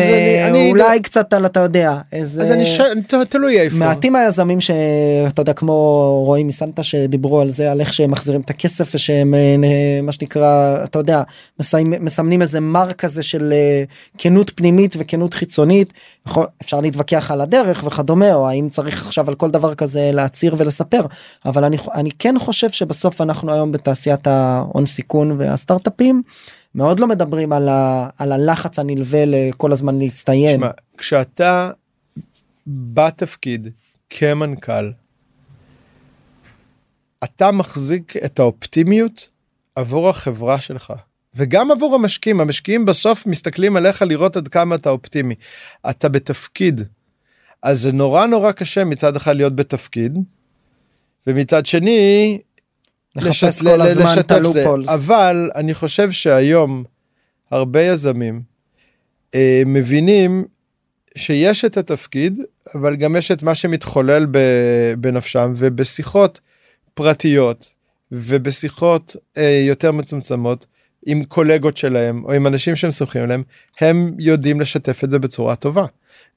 אני 0.48 0.68
ואולי 0.68 0.92
אני... 0.92 1.00
קצת 1.00 1.32
על 1.32 1.46
אתה 1.46 1.60
יודע 1.60 1.98
איזה 2.12 2.42
אז 2.42 2.50
אני 2.50 2.66
ש... 2.66 2.80
תלוי 3.28 3.60
איפה. 3.60 3.76
מעטים 3.76 4.16
היזמים 4.16 4.60
שאתה 4.60 5.42
יודע 5.42 5.52
כמו 5.52 5.72
רועי 6.26 6.44
מסנטה 6.44 6.82
שדיברו 6.82 7.40
על 7.40 7.50
זה 7.50 7.70
על 7.70 7.80
איך 7.80 7.92
שהם 7.92 8.10
מחזירים 8.10 8.40
את 8.40 8.50
הכסף 8.50 8.94
ושהם 8.94 9.34
אה, 9.34 10.00
מה 10.02 10.12
שנקרא 10.12 10.84
אתה 10.84 10.98
יודע 10.98 11.22
מסיימים, 11.60 12.04
מסמנים 12.04 12.42
איזה 12.42 12.60
מר 12.60 12.92
כזה 12.92 13.22
של 13.22 13.52
אה, 13.52 13.84
כנות 14.18 14.50
פנימית 14.54 14.96
וכנות 14.98 15.34
חיצונית. 15.34 15.92
אפשר 16.62 16.80
להתווכח 16.80 17.30
על 17.30 17.40
הדרך 17.40 17.84
וכדומה 17.86 18.34
או 18.34 18.48
האם 18.56 18.68
צריך 18.68 19.06
עכשיו 19.06 19.28
על 19.28 19.34
כל 19.34 19.50
דבר 19.50 19.74
כזה 19.74 20.10
להצהיר 20.12 20.54
ולספר 20.58 21.06
אבל 21.44 21.64
אני 21.64 21.76
אני 21.94 22.10
כן 22.18 22.34
חושב 22.38 22.70
שבסוף 22.70 23.20
אנחנו 23.20 23.52
היום 23.52 23.72
בתעשיית 23.72 24.26
ההון 24.26 24.86
סיכון 24.86 25.30
והסטארטאפים 25.38 26.22
מאוד 26.74 27.00
לא 27.00 27.06
מדברים 27.06 27.52
על, 27.52 27.68
ה, 27.68 28.08
על 28.18 28.32
הלחץ 28.32 28.78
הנלווה 28.78 29.24
לכל 29.26 29.72
הזמן 29.72 29.98
להצטיין. 29.98 30.60
שמה, 30.60 30.70
כשאתה 30.98 31.70
בתפקיד 32.66 33.68
כמנכ"ל 34.10 34.90
אתה 37.24 37.50
מחזיק 37.50 38.16
את 38.24 38.38
האופטימיות 38.38 39.28
עבור 39.74 40.08
החברה 40.08 40.60
שלך 40.60 40.92
וגם 41.34 41.70
עבור 41.70 41.94
המשקיעים 41.94 42.40
המשקיעים 42.40 42.84
בסוף 42.84 43.26
מסתכלים 43.26 43.76
עליך 43.76 44.02
לראות 44.02 44.36
עד 44.36 44.48
כמה 44.48 44.74
אתה 44.74 44.90
אופטימי 44.90 45.34
אתה 45.90 46.08
בתפקיד 46.08 46.80
אז 47.66 47.80
זה 47.80 47.92
נורא 47.92 48.26
נורא 48.26 48.52
קשה 48.52 48.84
מצד 48.84 49.16
אחד 49.16 49.36
להיות 49.36 49.56
בתפקיד 49.56 50.18
ומצד 51.26 51.66
שני 51.66 52.38
לחפש 53.16 53.62
כל 53.62 53.80
הזמן 53.80 54.14
את 54.20 54.30
הלופולס 54.30 54.88
אבל 54.88 55.50
אני 55.54 55.74
חושב 55.74 56.10
שהיום 56.10 56.84
הרבה 57.50 57.82
יזמים 57.82 58.42
אה, 59.34 59.62
מבינים 59.66 60.44
שיש 61.16 61.64
את 61.64 61.76
התפקיד 61.76 62.40
אבל 62.74 62.96
גם 62.96 63.16
יש 63.16 63.30
את 63.30 63.42
מה 63.42 63.54
שמתחולל 63.54 64.26
בנפשם 64.98 65.52
ובשיחות 65.56 66.40
פרטיות 66.94 67.70
ובשיחות 68.12 69.16
אה, 69.36 69.64
יותר 69.66 69.92
מצומצמות 69.92 70.66
עם 71.06 71.24
קולגות 71.24 71.76
שלהם 71.76 72.24
או 72.24 72.32
עם 72.32 72.46
אנשים 72.46 72.76
שהם 72.76 72.90
סומכים 72.90 73.22
עליהם 73.22 73.42
הם 73.80 74.14
יודעים 74.18 74.60
לשתף 74.60 75.04
את 75.04 75.10
זה 75.10 75.18
בצורה 75.18 75.56
טובה. 75.56 75.86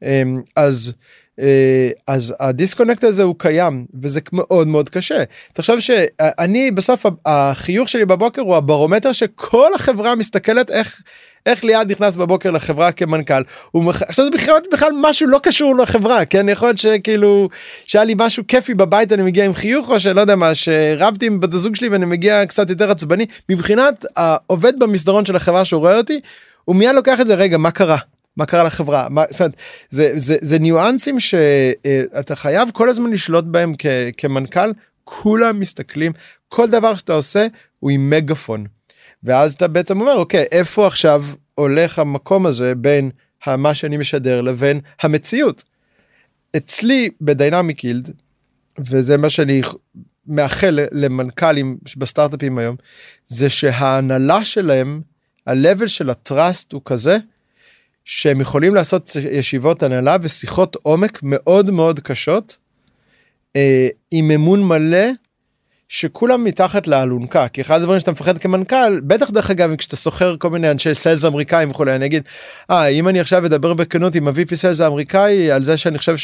אמ, 0.03 0.41
אז 0.55 0.93
אה, 1.39 1.89
אז 2.07 2.33
הדיסקונקט 2.39 3.03
הזה 3.03 3.23
הוא 3.23 3.35
קיים 3.37 3.85
וזה 4.01 4.19
מאוד 4.33 4.67
מאוד 4.67 4.89
קשה. 4.89 5.23
תחשוב 5.53 5.79
שאני 5.79 6.71
בסוף 6.71 7.05
החיוך 7.25 7.89
שלי 7.89 8.05
בבוקר 8.05 8.41
הוא 8.41 8.55
הברומטר 8.55 9.11
שכל 9.11 9.73
החברה 9.75 10.15
מסתכלת 10.15 10.71
איך 10.71 11.01
איך 11.45 11.63
ליעד 11.63 11.91
נכנס 11.91 12.15
בבוקר 12.15 12.51
לחברה 12.51 12.91
כמנכ"ל 12.91 13.41
הוא. 13.71 13.91
עכשיו 13.91 14.25
זה 14.25 14.31
בכלל, 14.31 14.55
בכלל 14.73 14.91
משהו 15.01 15.27
לא 15.27 15.39
קשור 15.43 15.75
לחברה 15.75 16.25
כן 16.25 16.49
יכול 16.49 16.67
להיות 16.67 16.77
שכאילו 16.77 17.49
שהיה 17.85 18.05
לי 18.05 18.13
משהו 18.17 18.43
כיפי 18.47 18.73
בבית 18.73 19.13
אני 19.13 19.21
מגיע 19.21 19.45
עם 19.45 19.53
חיוך 19.53 19.89
או 19.89 19.99
שלא 19.99 20.21
יודע 20.21 20.35
מה 20.35 20.55
שרבתי 20.55 21.25
עם 21.25 21.39
בת 21.39 21.53
הזוג 21.53 21.75
שלי 21.75 21.89
ואני 21.89 22.05
מגיע 22.05 22.45
קצת 22.45 22.69
יותר 22.69 22.91
עצבני 22.91 23.25
מבחינת 23.49 24.05
העובד 24.15 24.79
במסדרון 24.79 25.25
של 25.25 25.35
החברה 25.35 25.65
שהוא 25.65 25.79
רואה 25.79 25.97
אותי 25.97 26.19
הוא 26.65 26.75
מיד 26.75 26.95
לוקח 26.95 27.21
את 27.21 27.27
זה 27.27 27.35
רגע 27.35 27.57
מה 27.57 27.71
קרה 27.71 27.97
מה 28.39 28.45
קרה 28.45 28.63
לחברה 28.63 29.09
מה 29.09 29.23
זאת 29.29 29.41
אומרת, 29.41 29.55
זה 29.89 30.11
זה 30.15 30.35
זה 30.41 30.59
ניואנסים 30.59 31.19
שאתה 31.19 32.35
חייב 32.35 32.69
כל 32.73 32.89
הזמן 32.89 33.11
לשלוט 33.11 33.45
בהם 33.45 33.73
כ, 33.77 33.85
כמנכ"ל 34.17 34.71
כולם 35.03 35.59
מסתכלים 35.59 36.11
כל 36.49 36.69
דבר 36.69 36.95
שאתה 36.95 37.13
עושה 37.13 37.47
הוא 37.79 37.91
עם 37.91 38.09
מגפון. 38.09 38.65
ואז 39.23 39.53
אתה 39.53 39.67
בעצם 39.67 40.01
אומר 40.01 40.15
אוקיי 40.15 40.45
איפה 40.51 40.87
עכשיו 40.87 41.25
הולך 41.55 41.99
המקום 41.99 42.45
הזה 42.45 42.75
בין 42.75 43.09
מה 43.47 43.73
שאני 43.73 43.97
משדר 43.97 44.41
לבין 44.41 44.79
המציאות. 45.01 45.63
אצלי 46.57 47.09
בדיינמיק 47.21 47.83
יילד 47.83 48.11
וזה 48.79 49.17
מה 49.17 49.29
שאני 49.29 49.61
מאחל 50.27 50.79
למנכ"לים 50.91 51.77
בסטארט-אפים 51.97 52.57
היום 52.57 52.75
זה 53.27 53.49
שההנהלה 53.49 54.45
שלהם 54.45 55.01
ה-level 55.47 55.87
של 55.87 56.09
הטראסט 56.09 56.73
הוא 56.73 56.81
כזה 56.85 57.17
שהם 58.11 58.41
יכולים 58.41 58.75
לעשות 58.75 59.15
ישיבות 59.31 59.83
הנהלה 59.83 60.17
ושיחות 60.21 60.77
עומק 60.81 61.19
מאוד 61.23 61.71
מאוד 61.71 61.99
קשות 61.99 62.57
אה, 63.55 63.87
עם 64.11 64.31
אמון 64.31 64.63
מלא 64.63 65.07
שכולם 65.89 66.43
מתחת 66.43 66.87
לאלונקה. 66.87 67.47
כי 67.47 67.61
אחד 67.61 67.81
הדברים 67.81 67.99
שאתה 67.99 68.11
מפחד 68.11 68.37
כמנכ"ל 68.37 68.99
בטח 68.99 69.29
דרך 69.29 69.51
אגב 69.51 69.75
כשאתה 69.75 69.95
שוכר 69.95 70.35
כל 70.37 70.49
מיני 70.49 70.71
אנשי 70.71 70.95
sales 70.95 71.25
אמריקאים 71.25 71.71
וכולי 71.71 71.95
אני 71.95 72.05
אגיד 72.05 72.23
אה, 72.71 72.87
אם 72.87 73.07
אני 73.07 73.19
עכשיו 73.19 73.45
אדבר 73.45 73.73
בכנות 73.73 74.15
עם 74.15 74.27
ה-VP 74.27 74.55
sales 74.55 74.81
האמריקאי 74.81 75.51
על 75.51 75.63
זה 75.63 75.77
שאני 75.77 75.97
חושב 75.97 76.17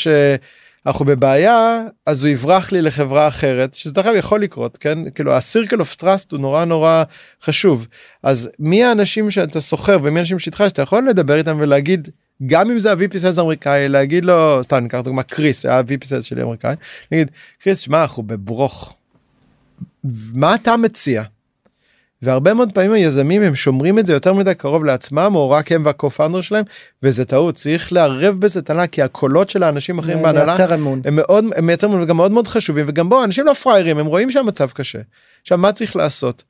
שאנחנו 0.85 1.05
בבעיה 1.05 1.81
אז 2.05 2.23
הוא 2.23 2.29
יברח 2.29 2.71
לי 2.71 2.81
לחברה 2.81 3.27
אחרת 3.27 3.73
שזה 3.73 3.93
דרך 3.93 4.05
אגב 4.05 4.15
יכול 4.15 4.41
לקרות 4.41 4.77
כן 4.77 5.09
כאילו 5.09 5.33
ה 5.33 5.40
circle 5.40 5.79
of 5.79 5.95
trust 5.95 6.31
הוא 6.31 6.39
נורא 6.39 6.65
נורא 6.65 7.03
חשוב 7.43 7.87
אז 8.23 8.49
מי 8.59 8.83
האנשים 8.83 9.31
שאתה 9.31 9.61
שוכר 9.61 9.97
ומי 10.03 10.19
האנשים 10.19 10.39
שאיתך 10.39 10.63
שאתה 10.67 10.81
יכול 10.81 11.09
לדבר 11.09 11.37
איתם 11.37 11.57
ולהגיד 11.59 12.09
גם 12.45 12.71
אם 12.71 12.79
זה 12.79 12.91
ה-VP 12.91 13.17
סיילס 13.17 13.37
האמריקאי 13.37 13.89
להגיד 13.89 14.25
לו 14.25 14.63
סתם 14.63 14.77
ניקח 14.77 14.99
דוגמה 14.99 15.23
קריס 15.23 15.65
היה 15.65 15.79
ה-VP 15.79 16.05
סיילס 16.05 16.25
שלי 16.25 16.41
אמריקאי 16.43 16.75
נגיד 17.11 17.31
קריס 17.59 17.79
שמע 17.79 18.01
אנחנו 18.01 18.23
בברוך. 18.23 18.95
מה 20.33 20.55
אתה 20.55 20.77
מציע? 20.77 21.23
והרבה 22.25 22.53
מאוד 22.53 22.71
פעמים 22.73 22.91
היזמים 22.91 23.41
הם 23.41 23.55
שומרים 23.55 23.99
את 23.99 24.05
זה 24.05 24.13
יותר 24.13 24.33
מדי 24.33 24.55
קרוב 24.55 24.85
לעצמם 24.85 25.31
או 25.35 25.49
רק 25.49 25.71
הם 25.71 25.85
והקו-פאונדר 25.85 26.41
שלהם 26.41 26.63
וזה 27.03 27.25
טעות 27.25 27.55
צריך 27.55 27.93
לערב 27.93 28.39
בזה 28.39 28.59
את 28.59 28.69
הנהלה 28.69 28.87
כי 28.87 29.01
הקולות 29.01 29.49
של 29.49 29.63
האנשים 29.63 29.99
אחרים 29.99 30.21
בהנהלה 30.21 30.55
הם 31.05 31.15
מאוד 31.15 31.45
הם 31.55 31.65
מייצר 31.65 31.87
אמון 31.87 32.01
וגם 32.01 32.17
מאוד 32.17 32.31
מאוד 32.31 32.47
חשובים 32.47 32.85
וגם 32.89 33.09
בוא 33.09 33.23
אנשים 33.23 33.45
לא 33.45 33.53
פראיירים 33.53 33.97
הם 33.97 34.05
רואים 34.05 34.31
שהמצב 34.31 34.69
קשה. 34.71 34.99
עכשיו 35.41 35.57
מה 35.57 35.71
צריך 35.71 35.95
לעשות? 35.95 36.43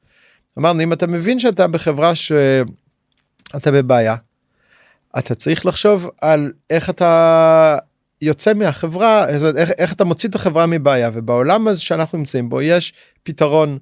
אמרנו 0.59 0.83
אם 0.83 0.93
אתה 0.93 1.07
מבין 1.07 1.39
שאתה 1.39 1.67
בחברה 1.67 2.15
שאתה 2.15 3.71
בבעיה 3.71 4.15
אתה 5.17 5.35
צריך 5.35 5.65
לחשוב 5.65 6.09
על 6.21 6.51
איך 6.69 6.89
אתה 6.89 7.77
יוצא 8.21 8.53
מהחברה 8.53 9.27
איך, 9.57 9.71
איך 9.77 9.93
אתה 9.93 10.03
מוציא 10.03 10.29
את 10.29 10.35
החברה 10.35 10.65
מבעיה 10.65 11.09
ובעולם 11.13 11.67
הזה 11.67 11.81
שאנחנו 11.81 12.17
נמצאים 12.17 12.49
בו 12.49 12.61
יש 12.61 12.93
פתרון 13.23 13.77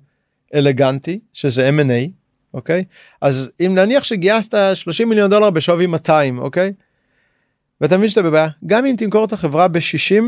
אלגנטי 0.53 1.19
שזה 1.33 1.69
M&A 1.69 2.09
אוקיי 2.53 2.83
אז 3.21 3.49
אם 3.65 3.75
נניח 3.75 4.03
שגייסת 4.03 4.57
30 4.73 5.09
מיליון 5.09 5.29
דולר 5.29 5.49
בשווי 5.49 5.87
200 5.87 6.39
אוקיי. 6.39 6.73
ואתה 7.81 7.97
מבין 7.97 8.09
שאתה 8.09 8.21
בבעיה 8.21 8.47
גם 8.65 8.85
אם 8.85 8.95
תמכור 8.97 9.25
את 9.25 9.33
החברה 9.33 9.67
ב-60 9.67 10.23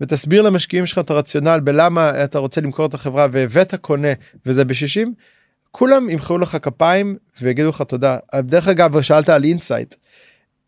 ותסביר 0.00 0.42
למשקיעים 0.42 0.86
שלך 0.86 0.98
את 0.98 1.10
הרציונל 1.10 1.60
בלמה 1.64 2.24
אתה 2.24 2.38
רוצה 2.38 2.60
למכור 2.60 2.86
את 2.86 2.94
החברה 2.94 3.26
והבאת 3.32 3.74
קונה 3.74 4.12
וזה 4.46 4.64
ב-60 4.64 5.08
כולם 5.70 6.10
ימחאו 6.10 6.38
לך 6.38 6.56
כפיים 6.62 7.16
ויגידו 7.40 7.68
לך 7.68 7.82
תודה. 7.82 8.18
דרך 8.38 8.68
אגב 8.68 9.02
שאלת 9.02 9.28
על 9.28 9.44
אינסייט. 9.44 9.94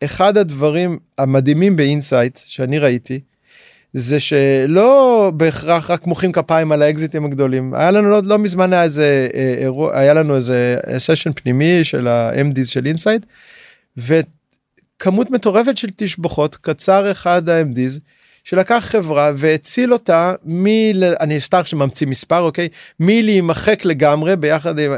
אחד 0.03 0.37
הדברים 0.37 0.99
המדהימים 1.17 1.75
באינסייט 1.75 2.37
שאני 2.37 2.79
ראיתי 2.79 3.19
זה 3.93 4.19
שלא 4.19 5.31
בהכרח 5.35 5.89
רק 5.91 6.07
מוחאים 6.07 6.31
כפיים 6.31 6.71
על 6.71 6.81
האקזיטים 6.81 7.25
הגדולים. 7.25 7.73
היה 7.73 7.91
לנו 7.91 8.09
לא, 8.09 8.21
לא 8.23 8.39
מזמן 8.39 8.73
היה 8.73 8.83
איזה 8.83 9.27
אה, 9.33 9.55
אירוע 9.57 9.99
היה 9.99 10.13
לנו 10.13 10.35
איזה 10.35 10.77
session 10.97 11.31
פנימי 11.35 11.83
של 11.83 12.07
ה-MDs 12.07 12.65
של 12.65 12.85
אינסייט 12.85 13.25
וכמות 13.97 15.31
מטורפת 15.31 15.77
של 15.77 15.89
תשבחות 15.95 16.55
קצר 16.55 17.11
אחד 17.11 17.49
ה-MDs 17.49 17.99
שלקח 18.43 18.83
חברה 18.87 19.31
והציל 19.35 19.93
אותה 19.93 20.33
מ... 20.45 20.65
אני 21.19 21.41
סתם 21.41 21.61
שממציא 21.65 22.07
מספר 22.07 22.39
אוקיי 22.39 22.67
מלהימחק 22.99 23.85
לגמרי 23.85 24.35
ביחד 24.35 24.79
עם 24.79 24.91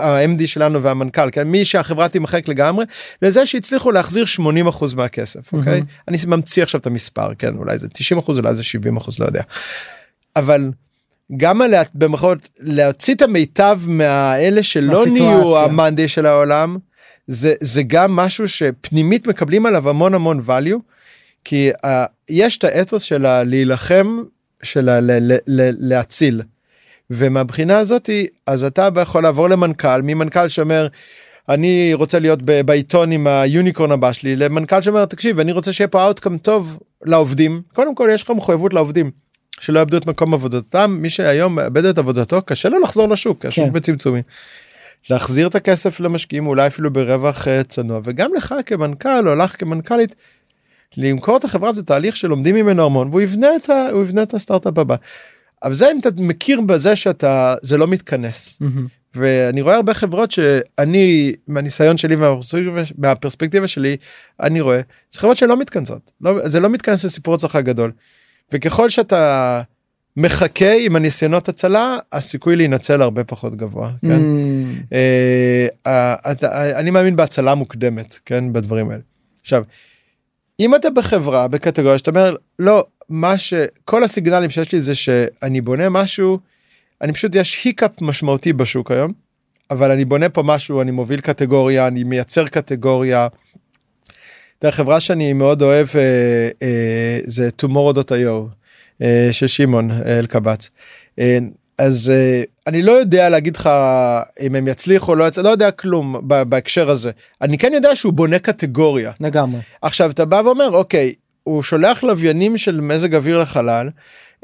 ה-MD 0.00 0.46
שלנו 0.46 0.82
והמנכ"ל 0.82 1.30
כן 1.32 1.48
מי 1.48 1.64
שהחברה 1.64 2.08
תימחק 2.08 2.48
לגמרי 2.48 2.84
לזה 3.22 3.46
שהצליחו 3.46 3.90
להחזיר 3.90 4.24
80 4.24 4.66
אחוז 4.66 4.94
מהכסף 4.94 5.52
אוקיי 5.52 5.80
mm-hmm. 5.80 6.02
אני 6.08 6.16
ממציא 6.26 6.62
עכשיו 6.62 6.80
את 6.80 6.86
המספר 6.86 7.34
כן 7.38 7.56
אולי 7.56 7.78
זה 7.78 7.88
90 7.88 8.18
אחוז 8.18 8.38
אולי 8.38 8.54
זה 8.54 8.62
70 8.62 8.96
אחוז 8.96 9.18
לא 9.18 9.24
יודע. 9.24 9.42
אבל 10.36 10.70
גם 11.36 11.62
על 11.62 11.74
במרכאות 11.94 12.48
להוציא 12.58 13.14
את 13.14 13.22
המיטב 13.22 13.80
מהאלה 13.86 14.62
שלא 14.62 15.06
נהיו 15.06 15.58
המאנדי 15.58 16.08
של 16.08 16.26
העולם 16.26 16.76
זה 17.26 17.54
זה 17.60 17.82
גם 17.82 18.16
משהו 18.16 18.48
שפנימית 18.48 19.26
מקבלים 19.26 19.66
עליו 19.66 19.88
המון 19.88 20.14
המון 20.14 20.42
value. 20.46 20.93
כי 21.44 21.70
uh, 21.72 21.88
יש 22.28 22.58
את 22.58 22.64
האתוס 22.64 23.02
של 23.02 23.42
להילחם 23.42 24.22
של 24.62 24.88
להציל. 25.78 26.42
ומהבחינה 27.10 27.78
הזאתי 27.78 28.26
אז 28.46 28.64
אתה 28.64 28.88
יכול 29.02 29.22
לעבור 29.22 29.48
למנכ"ל 29.48 30.02
ממנכ"ל 30.02 30.48
שאומר 30.48 30.86
אני 31.48 31.90
רוצה 31.94 32.18
להיות 32.18 32.42
ב- 32.42 32.60
בעיתון 32.60 33.12
עם 33.12 33.26
היוניקורן 33.26 33.90
הבא 33.90 34.12
שלי 34.12 34.36
למנכ"ל 34.36 34.82
שאומר 34.82 35.04
תקשיב 35.04 35.40
אני 35.40 35.52
רוצה 35.52 35.72
שיהיה 35.72 35.88
פה 35.88 36.04
אאוטקאם 36.04 36.38
טוב 36.38 36.78
לעובדים 37.04 37.62
קודם 37.72 37.94
כל 37.94 38.08
יש 38.12 38.22
לך 38.22 38.30
מחויבות 38.30 38.74
לעובדים 38.74 39.10
שלא 39.60 39.78
יאבדו 39.78 39.96
את 39.96 40.06
מקום 40.06 40.34
עבודתם 40.34 40.98
מי 41.00 41.10
שהיום 41.10 41.54
מאבד 41.54 41.84
את 41.84 41.98
עבודתו 41.98 42.42
קשה 42.42 42.68
לו 42.68 42.78
לחזור 42.78 43.08
לשוק 43.08 43.46
השוק 43.46 43.64
כן. 43.64 43.72
בצמצומים. 43.72 44.22
להחזיר 45.10 45.46
את 45.46 45.54
הכסף 45.54 46.00
למשקיעים 46.00 46.46
אולי 46.46 46.66
אפילו 46.66 46.92
ברווח 46.92 47.48
אה, 47.48 47.62
צנוע 47.64 48.00
וגם 48.04 48.34
לך 48.34 48.54
כמנכ"ל 48.66 49.28
או 49.28 49.34
לך 49.34 49.60
כמנכ"לית. 49.60 50.14
למכור 50.96 51.36
את 51.36 51.44
החברה 51.44 51.72
זה 51.72 51.82
תהליך 51.82 52.16
שלומדים 52.16 52.54
ממנו 52.54 52.84
המון 52.86 53.08
והוא 53.08 53.20
יבנה 53.20 53.48
את, 53.56 53.70
ה, 53.70 53.88
יבנה 54.02 54.22
את 54.22 54.34
הסטארט-אפ 54.34 54.78
הבא. 54.78 54.96
אבל 55.62 55.74
זה 55.74 55.90
אם 55.92 55.98
אתה 55.98 56.08
מכיר 56.18 56.60
בזה 56.60 56.96
שאתה 56.96 57.54
זה 57.62 57.76
לא 57.76 57.86
מתכנס 57.88 58.58
מהמם. 58.60 58.86
ואני 59.14 59.60
רואה 59.62 59.76
הרבה 59.76 59.94
חברות 59.94 60.30
שאני 60.30 61.32
מהניסיון 61.48 61.96
שלי 61.96 62.16
מהפרספקטיבה, 62.16 62.82
מהפרספקטיבה 62.98 63.68
שלי 63.68 63.96
אני 64.42 64.60
רואה 64.60 64.80
זה 65.12 65.20
חברות 65.20 65.36
שלא 65.36 65.56
מתכנסות 65.56 66.10
לא, 66.20 66.48
זה 66.48 66.60
לא 66.60 66.68
מתכנס 66.68 67.04
לסיפור 67.04 67.34
הצלחה 67.34 67.60
גדול. 67.60 67.92
וככל 68.52 68.88
שאתה 68.88 69.62
מחכה 70.16 70.72
עם 70.80 70.96
הניסיונות 70.96 71.48
הצלה 71.48 71.96
הסיכוי 72.12 72.56
להינצל 72.56 73.02
הרבה 73.02 73.24
פחות 73.24 73.54
גבוה. 73.56 73.90
כן? 74.00 74.08
מהמם. 74.08 74.74
אה, 74.92 75.66
אה, 75.86 76.14
אתה- 76.32 76.78
אני 76.80 76.90
מאמין 76.90 77.16
בהצלה 77.16 77.54
מוקדמת 77.54 78.18
כן 78.24 78.52
בדברים 78.52 78.90
האלה. 78.90 79.02
עכשיו 79.42 79.64
אם 80.60 80.74
אתה 80.74 80.90
בחברה 80.90 81.48
בקטגוריה 81.48 81.98
שאתה 81.98 82.10
אומר 82.10 82.36
לא 82.58 82.84
מה 83.08 83.38
שכל 83.38 84.04
הסיגנלים 84.04 84.50
שיש 84.50 84.72
לי 84.72 84.80
זה 84.80 84.94
שאני 84.94 85.60
בונה 85.60 85.88
משהו 85.88 86.38
אני 87.02 87.12
פשוט 87.12 87.34
יש 87.34 87.64
היקאפ 87.64 88.00
משמעותי 88.00 88.52
בשוק 88.52 88.90
היום 88.90 89.12
אבל 89.70 89.90
אני 89.90 90.04
בונה 90.04 90.28
פה 90.28 90.42
משהו 90.42 90.82
אני 90.82 90.90
מוביל 90.90 91.20
קטגוריה 91.20 91.86
אני 91.86 92.04
מייצר 92.04 92.46
קטגוריה. 92.46 93.26
אתה 93.26 94.66
יודע, 94.66 94.76
חברה 94.76 95.00
שאני 95.00 95.32
מאוד 95.32 95.62
אוהב 95.62 95.88
אה, 95.94 96.48
אה, 96.62 97.18
זה 97.24 97.48
tomorrow.io 97.62 98.54
אה, 99.02 99.28
של 99.32 99.46
שמעון 99.46 99.90
אה, 99.90 100.18
אלקבץ. 100.18 100.70
אה, 101.18 101.38
אז 101.78 102.10
אה, 102.14 102.42
אני 102.66 102.82
לא 102.82 102.92
יודע 102.92 103.28
להגיד 103.28 103.56
לך 103.56 103.70
אם 104.40 104.54
הם 104.54 104.68
יצליחו 104.68 105.12
או 105.12 105.16
לא 105.16 105.24
יצליחו, 105.24 105.46
לא 105.46 105.52
יודע 105.52 105.70
כלום 105.70 106.20
בהקשר 106.22 106.90
הזה. 106.90 107.10
אני 107.42 107.58
כן 107.58 107.72
יודע 107.74 107.96
שהוא 107.96 108.12
בונה 108.12 108.38
קטגוריה. 108.38 109.12
לגמרי. 109.20 109.60
עכשיו 109.82 110.10
אתה 110.10 110.24
בא 110.24 110.42
ואומר 110.44 110.70
אוקיי 110.70 111.14
הוא 111.42 111.62
שולח 111.62 112.02
לוויינים 112.02 112.58
של 112.58 112.80
מזג 112.80 113.14
אוויר 113.14 113.38
לחלל 113.38 113.90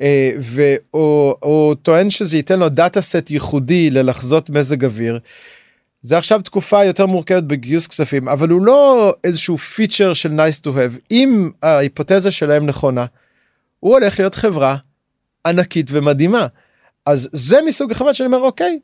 אה, 0.01 0.31
והוא 0.39 1.35
הוא 1.41 1.74
טוען 1.74 2.11
שזה 2.11 2.37
ייתן 2.37 2.59
לו 2.59 2.68
דאטה 2.68 3.01
סט 3.01 3.31
ייחודי 3.31 3.91
ללחזות 3.91 4.51
מזג 4.51 4.85
אוויר. 4.85 5.18
זה 6.03 6.18
עכשיו 6.18 6.41
תקופה 6.43 6.85
יותר 6.85 7.07
מורכבת 7.07 7.43
בגיוס 7.43 7.87
כספים 7.87 8.28
אבל 8.28 8.49
הוא 8.49 8.62
לא 8.62 9.14
איזשהו 9.24 9.59
פיצ'ר 9.59 10.14
של 10.14 10.31
nice 10.31 10.61
to 10.66 10.68
have 10.68 10.99
אם 11.11 11.51
ההיפותזה 11.62 12.31
שלהם 12.31 12.66
נכונה. 12.66 13.07
הוא 13.81 13.93
הולך 13.93 14.18
להיות 14.18 14.35
חברה 14.35 14.76
ענקית 15.47 15.87
ומדהימה. 15.91 16.47
אז 17.07 17.28
זה 17.32 17.59
מסוג 17.66 17.90
החברה 17.90 18.14
שאני 18.14 18.26
אומר 18.26 18.38
אוקיי. 18.38 18.78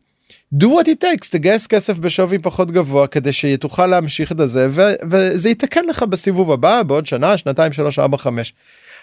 do 0.54 0.66
what 0.66 0.86
it 0.86 1.04
takes 1.04 1.28
תגייס 1.30 1.66
כסף 1.66 1.98
בשווי 1.98 2.38
פחות 2.38 2.70
גבוה 2.70 3.06
כדי 3.06 3.32
שתוכל 3.32 3.86
להמשיך 3.86 4.32
את 4.32 4.40
הזה 4.40 4.68
וזה 5.10 5.48
יתקן 5.48 5.84
לך 5.84 6.02
בסיבוב 6.02 6.52
הבא 6.52 6.82
בעוד 6.82 7.06
שנה 7.06 7.36
שנתיים 7.36 7.72
שלוש 7.72 7.98
ארבע 7.98 8.16
חמש. 8.16 8.54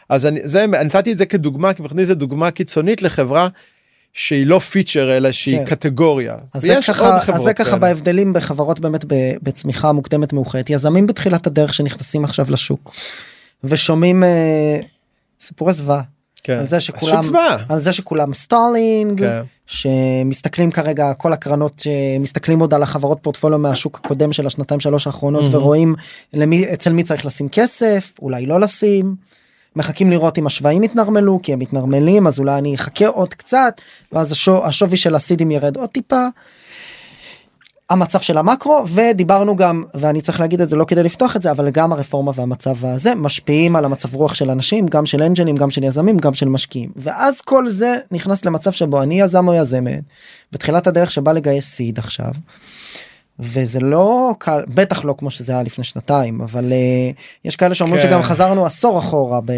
אז 0.09 0.25
אני 0.25 0.39
זה 0.43 0.65
נתתי 0.65 1.11
את 1.11 1.17
זה 1.17 1.25
כדוגמה 1.25 1.73
כי 1.73 1.81
מבחינתי 1.81 2.05
זה 2.05 2.15
דוגמה 2.15 2.51
קיצונית 2.51 3.01
לחברה 3.01 3.47
שהיא 4.13 4.47
לא 4.47 4.59
פיצ'ר 4.59 5.17
אלא 5.17 5.31
שהיא 5.31 5.57
כן. 5.57 5.65
קטגוריה. 5.65 6.35
אז 6.53 6.61
זה 6.61 6.75
ככה, 6.87 7.17
אז 7.33 7.41
זה 7.41 7.53
ככה 7.53 7.69
כאלה. 7.69 7.77
בהבדלים 7.77 8.33
בחברות 8.33 8.79
באמת 8.79 9.05
בצמיחה 9.43 9.91
מוקדמת 9.91 10.33
מאוחרת 10.33 10.69
יזמים 10.69 11.07
בתחילת 11.07 11.47
הדרך 11.47 11.73
שנכנסים 11.73 12.23
עכשיו 12.23 12.45
לשוק 12.49 12.95
ושומעים 13.63 14.23
אה, 14.23 14.79
סיפורי 15.41 15.73
זוועה 15.73 16.01
כן. 16.43 16.57
על 16.57 16.67
זה 16.67 16.79
שכולם. 16.79 17.21
על 17.69 17.79
זה 17.79 17.93
שכולם 17.93 18.33
סטולינג 18.33 19.19
כן. 19.19 19.41
שמסתכלים 19.65 20.71
כרגע 20.71 21.13
כל 21.13 21.33
הקרנות 21.33 21.79
שמסתכלים 21.79 22.59
עוד 22.59 22.73
על 22.73 22.83
החברות 22.83 23.17
פורטפוליו 23.21 23.59
מהשוק 23.59 24.01
הקודם 24.03 24.33
של 24.33 24.47
השנתיים 24.47 24.79
שלוש 24.79 25.07
האחרונות 25.07 25.43
מהמם. 25.43 25.55
ורואים 25.55 25.95
למי 26.33 26.73
אצל 26.73 26.93
מי 26.93 27.03
צריך 27.03 27.25
לשים 27.25 27.49
כסף 27.49 28.13
אולי 28.21 28.45
לא 28.45 28.59
לשים. 28.59 29.15
מחכים 29.75 30.09
לראות 30.11 30.37
אם 30.37 30.47
השוויים 30.47 30.83
יתנרמלו 30.83 31.39
כי 31.43 31.53
אם 31.53 31.59
מתנרמלים 31.59 32.27
אז 32.27 32.39
אולי 32.39 32.57
אני 32.57 32.75
אחכה 32.75 33.07
עוד 33.07 33.33
קצת 33.33 33.81
ואז 34.11 34.31
השו, 34.31 34.65
השווי 34.65 34.97
של 34.97 35.15
ה 35.15 35.20
seedים 35.20 35.51
ירד 35.51 35.77
עוד 35.77 35.89
טיפה. 35.89 36.27
המצב 37.89 38.19
של 38.19 38.37
המקרו 38.37 38.85
ודיברנו 38.87 39.55
גם 39.55 39.83
ואני 39.93 40.21
צריך 40.21 40.39
להגיד 40.39 40.61
את 40.61 40.69
זה 40.69 40.75
לא 40.75 40.85
כדי 40.85 41.03
לפתוח 41.03 41.35
את 41.35 41.41
זה 41.41 41.51
אבל 41.51 41.69
גם 41.69 41.91
הרפורמה 41.91 42.31
והמצב 42.35 42.85
הזה 42.85 43.15
משפיעים 43.15 43.75
על 43.75 43.85
המצב 43.85 44.15
רוח 44.15 44.33
של 44.33 44.51
אנשים 44.51 44.87
גם 44.87 45.05
של 45.05 45.21
אנג'לים 45.23 45.55
גם 45.55 45.69
של 45.69 45.83
יזמים 45.83 46.17
גם 46.17 46.33
של 46.33 46.49
משקיעים 46.49 46.91
ואז 46.95 47.41
כל 47.41 47.67
זה 47.67 47.95
נכנס 48.11 48.45
למצב 48.45 48.71
שבו 48.71 49.01
אני 49.01 49.21
יזם 49.21 49.47
או 49.47 49.53
יזמת 49.53 50.03
בתחילת 50.51 50.87
הדרך 50.87 51.11
שבא 51.11 51.31
לגייס 51.31 51.69
seed 51.69 51.99
עכשיו. 51.99 52.31
וזה 53.39 53.79
לא 53.79 54.31
קל 54.37 54.61
בטח 54.67 55.05
לא 55.05 55.15
כמו 55.17 55.31
שזה 55.31 55.51
היה 55.53 55.63
לפני 55.63 55.83
שנתיים 55.83 56.41
אבל 56.41 56.73
uh, 56.73 57.45
יש 57.45 57.55
כאלה 57.55 57.75
שאומרים 57.75 58.01
כן. 58.01 58.07
שגם 58.07 58.21
חזרנו 58.21 58.65
עשור 58.65 58.99
אחורה 58.99 59.41
ב... 59.45 59.51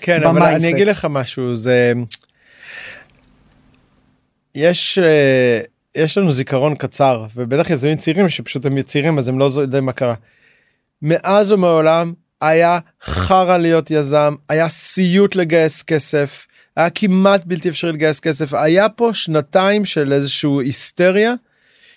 כן 0.00 0.22
אבל 0.22 0.28
ב 0.28 0.32
mindset. 0.32 0.64
אני 0.64 0.74
אגיד 0.74 0.86
לך 0.86 1.06
משהו 1.10 1.56
זה 1.56 1.92
יש 4.54 4.98
אה, 4.98 5.60
יש 5.96 6.18
לנו 6.18 6.32
זיכרון 6.32 6.74
קצר 6.74 7.26
ובטח 7.36 7.70
יזמים 7.70 7.96
צעירים 7.96 8.28
שפשוט 8.28 8.66
הם 8.66 8.82
צעירים 8.82 9.18
אז 9.18 9.28
הם 9.28 9.38
לא 9.38 9.50
יודעים 9.56 9.84
מה 9.84 9.92
קרה. 9.92 10.14
מאז 11.02 11.52
ומעולם 11.52 12.12
היה 12.40 12.78
חרא 13.02 13.56
להיות 13.56 13.90
יזם 13.90 14.34
היה 14.48 14.68
סיוט 14.68 15.36
לגייס 15.36 15.82
כסף 15.82 16.46
היה 16.76 16.90
כמעט 16.90 17.44
בלתי 17.44 17.68
אפשרי 17.68 17.92
לגייס 17.92 18.20
כסף 18.20 18.54
היה 18.54 18.88
פה 18.88 19.10
שנתיים 19.12 19.84
של 19.84 20.12
איזשהו 20.12 20.60
היסטריה. 20.60 21.34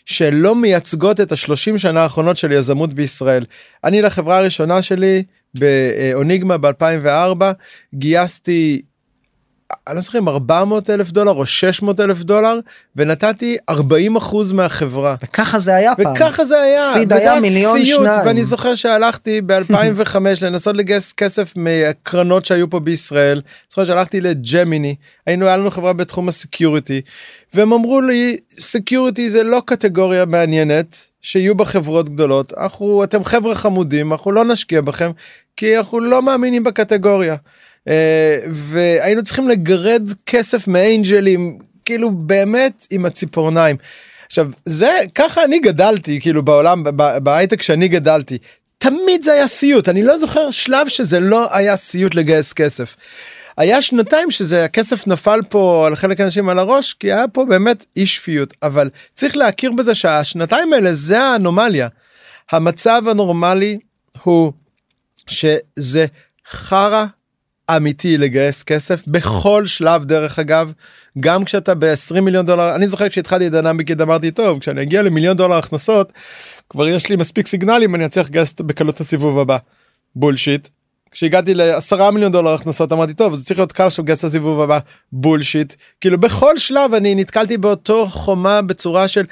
שלא 0.07 0.55
מייצגות 0.55 1.21
את 1.21 1.31
השלושים 1.31 1.77
שנה 1.77 2.01
האחרונות 2.01 2.37
של 2.37 2.51
יזמות 2.51 2.93
בישראל. 2.93 3.45
אני 3.83 4.01
לחברה 4.01 4.37
הראשונה 4.37 4.81
שלי 4.81 5.23
באוניגמה 5.53 6.55
ב2004 6.55 7.43
גייסתי 7.93 8.81
אני 9.88 9.95
לא 9.95 10.01
זוכר 10.01 10.20
אם 10.20 10.30
400 10.30 10.89
אלף 10.89 11.11
דולר 11.11 11.32
או 11.32 11.45
600 11.45 11.99
אלף 11.99 12.22
דולר 12.22 12.59
ונתתי 12.95 13.57
40 13.70 14.15
אחוז 14.15 14.51
מהחברה. 14.51 15.15
וככה 15.24 15.59
זה 15.59 15.76
היה 15.76 15.95
פעם. 15.95 16.13
וככה 16.13 16.45
זה 16.45 16.61
היה, 16.61 16.91
סיד 16.93 17.13
היה 17.13 17.39
מיליון 17.39 17.84
סיוט, 17.84 18.01
שניים. 18.01 18.28
ואני 18.28 18.43
זוכר 18.43 18.76
שהלכתי 18.76 19.41
ב2005 19.47 20.18
לנסות 20.41 20.76
לגייס 20.76 21.13
כסף 21.13 21.53
מקרנות 21.55 22.45
שהיו 22.45 22.70
פה 22.70 22.80
בישראל, 22.80 23.41
זוכר 23.70 23.86
שהלכתי 23.86 24.22
לג'מיני, 24.22 24.95
היינו, 25.26 25.47
היה 25.47 25.57
לנו 25.57 25.72
חברה 25.72 25.93
בתחום 25.93 26.30
ה 26.30 26.37
security, 26.37 27.01
והם 27.53 27.74
אמרו 27.74 28.01
לי 28.01 28.38
security 28.59 29.30
זה 29.30 29.43
לא 29.43 29.61
קטגוריה 29.65 30.26
מעניינת, 30.26 31.07
שיהיו 31.22 31.55
בה 31.55 31.65
חברות 31.65 32.09
גדולות, 32.09 32.53
אנחנו, 32.57 33.03
אתם 33.03 33.24
חבר'ה 33.24 33.55
חמודים, 33.55 34.11
אנחנו 34.11 34.32
לא 34.32 34.43
נשקיע 34.43 34.82
בכם, 34.82 35.11
כי 35.57 35.78
אנחנו 35.78 35.99
לא 35.99 36.22
מאמינים 36.22 36.63
בקטגוריה. 36.63 37.36
אה, 37.88 38.39
והיינו 38.49 39.23
צריכים 39.23 39.49
לגרד 39.49 40.11
כסף 40.25 40.67
מאנג'לים, 40.67 41.59
כאילו 41.85 42.11
באמת 42.11 42.88
עם 42.89 43.05
הציפורניים. 43.05 43.75
עכשיו 44.25 44.49
זה 44.65 44.91
ככה 45.15 45.43
אני 45.43 45.59
גדלתי 45.59 46.21
כאילו 46.21 46.43
בעולם 46.43 46.83
בהייטק 47.23 47.61
שאני 47.61 47.88
גדלתי 47.88 48.38
תמיד 48.77 49.21
זה 49.21 49.33
היה 49.33 49.47
סיוט 49.47 49.89
אני 49.89 50.03
לא 50.03 50.17
זוכר 50.17 50.51
שלב 50.51 50.88
שזה 50.88 51.19
לא 51.19 51.55
היה 51.55 51.77
סיוט 51.77 52.15
לגייס 52.15 52.53
כסף. 52.53 52.95
היה 53.57 53.81
שנתיים 53.81 54.31
שזה 54.31 54.65
הכסף 54.65 55.07
נפל 55.07 55.39
פה 55.49 55.88
על 55.88 55.95
חלק 55.95 56.19
האנשים 56.19 56.49
על 56.49 56.59
הראש 56.59 56.93
כי 56.93 57.13
היה 57.13 57.27
פה 57.27 57.45
באמת 57.45 57.85
אי 57.95 58.05
שפיות 58.05 58.53
אבל 58.63 58.89
צריך 59.15 59.38
להכיר 59.38 59.71
בזה 59.71 59.95
שהשנתיים 59.95 60.73
האלה 60.73 60.93
זה 60.93 61.21
האנומליה. 61.21 61.88
המצב 62.51 63.01
הנורמלי 63.07 63.77
הוא 64.23 64.53
שזה 65.27 66.05
חרא 66.49 67.05
אמיתי 67.76 68.18
לגייס 68.18 68.63
כסף 68.63 69.03
בכל 69.07 69.68
שלב 69.68 70.05
דרך 70.05 70.39
אגב 70.39 70.72
גם 71.20 71.45
כשאתה 71.45 71.76
ב-20 71.76 72.22
מיליון 72.22 72.45
דולר 72.45 72.76
אני 72.76 72.88
זוכר 72.88 73.09
כשהתחלתי 73.09 73.47
את 73.47 73.51
דינמיקד 73.51 74.01
אמרתי 74.01 74.32
טוב 74.32 74.59
כשאני 74.59 74.82
אגיע 74.82 75.01
למיליון 75.01 75.38
דולר 75.38 75.55
הכנסות 75.55 76.13
כבר 76.70 76.88
יש 76.88 77.09
לי 77.09 77.15
מספיק 77.15 77.47
סיגנלים 77.47 77.95
אני 77.95 78.05
אצליח 78.05 78.28
לגייס 78.28 78.53
בקלות 78.59 78.99
הסיבוב 78.99 79.39
הבא. 79.39 79.57
בולשיט. 80.15 80.68
כשהגעתי 81.11 81.53
לעשרה 81.53 82.11
מיליון 82.11 82.32
דולר 82.32 82.53
הכנסות 82.53 82.91
אמרתי 82.91 83.13
טוב 83.13 83.36
זה 83.36 83.45
צריך 83.45 83.59
להיות 83.59 83.72
קל 83.72 83.84
עכשיו 83.84 84.05
לגייס 84.05 84.20
את 84.20 84.24
הסיבוב 84.24 84.61
הבא 84.61 84.80
בולשיט 85.11 85.74
כאילו 86.01 86.18
בכל 86.18 86.57
שלב 86.57 86.93
אני 86.93 87.15
נתקלתי 87.15 87.57
באותו 87.57 88.07
חומה 88.07 88.61
בצורה 88.61 89.07
של 89.07 89.26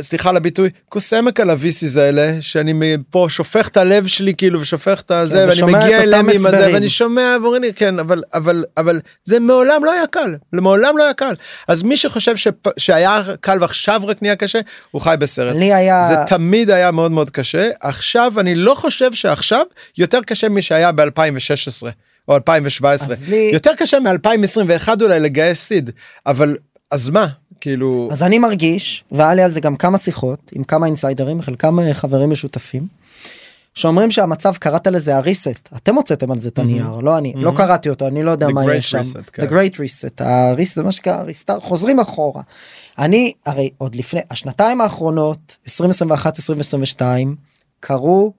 סליחה 0.00 0.28
על 0.30 0.36
הביטוי 0.36 0.70
כוס 0.88 1.12
עמק 1.12 1.40
על 1.40 1.50
ה-VCs 1.50 1.98
האלה 1.98 2.32
שאני 2.40 2.96
פה 3.10 3.26
שופך 3.30 3.68
את 3.68 3.76
הלב 3.76 4.06
שלי 4.06 4.34
כאילו 4.34 4.60
ושופך 4.60 5.00
את 5.00 5.10
הזה 5.10 5.38
ואני 5.40 5.52
ושומע 5.52 5.78
את 5.78 5.84
מגיע 5.84 6.02
אליהם 6.02 6.28
עם 6.28 6.46
הזה. 6.46 6.70
ואני 6.72 6.88
שומע 6.88 7.36
ואומרים 7.42 7.62
לי 7.62 7.72
כן 7.74 7.98
אבל 7.98 8.22
אבל 8.34 8.64
אבל 8.76 9.00
זה 9.24 9.40
מעולם 9.40 9.84
לא 9.84 9.92
היה 9.92 10.06
קל 10.06 10.34
מעולם 10.52 10.98
לא 10.98 11.04
היה 11.04 11.14
קל 11.14 11.34
אז 11.68 11.82
מי 11.82 11.96
שחושב 11.96 12.36
שפ, 12.36 12.54
שהיה 12.78 13.22
קל 13.40 13.58
ועכשיו 13.60 14.00
רק 14.04 14.22
נהיה 14.22 14.36
קשה 14.36 14.60
הוא 14.90 15.00
חי 15.02 15.14
בסרט. 15.18 15.56
לי 15.56 15.74
היה... 15.74 16.08
זה 16.08 16.36
תמיד 16.36 16.70
היה 16.70 16.90
מאוד 16.90 17.12
מאוד 17.12 17.30
קשה 17.30 17.70
עכשיו 17.80 18.32
אני 18.40 18.54
לא 18.54 18.74
חושב 18.74 19.12
שעכשיו 19.12 19.64
יותר 19.98 20.20
קשה 20.26 20.48
משהיה 20.48 20.90
ב2016 20.90 21.86
או 22.28 22.34
2017 22.34 23.14
אז 23.14 23.28
לי- 23.28 23.50
יותר 23.52 23.70
קשה 23.78 23.98
מ2021 23.98 24.88
אולי 25.02 25.20
לגייס 25.20 25.60
סיד 25.60 25.90
אבל 26.26 26.56
אז 26.90 27.08
מה 27.08 27.26
כאילו 27.62 28.08
אז 28.12 28.22
אני 28.22 28.38
מרגיש, 28.38 29.04
והיה 29.12 29.34
לי 29.34 29.42
על 29.42 29.50
זה 29.50 29.60
גם 29.60 29.76
כמה 29.76 29.98
שיחות 29.98 30.50
עם 30.54 30.64
כמה 30.64 30.86
אינסיידרים, 30.86 31.42
חלקם 31.42 31.78
חברים 31.92 32.30
משותפים, 32.30 32.86
שאומרים 33.74 34.10
שהמצב 34.10 34.56
קראת 34.56 34.86
לזה 34.86 35.16
הריסט, 35.16 35.68
אתם 35.76 35.94
הוצאתם 35.94 36.32
על 36.32 36.38
זה 36.38 36.48
את 36.48 36.58
הנייר, 36.58 36.96
לא 36.96 37.18
אני, 37.18 37.32
לא 37.36 37.52
קראתי 37.56 37.88
אותו, 37.88 38.06
אני 38.06 38.22
לא 38.22 38.30
יודע 38.30 38.46
The 38.46 38.52
מה 38.52 38.64
Great 38.64 38.72
יש 38.72 38.90
שם. 38.90 39.00
Reset, 39.00 39.30
כן. 39.32 39.42
The 39.42 39.50
Great 39.50 39.76
Reset, 39.76 40.24
הריסט 40.24 40.74
זה 40.74 40.82
מה 40.82 40.92
שנקרא 40.92 41.22
ריסטאר, 41.22 41.60
חוזרים 41.60 42.00
אחורה. 42.00 42.42
אני, 42.98 43.32
הרי 43.46 43.70
עוד 43.78 43.94
לפני, 43.94 44.20
השנתיים 44.30 44.80
האחרונות, 44.80 45.58
2021, 45.66 46.38
2022, 46.38 47.36
קרו 47.80 48.32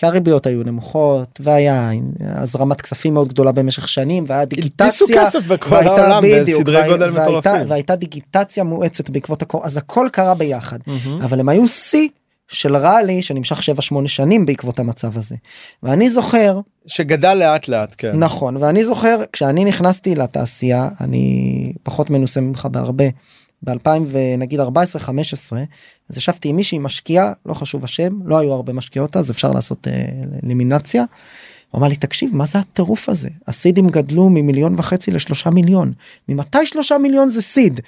כי 0.00 0.06
הריביות 0.06 0.46
היו 0.46 0.62
נמוכות 0.62 1.40
והיה 1.42 1.90
הזרמת 2.20 2.80
כספים 2.80 3.14
מאוד 3.14 3.28
גדולה 3.28 3.52
במשך 3.52 3.88
שנים 3.88 4.24
והיה 4.26 4.44
דיגיטציה 4.44 4.88
והייתה- 5.70 5.92
בדיוק, 6.42 6.60
בסדרי 6.60 6.76
וה- 6.80 6.88
גודל 6.88 7.10
והייתה-. 7.10 7.54
והייתה 7.68 7.96
דיגיטציה 7.96 8.64
מואצת 8.64 9.10
בעקבות 9.10 9.42
הכל 9.42 9.58
אז 9.62 9.76
הכל 9.76 10.08
קרה 10.12 10.34
ביחד 10.34 10.78
מהמם. 10.86 11.22
אבל 11.22 11.40
הם 11.40 11.48
היו 11.48 11.68
שיא 11.68 12.08
של 12.48 12.76
ראלי 12.76 13.22
שנמשך 13.22 13.60
7-8 13.60 13.62
שנים 14.06 14.46
בעקבות 14.46 14.78
המצב 14.78 15.16
הזה 15.16 15.36
ואני 15.82 16.10
זוכר 16.10 16.60
שגדל 16.86 17.34
לאט 17.34 17.68
לאט 17.68 17.94
כן. 17.98 18.16
נכון 18.18 18.56
ואני 18.56 18.84
זוכר 18.84 19.20
כשאני 19.32 19.64
נכנסתי 19.64 20.14
לתעשייה 20.14 20.88
אני 21.00 21.42
פחות 21.82 22.10
מנוסה 22.10 22.40
ממך 22.40 22.68
בהרבה 22.70 23.04
ב-2000 23.62 23.88
ונגיד 24.08 24.60
14 24.60 25.02
15 25.02 25.62
אז 26.10 26.16
ישבתי 26.16 26.48
עם 26.48 26.56
מישהי 26.56 26.78
משקיעה 26.78 27.32
לא 27.46 27.54
חשוב 27.54 27.84
השם 27.84 28.12
לא 28.24 28.38
היו 28.38 28.52
הרבה 28.52 28.72
משקיעות 28.72 29.16
אז 29.16 29.30
אפשר 29.30 29.50
לעשות 29.52 29.88
אה, 29.88 29.92
אלימינציה. 30.44 31.04
הוא 31.70 31.78
אמר 31.78 31.88
לי 31.88 31.96
תקשיב 31.96 32.36
מה 32.36 32.46
זה 32.46 32.58
הטירוף 32.58 33.08
הזה 33.08 33.28
הסידים 33.46 33.88
גדלו 33.88 34.30
ממיליון 34.30 34.74
וחצי 34.78 35.10
לשלושה 35.10 35.50
מיליון 35.50 35.92
ממתי 36.28 36.66
שלושה 36.66 36.98
מיליון 36.98 37.30
זה 37.30 37.42
סיד. 37.42 37.80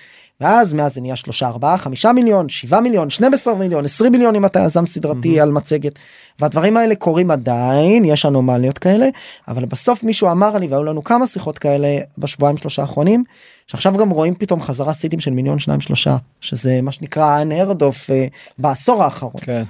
ואז 0.42 0.72
מאז 0.72 0.94
זה 0.94 1.00
נהיה 1.00 1.16
שלושה 1.16 1.46
ארבעה 1.46 1.78
חמישה 1.78 2.12
מיליון 2.12 2.48
שבעה 2.48 2.80
מיליון 2.80 3.10
12 3.10 3.54
מיליון 3.54 3.84
20 3.84 4.12
מיליון 4.12 4.34
אם 4.34 4.46
אתה 4.46 4.60
יזם 4.60 4.86
סדרתי 4.86 5.40
על 5.40 5.50
מצגת 5.50 5.98
והדברים 6.40 6.76
האלה 6.76 6.94
קורים 6.94 7.30
עדיין 7.30 8.04
יש 8.04 8.26
אנומליות 8.26 8.78
כאלה 8.78 9.08
אבל 9.48 9.64
בסוף 9.64 10.04
מישהו 10.04 10.30
אמר 10.30 10.58
לי 10.58 10.66
והיו 10.66 10.84
לנו 10.84 11.04
כמה 11.04 11.26
שיחות 11.26 11.58
כאלה 11.58 11.98
בשבועיים 12.18 12.56
שלושה 12.56 12.82
האחרונים 12.82 13.24
שעכשיו 13.66 13.96
גם 13.96 14.10
רואים 14.10 14.34
פתאום 14.34 14.60
חזרה 14.60 14.92
סידים 14.92 15.20
של 15.20 15.30
מיליון 15.30 15.58
שניים 15.58 15.80
שלושה 15.80 16.16
שזה 16.40 16.80
מה 16.82 16.92
שנקרא 16.92 17.42
unheard 17.42 17.80
of 17.80 18.12
אה, 18.12 18.26
בעשור 18.58 19.04
האחרון. 19.04 19.32
כן. 19.40 19.62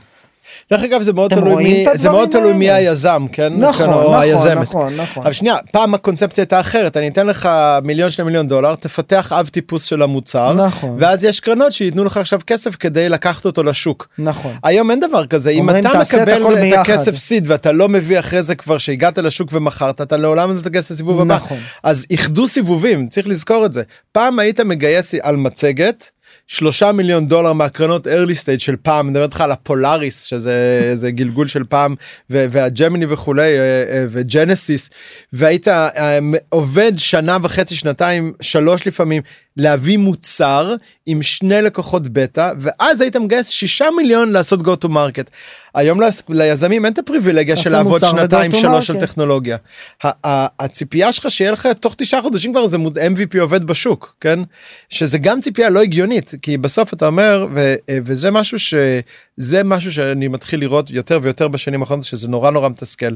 דרך 0.71 0.83
אגב 0.83 1.03
זה 1.03 1.13
מאוד 1.13 1.35
תלוי 1.35 1.65
מי 1.65 1.87
את 1.95 1.99
זה 1.99 2.11
מאוד 2.11 2.29
תלוי 2.31 2.53
מי? 2.53 2.71
היזם 2.71 3.27
כן 3.33 3.53
נכון 3.59 3.87
כן, 3.87 3.91
נכון 3.91 4.15
היזמת. 4.15 4.63
נכון 4.63 4.97
נכון. 4.97 5.23
אבל 5.23 5.33
שנייה 5.33 5.57
פעם 5.73 5.95
הקונספציה 5.95 6.43
הייתה 6.43 6.61
אחרת 6.61 6.97
אני 6.97 7.09
אתן 7.09 7.27
לך 7.27 7.49
מיליון 7.85 8.11
שני 8.11 8.25
מיליון 8.25 8.49
דולר 8.49 8.75
תפתח 8.75 9.33
אב 9.33 9.49
טיפוס 9.49 9.85
של 9.85 10.03
המוצר 10.03 10.53
נכון. 10.53 10.97
ואז 10.99 11.25
יש 11.25 11.41
קרנות 11.41 11.73
שייתנו 11.73 12.05
לך 12.05 12.17
עכשיו 12.17 12.41
כסף 12.47 12.77
כדי 12.77 13.09
לקחת 13.09 13.45
אותו 13.45 13.63
לשוק. 13.63 14.09
נכון. 14.19 14.53
היום 14.65 14.91
אין 14.91 15.01
דבר 15.01 15.27
כזה 15.27 15.51
אם 15.51 15.71
אתה 15.71 15.81
"תעשה 15.93 16.23
את 16.23 16.29
מקבל 16.29 16.55
את 16.55 16.61
ביחד". 16.61 16.81
הכסף 16.81 17.17
סיד 17.17 17.45
ואתה 17.47 17.73
לא 17.73 17.89
מביא 17.89 18.19
אחרי 18.19 18.43
זה 18.43 18.55
כבר 18.55 18.79
שהגעת 18.79 19.19
לשוק 19.19 19.49
ומכרת 19.53 20.01
אתה 20.01 20.17
לעולם 20.17 20.57
לא 20.57 20.61
תגייס 20.61 20.91
לסיבוב 20.91 21.21
הבא 21.21 21.35
נכון. 21.35 21.59
אז 21.83 22.07
איחדו 22.11 22.49
סיבובים 22.49 23.09
צריך 23.09 23.27
לזכור 23.27 23.67
את 23.67 23.73
זה 23.73 23.83
פעם 24.13 24.39
היית 24.39 24.61
מגייס 24.61 25.15
על 25.23 25.37
מצגת. 25.37 26.11
שלושה 26.47 26.93
מיליון 26.93 27.29
דולר 27.29 27.53
מהקרנות 27.53 28.07
early 28.07 28.45
stage 28.45 28.59
של 28.59 28.77
פעם 28.83 29.09
מדבר 29.09 29.23
איתך 29.23 29.41
על 29.41 29.53
הפולאריס 29.53 30.23
שזה 30.23 30.81
זה 31.01 31.11
גלגול 31.11 31.49
של 31.49 31.65
פעם 31.65 31.95
והג'מיני 32.31 33.07
וכולי 33.07 33.59
אה, 33.59 33.85
אה, 33.89 34.05
וג'נסיס 34.11 34.91
והיית 35.33 35.69
אה, 35.69 36.19
עובד 36.49 36.93
שנה 36.97 37.39
וחצי 37.43 37.77
שנתיים 37.77 38.33
שלוש 38.41 38.87
לפעמים 38.87 39.23
להביא 39.57 39.97
מוצר 39.99 40.75
עם 41.07 41.23
שני 41.23 41.63
לקוחות 41.63 42.09
בטא 42.09 42.53
ואז 42.61 43.01
היית 43.01 43.17
מגייס 43.17 43.49
שישה 43.49 43.87
מיליון 43.97 44.31
לעשות 44.33 44.61
go 44.61 44.85
to 44.85 44.89
market. 44.89 45.31
היום 45.75 46.01
ליז- 46.03 46.23
ליזמים 46.29 46.85
אין 46.85 46.93
את 46.93 46.99
הפריבילגיה 46.99 47.57
של 47.57 47.71
לעבוד 47.71 48.01
שנתיים 48.01 48.51
שלוש 48.53 48.91
market. 48.91 49.01
טכנולוגיה. 49.01 49.57
הציפייה 50.61 51.13
שלך 51.13 51.31
שיהיה 51.31 51.53
לך 51.53 51.69
תוך 51.81 51.95
תשעה 51.99 52.23
חודשים 52.23 52.53
כבר 52.53 52.67
זה 52.67 52.77
MVP 52.77 53.39
עובד 53.41 53.65
בשוק 53.65 54.17
כן 54.21 54.39
שזה 54.89 55.19
גם 55.19 55.41
ציפייה 55.41 55.71
לא 55.71 55.81
הגיונית 55.83 56.33
כי 56.43 56.59
בסוף 56.59 56.93
אתה 56.93 57.07
אומר 57.07 57.47
ו- 57.55 57.75
וזה 58.05 58.31
משהו 58.31 58.59
שזה 59.41 59.65
משהו 59.65 59.93
שאני 59.93 60.29
מתחיל 60.29 60.61
לראות 60.61 60.91
יותר 60.91 61.19
ויותר 61.23 61.49
בשנים 61.49 61.81
האחרונות 61.81 62.05
שזה 62.05 62.29
נורא 62.29 62.51
נורא 62.51 62.69
מתסכל. 62.69 63.15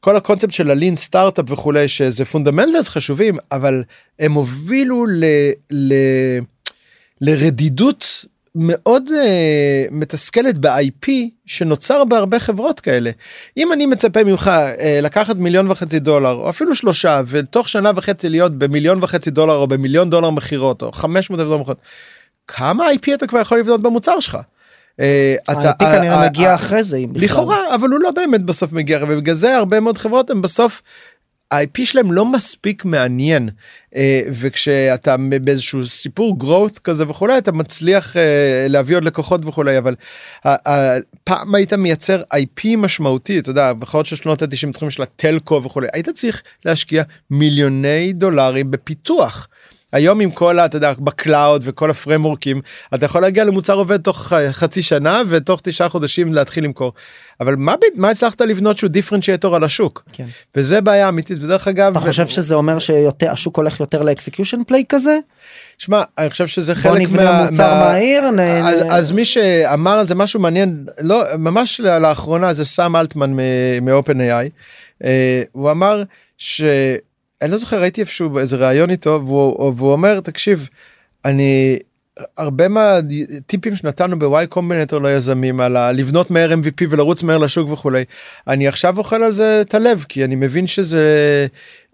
כל 0.00 0.16
הקונספט 0.16 0.52
של 0.52 0.70
ה 0.70 0.75
lean 0.75 0.96
startup 0.96 1.50
וכולי 1.50 1.88
שזה 1.88 2.24
fundamentals 2.24 2.88
חשובים 2.88 3.36
אבל 3.52 3.82
הם 4.18 4.32
הובילו 4.32 5.06
ל... 5.06 5.24
ל... 5.70 5.94
לרדידות 7.20 8.24
מאוד 8.54 9.08
uh, 9.08 9.12
מתסכלת 9.90 10.58
ב-IP 10.58 11.10
שנוצר 11.46 12.04
בהרבה 12.04 12.38
חברות 12.38 12.80
כאלה. 12.80 13.10
אם 13.56 13.72
אני 13.72 13.86
מצפה 13.86 14.24
ממך 14.24 14.46
uh, 14.46 14.82
לקחת 15.02 15.36
מיליון 15.36 15.70
וחצי 15.70 15.98
דולר 15.98 16.32
או 16.32 16.50
אפילו 16.50 16.74
שלושה 16.74 17.22
ותוך 17.26 17.68
שנה 17.68 17.90
וחצי 17.96 18.28
להיות 18.28 18.58
במיליון 18.58 18.98
וחצי 19.02 19.30
דולר 19.30 19.54
או 19.54 19.66
במיליון 19.66 20.10
דולר 20.10 20.30
מכירות 20.30 20.82
או 20.82 20.92
500 20.92 21.40
אלף 21.40 21.48
דולר 21.48 21.60
מכירות, 21.60 21.80
כמה 22.46 22.84
IP 22.90 23.14
אתה 23.14 23.26
כבר 23.26 23.38
יכול 23.38 23.58
לבנות 23.58 23.82
במוצר 23.82 24.20
שלך? 24.20 24.38
אה, 25.00 25.34
אתה- 25.42 25.52
ה-IP 25.70 25.78
כנראה 25.98 26.22
ה- 26.22 26.26
מגיע 26.28 26.54
אחרי 26.54 26.82
זה. 26.82 26.98
לכאורה 27.14 27.74
אבל 27.74 27.88
הוא 27.88 28.00
לא 28.00 28.10
באמת 28.10 28.40
בסוף 28.42 28.72
מגיע 28.72 28.98
ובגלל 29.02 29.34
זה 29.34 29.56
הרבה 29.56 29.80
מאוד 29.80 29.98
חברות 29.98 30.30
הם 30.30 30.42
בסוף. 30.42 30.82
ה-IP 31.52 31.84
שלהם 31.84 32.12
לא 32.12 32.24
מספיק 32.26 32.84
מעניין 32.84 33.48
אה, 33.96 34.20
וכשאתה 34.32 35.16
באיזשהו 35.42 35.86
סיפור 35.86 36.36
growth 36.42 36.78
כזה 36.84 37.04
וכולי 37.08 37.38
אתה 37.38 37.52
מצליח 37.52 38.16
אה, 38.16 38.22
להביא 38.68 38.96
עוד 38.96 39.04
לקוחות 39.04 39.40
וכולי 39.46 39.78
אבל 39.78 39.94
פעם 41.24 41.54
היית 41.54 41.72
מייצר 41.72 42.22
IP 42.34 42.76
משמעותי 42.76 43.38
אתה 43.38 43.50
יודע 43.50 43.72
בחברות 43.72 44.06
של 44.06 44.16
שנות 44.16 44.42
ה-90 44.42 44.68
בתחום 44.68 44.90
של 44.90 45.02
ה 45.02 45.12
telco 45.12 45.60
וכולי 45.64 45.86
היית 45.92 46.08
צריך 46.08 46.42
להשקיע 46.64 47.02
מיליוני 47.30 48.12
דולרים 48.12 48.70
בפיתוח. 48.70 49.48
היום 49.92 50.20
עם 50.20 50.30
כל 50.30 50.58
ה- 50.58 50.64
אתה 50.64 50.76
יודע 50.76 50.92
ב 50.98 51.09
cloud 51.09 51.62
וכל 51.64 51.90
ה 51.90 51.96
frameworkים 51.96 52.60
אתה 52.94 53.04
יכול 53.06 53.20
להגיע 53.20 53.44
למוצר 53.44 53.74
עובד 53.74 53.96
תוך 54.00 54.32
אה, 54.32 54.52
חצי 54.52 54.82
שנה 54.82 55.22
ותוך 55.28 55.60
תשעה 55.64 55.88
חודשים 55.88 56.32
להתחיל 56.34 56.64
למכור. 56.64 56.92
אבל 57.40 57.56
מה 57.56 57.74
מה 57.96 58.10
הצלחת 58.10 58.40
לבנות 58.40 58.78
שהוא 58.78 58.90
differentiator 58.90 59.56
על 59.56 59.64
השוק 59.64 60.04
כן. 60.12 60.26
וזה 60.56 60.80
בעיה 60.80 61.08
אמיתית 61.08 61.38
ודרך 61.42 61.68
אגב 61.68 61.96
אתה 61.96 62.06
חושב 62.06 62.26
שזה 62.26 62.54
אומר 62.54 62.78
שהשוק 62.78 63.56
הולך 63.56 63.80
יותר 63.80 64.02
ל 64.02 64.08
execution 64.08 64.60
play 64.66 64.84
כזה? 64.88 65.18
שמע 65.78 66.02
אני 66.18 66.30
חושב 66.30 66.46
שזה 66.46 66.74
בוא 66.74 66.80
חלק 66.82 67.00
נבנה 67.00 67.24
מה... 67.24 67.50
מוצר 67.50 67.74
מה- 67.74 67.92
מהיר. 67.92 68.30
נ- 68.30 68.38
אז, 68.40 68.82
נ- 68.82 68.90
אז 68.90 69.10
מי 69.12 69.24
שאמר 69.24 69.90
על 69.98 70.06
זה 70.06 70.14
משהו 70.14 70.40
מעניין 70.40 70.86
לא 71.00 71.22
ממש 71.38 71.80
לאחרונה 71.80 72.52
זה 72.54 72.64
סאם 72.64 72.96
אלטמן 72.96 73.32
מאופן 73.82 74.20
איי 74.20 74.50
הוא 75.52 75.70
אמר 75.70 76.02
שאני 77.42 77.52
לא 77.52 77.58
זוכר 77.58 77.80
ראיתי 77.80 78.00
איפשהו 78.00 78.30
באיזה 78.30 78.56
ראיון 78.56 78.90
איתו 78.90 79.22
והוא, 79.26 79.72
והוא 79.76 79.92
אומר 79.92 80.20
תקשיב 80.20 80.68
אני 81.24 81.78
הרבה 82.38 82.68
מהטיפים 82.68 83.76
שנתנו 83.76 84.18
בוואי 84.18 84.46
קומבינטור 84.46 85.02
ליזמים 85.02 85.60
על 85.60 85.92
לבנות 85.92 86.30
מהר 86.30 86.52
MVP 86.52 86.84
ולרוץ 86.90 87.22
מהר 87.22 87.38
לשוק 87.38 87.70
וכולי 87.70 88.04
אני 88.48 88.68
עכשיו 88.68 88.98
אוכל 88.98 89.22
על 89.22 89.32
זה 89.32 89.60
את 89.60 89.74
הלב 89.74 90.04
כי 90.08 90.24
אני 90.24 90.36
מבין 90.36 90.66
שזה 90.66 91.46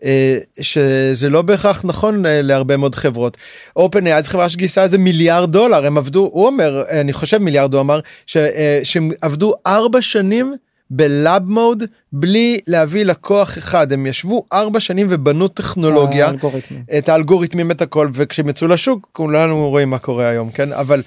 אה, 0.04 0.38
שזה 0.60 1.30
לא 1.30 1.42
בהכרח 1.42 1.84
נכון 1.84 2.26
אה, 2.26 2.42
להרבה 2.42 2.76
מאוד 2.76 2.94
חברות. 2.94 3.36
אופן 3.76 4.06
אז 4.06 4.28
חברה 4.28 4.48
שגייסה 4.48 4.82
איזה 4.82 4.98
מיליארד 4.98 5.52
דולר 5.52 5.86
הם 5.86 5.98
עבדו 5.98 6.30
הוא 6.32 6.46
אומר 6.46 6.82
אני 7.00 7.12
חושב 7.12 7.38
מיליארד 7.38 7.74
הוא 7.74 7.80
אמר 7.80 8.00
ש- 8.26 8.36
אה, 8.36 8.80
שהם 8.84 9.10
עבדו 9.20 9.54
ארבע 9.66 10.02
שנים 10.02 10.54
בלאב 10.90 11.42
מוד 11.42 11.84
בלי 12.12 12.60
להביא 12.66 13.04
לקוח 13.04 13.58
אחד 13.58 13.92
הם 13.92 14.06
ישבו 14.06 14.44
ארבע 14.52 14.80
שנים 14.80 15.06
ובנו 15.10 15.48
טכנולוגיה 15.48 16.26
האלגוריתמים. 16.26 16.82
את 16.98 17.08
האלגוריתמים 17.08 17.70
את 17.70 17.82
הכל 17.82 18.10
וכשהם 18.14 18.48
יצאו 18.48 18.68
לשוק 18.68 19.08
כולנו 19.12 19.70
רואים 19.70 19.90
מה 19.90 19.98
קורה 19.98 20.28
היום 20.28 20.50
כן 20.50 20.72
אבל 20.72 21.02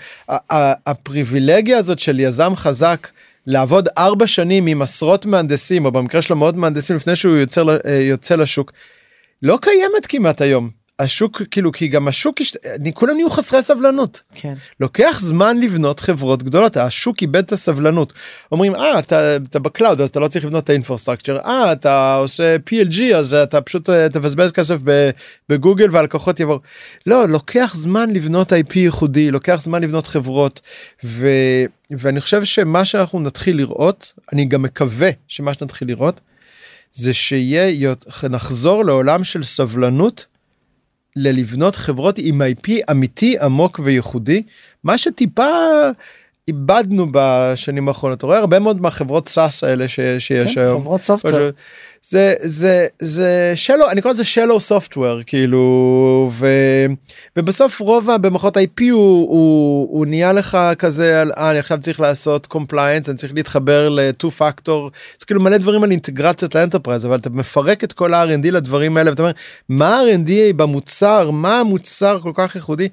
הפריבילגיה 0.86 1.78
הזאת 1.78 2.00
של 2.00 2.20
יזם 2.20 2.56
חזק 2.56 3.08
לעבוד 3.48 3.90
ארבע 3.98 4.28
שנים 4.28 4.68
עם 4.68 4.82
עשרות 4.82 5.26
מהנדסים 5.26 5.86
או 5.86 5.92
במקרה 5.92 6.22
שלו 6.22 6.36
מאות 6.36 6.56
מהנדסים 6.56 6.96
לפני 6.96 7.16
שהוא 7.16 7.38
יוצא, 7.38 7.64
אה, 7.86 7.92
יוצא 7.94 8.36
לשוק 8.36 8.72
לא 9.42 9.60
קיימת 9.62 10.06
כמעט 10.10 10.42
היום. 10.42 10.79
השוק 11.00 11.42
כאילו 11.52 11.72
כי 11.72 11.88
גם 11.88 12.08
השוק 12.08 12.42
יש... 12.42 12.58
כולם 12.94 13.16
נהיו 13.16 13.30
חסרי 13.30 13.62
סבלנות. 13.62 14.22
כן. 14.36 14.54
לוקח 14.80 15.20
זמן 15.22 15.58
לבנות 15.58 16.00
חברות 16.00 16.44
גדולות 16.44 16.78
השוק 16.78 17.22
איבד 17.22 17.44
את 17.44 17.52
הסבלנות. 17.52 18.14
אומרים 18.52 18.76
אה 18.76 19.00
אתה, 19.00 19.36
אתה 19.36 19.60
ב 19.60 19.67
cloud 19.67 20.02
אז 20.02 20.10
אתה 20.10 20.20
לא 20.20 20.28
צריך 20.28 20.46
לבנות 20.46 20.64
את 20.64 20.70
ה 20.70 20.74
infrastructure. 20.74 21.38
אה 21.46 21.72
אתה 21.72 22.16
עושה 22.16 22.56
PLG 22.70 23.16
אז 23.16 23.34
אתה 23.34 23.62
פשוט 23.62 23.90
אה, 23.90 24.10
תבזבז 24.10 24.52
כסף 24.52 24.78
בגוגל 25.50 25.88
והלקוחות 25.92 26.40
יבואו. 26.40 26.60
לא 27.06 27.28
לוקח 27.28 27.74
זמן 27.76 28.10
לבנות 28.10 28.54
IP 28.54 28.76
ייחודי 28.76 29.32
לוקח 29.32 29.62
זמן 29.62 29.84
לבנות 29.84 30.08
חברות 30.08 30.62
ו, 31.04 31.28
ואני 31.92 32.22
חושב 32.22 32.44
שמה 32.44 32.86
שאנחנו 32.86 33.20
נתחיל 33.20 33.58
לראות 33.58 34.14
אני 34.34 34.46
גם 34.46 34.62
מקווה 34.62 35.10
שמה 35.28 35.54
שנתחיל 35.54 35.88
לראות. 35.88 36.22
זה 36.94 37.14
שיהיה 37.14 37.94
נחזור 38.30 38.86
לעולם 38.86 39.24
של 39.24 39.44
סבלנות 39.44 40.26
ללבנות 41.16 41.76
חברות 41.76 42.16
עם 42.18 42.42
IP 42.42 42.92
אמיתי 42.92 43.40
עמוק 43.42 43.80
וייחודי. 43.84 44.44
מה 44.84 44.98
שטיפה 44.98 45.48
איבדנו 46.48 47.08
בשנים 47.12 47.88
האחרונות 47.88 48.18
אתה 48.18 48.26
רואה 48.26 48.38
הרבה 48.40 48.60
מאוד 48.60 48.82
מהחברות 48.82 49.28
SaaS 49.28 49.64
האלה 49.64 49.88
שיש 49.88 50.56
כן, 50.56 50.62
היום. 50.62 50.82
חברות 50.82 51.02
software 51.02 51.50
זה 52.10 52.34
זה 52.42 52.88
זה 53.00 53.54
shallow 53.56 53.90
אני 53.90 54.02
קורא 54.02 54.14
לזה 54.14 54.24
shallow 54.24 54.60
software 54.60 55.22
כאילו 55.26 56.32
ו, 56.34 56.48
ובסוף 57.38 57.80
רוב 57.80 58.16
במערכות 58.22 58.58
IP 58.58 58.82
הוא, 58.92 59.30
הוא, 59.30 59.88
הוא 59.92 60.06
נהיה 60.06 60.34
לך 60.34 60.58
כזה 60.78 61.22
על 61.22 61.32
אה, 61.38 61.52
אני 61.52 61.60
עכשיו 61.60 61.80
צריך 61.82 62.00
לעשות 62.00 62.48
compliance 62.48 63.10
אני 63.10 63.18
צריך 63.18 63.34
להתחבר 63.34 63.90
ל-2 63.90 64.30
פקטור 64.30 64.92
זה 65.20 65.26
כאילו 65.26 65.42
מלא 65.42 65.58
דברים 65.58 65.84
על 65.84 65.92
אינטגרציות 65.92 66.56
ל 66.56 66.60
enterprise 66.60 67.06
אבל 67.06 67.16
אתה 67.16 67.30
מפרק 67.30 67.84
את 67.84 67.94
כל 67.94 68.14
ה-R&D 68.14 68.52
לדברים 68.52 68.98
האלה 68.98 69.10
ואתה 69.10 69.22
אומר 69.22 69.32
מה 69.70 70.00
ה-R&D 70.00 70.32
במוצר 70.56 71.32
מה 71.32 71.60
המוצר 71.60 72.20
כל 72.22 72.32
כך 72.36 72.56
ייחודי. 72.56 72.88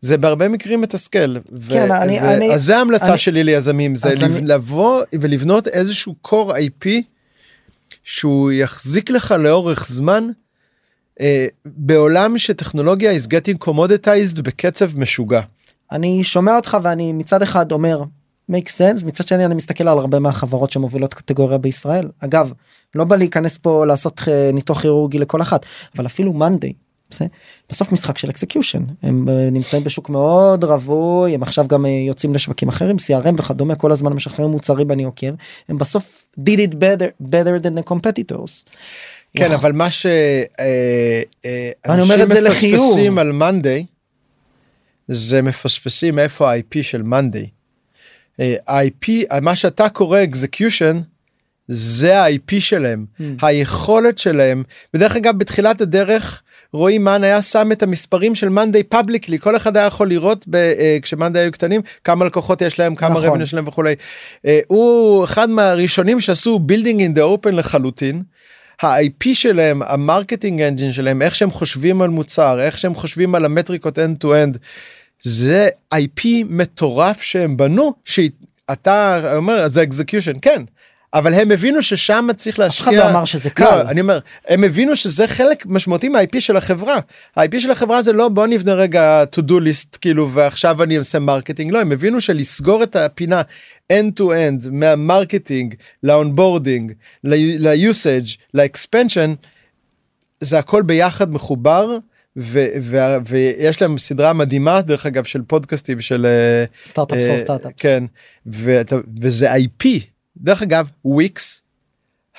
זה 0.00 0.18
בהרבה 0.18 0.48
מקרים 0.48 0.80
מתסכל. 0.80 1.34
כן, 1.68 1.86
ו- 1.90 1.94
אני, 2.02 2.20
ו- 2.20 2.24
אני, 2.24 2.54
אז 2.54 2.64
זה 2.64 2.76
ההמלצה 2.76 3.08
אני, 3.08 3.18
שלי 3.18 3.44
ליזמים 3.44 3.96
זה 3.96 4.12
אני... 4.12 4.40
לבוא 4.42 5.02
ולבנות 5.20 5.68
איזשהו 5.68 6.14
core 6.26 6.50
IP 6.50 7.13
שהוא 8.04 8.52
יחזיק 8.52 9.10
לך 9.10 9.34
לאורך 9.38 9.86
זמן 9.86 10.28
אה, 11.20 11.46
בעולם 11.66 12.38
שטכנולוגיה 12.38 13.12
is 13.12 13.26
getting 13.26 13.68
commoditized 13.68 14.42
בקצב 14.42 14.98
משוגע. 14.98 15.40
אני 15.92 16.24
שומע 16.24 16.56
אותך 16.56 16.76
ואני 16.82 17.12
מצד 17.12 17.42
אחד 17.42 17.72
אומר 17.72 18.02
make 18.50 18.68
sense 18.68 19.06
מצד 19.06 19.26
שני 19.26 19.44
אני 19.44 19.54
מסתכל 19.54 19.88
על 19.88 19.98
הרבה 19.98 20.18
מהחברות 20.18 20.70
שמובילות 20.70 21.14
קטגוריה 21.14 21.58
בישראל 21.58 22.10
אגב 22.18 22.52
לא 22.94 23.04
בא 23.04 23.16
להיכנס 23.16 23.58
פה 23.58 23.86
לעשות 23.86 24.20
אה, 24.28 24.50
ניתוח 24.52 24.80
כירורגי 24.80 25.18
לכל 25.18 25.42
אחת 25.42 25.66
אבל 25.96 26.06
אפילו 26.06 26.32
מאנדיי 26.32 26.72
בסוף 27.70 27.92
משחק 27.92 28.18
של 28.18 28.30
execution 28.30 28.82
הם 29.02 29.28
אה, 29.28 29.50
נמצאים 29.50 29.84
בשוק 29.84 30.08
מאוד 30.08 30.64
רווי 30.64 31.34
הם 31.34 31.42
עכשיו 31.42 31.66
גם 31.68 31.86
אה, 31.86 31.90
יוצאים 31.90 32.34
לשווקים 32.34 32.68
אחרים 32.68 32.96
CRM 32.96 33.34
וכדומה 33.38 33.74
כל 33.74 33.92
הזמן 33.92 34.12
משחררים 34.12 34.50
מוצרים 34.50 34.90
אני 34.90 35.04
עוקב 35.04 35.34
הם 35.68 35.78
בסוף 35.78 36.24
did 36.40 36.58
it 36.58 36.72
better 36.72 37.24
better 37.24 37.64
than 37.64 37.78
the 37.78 37.90
competitors. 37.92 38.74
כן 39.36 39.52
אבל 39.52 39.72
מה 39.72 39.90
ש... 39.90 40.06
אה, 40.60 41.22
אני 41.88 42.02
אומר 42.02 42.22
את 42.22 42.28
זה 42.28 42.40
לחיוב. 42.40 42.82
מפספסים 42.90 43.18
על 43.18 43.32
מאנדיי 43.32 43.86
זה 45.08 45.42
מפספסים 45.42 46.18
איפה 46.18 46.52
ה-IP 46.52 46.82
של 46.82 47.02
מאנדיי. 47.02 47.46
ה-IP 48.40 49.40
מה 49.42 49.56
שאתה 49.56 49.88
קורא 49.88 50.22
execution 50.24 51.00
זה 51.68 52.20
ה-IP 52.20 52.60
שלהם 52.60 53.04
mm. 53.18 53.22
היכולת 53.42 54.18
שלהם 54.18 54.62
בדרך 54.94 55.16
אגב 55.16 55.38
בתחילת 55.38 55.80
הדרך 55.80 56.42
רואים 56.72 57.04
מאן 57.04 57.24
היה 57.24 57.42
שם 57.42 57.72
את 57.72 57.82
המספרים 57.82 58.34
של 58.34 58.48
מאנדיי 58.48 58.82
publicly 58.82 59.38
כל 59.38 59.56
אחד 59.56 59.76
היה 59.76 59.86
יכול 59.86 60.08
לראות 60.08 60.44
ב, 60.48 60.56
uh, 60.56 61.02
כשמאנדיי 61.02 61.42
היו 61.42 61.52
קטנים 61.52 61.80
כמה 62.04 62.24
לקוחות 62.24 62.62
יש 62.62 62.78
להם 62.78 62.94
כמה 62.94 63.10
נכון. 63.10 63.24
revenue 63.24 63.46
שלהם 63.46 63.68
וכולי. 63.68 63.94
Uh, 64.36 64.48
הוא 64.66 65.24
אחד 65.24 65.50
מהראשונים 65.50 66.20
שעשו 66.20 66.58
building 66.58 67.00
in 67.00 67.14
the 67.14 67.22
open 67.22 67.54
לחלוטין. 67.54 68.22
ה-IP 68.82 69.34
שלהם 69.34 69.82
ה 69.86 69.94
marketing 69.94 70.62
engine 70.62 70.92
שלהם 70.92 71.22
איך 71.22 71.34
שהם 71.34 71.50
חושבים 71.50 72.02
על 72.02 72.10
מוצר 72.10 72.60
איך 72.60 72.78
שהם 72.78 72.94
חושבים 72.94 73.34
על 73.34 73.44
המטריקות 73.44 73.98
end 73.98 74.24
to 74.24 74.28
end 74.28 74.58
זה 75.22 75.68
IP 75.94 76.24
מטורף 76.48 77.22
שהם 77.22 77.56
בנו 77.56 77.94
שאתה 78.04 79.20
אומר 79.36 79.68
זה 79.68 79.82
execution 79.82 80.32
כן 80.42 80.62
אבל 81.14 81.34
הם 81.34 81.50
הבינו 81.50 81.82
ששם 81.82 82.28
צריך 82.36 82.58
להשקיע. 82.58 82.86
אף 82.86 82.88
אחד 82.88 82.96
לא 82.96 83.10
אמר 83.10 83.24
שזה 83.24 83.50
קל. 83.50 83.64
לא, 83.64 83.90
אני 83.90 84.00
אומר, 84.00 84.18
הם 84.48 84.64
הבינו 84.64 84.96
שזה 84.96 85.28
חלק 85.28 85.66
משמעותי 85.66 86.08
מה-IP 86.08 86.40
של 86.40 86.56
החברה. 86.56 86.98
ה-IP 87.36 87.60
של 87.60 87.70
החברה 87.70 88.02
זה 88.02 88.12
לא 88.12 88.28
בוא 88.28 88.46
נבנה 88.46 88.74
רגע 88.74 89.24
to 89.36 89.42
do 89.42 89.52
list 89.52 89.98
כאילו 90.00 90.30
ועכשיו 90.30 90.82
אני 90.82 90.96
עושה 90.96 91.18
marketing 91.18 91.72
לא 91.72 91.80
הם 91.80 91.92
הבינו 91.92 92.20
שלסגור 92.20 92.82
את 92.82 92.96
הפינה 92.96 93.42
end 93.92 94.20
to 94.20 94.22
end 94.22 94.68
מהמרקטינג 94.70 95.74
לאונבורדינג 96.02 96.92
ליוסאג' 97.24 98.26
לאקספנשן 98.54 99.34
זה 100.40 100.58
הכל 100.58 100.82
ביחד 100.82 101.32
מחובר. 101.32 101.98
ו- 102.36 102.66
ו- 102.82 103.16
ויש 103.28 103.82
להם 103.82 103.98
סדרה 103.98 104.32
מדהימה 104.32 104.82
דרך 104.82 105.06
אגב 105.06 105.24
של 105.24 105.42
פודקאסטים 105.42 106.00
של 106.00 106.26
Startup 106.86 107.18
for 107.28 107.38
Startup 107.38 107.72
כן 107.76 108.04
וזה 109.20 109.54
IP 109.54 109.86
דרך 110.36 110.62
אגב 110.62 110.88
וויקס 111.04 111.62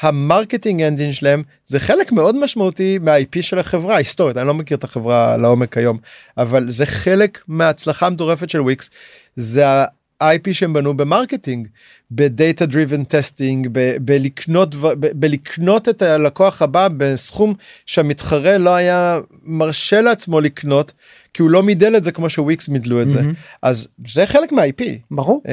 ה 0.01 0.09
marketing 0.09 0.81
engine 0.81 1.13
שלהם 1.13 1.43
זה 1.65 1.79
חלק 1.79 2.11
מאוד 2.11 2.35
משמעותי 2.35 2.97
מה-IP 3.01 3.41
של 3.41 3.59
החברה 3.59 3.97
היסטורית 3.97 4.37
אני 4.37 4.47
לא 4.47 4.53
מכיר 4.53 4.77
את 4.77 4.83
החברה 4.83 5.37
לעומק 5.37 5.77
היום 5.77 5.97
אבל 6.37 6.71
זה 6.71 6.85
חלק 6.85 7.41
מההצלחה 7.47 8.07
המטורפת 8.07 8.49
של 8.49 8.61
וויקס 8.61 8.89
זה 9.35 9.67
ה-IP 9.67 10.53
שהם 10.53 10.73
בנו 10.73 10.97
ב 10.97 11.04
marketing 11.04 11.67
ב 12.11 12.22
data 12.22 12.65
driven 12.65 13.03
testing 13.03 13.67
בלקנות 14.01 14.75
בלקנות 14.95 15.89
את 15.89 16.01
הלקוח 16.01 16.61
הבא 16.61 16.87
בסכום 16.97 17.53
שהמתחרה 17.85 18.57
לא 18.57 18.75
היה 18.75 19.19
מרשה 19.43 20.01
לעצמו 20.01 20.41
לקנות 20.41 20.93
כי 21.35 21.41
הוא 21.41 21.49
לא 21.49 21.63
מידל 21.63 21.95
את 21.95 22.03
זה 22.03 22.11
כמו 22.11 22.29
שוויקס 22.29 22.69
מידלו 22.69 23.01
את 23.01 23.09
זה. 23.09 23.19
mm-hmm. 23.19 23.57
אז 23.61 23.87
זה 24.07 24.25
חלק 24.25 24.51
מה-IP 24.51 24.83
ברור. 25.11 25.41
uh, 25.45 25.49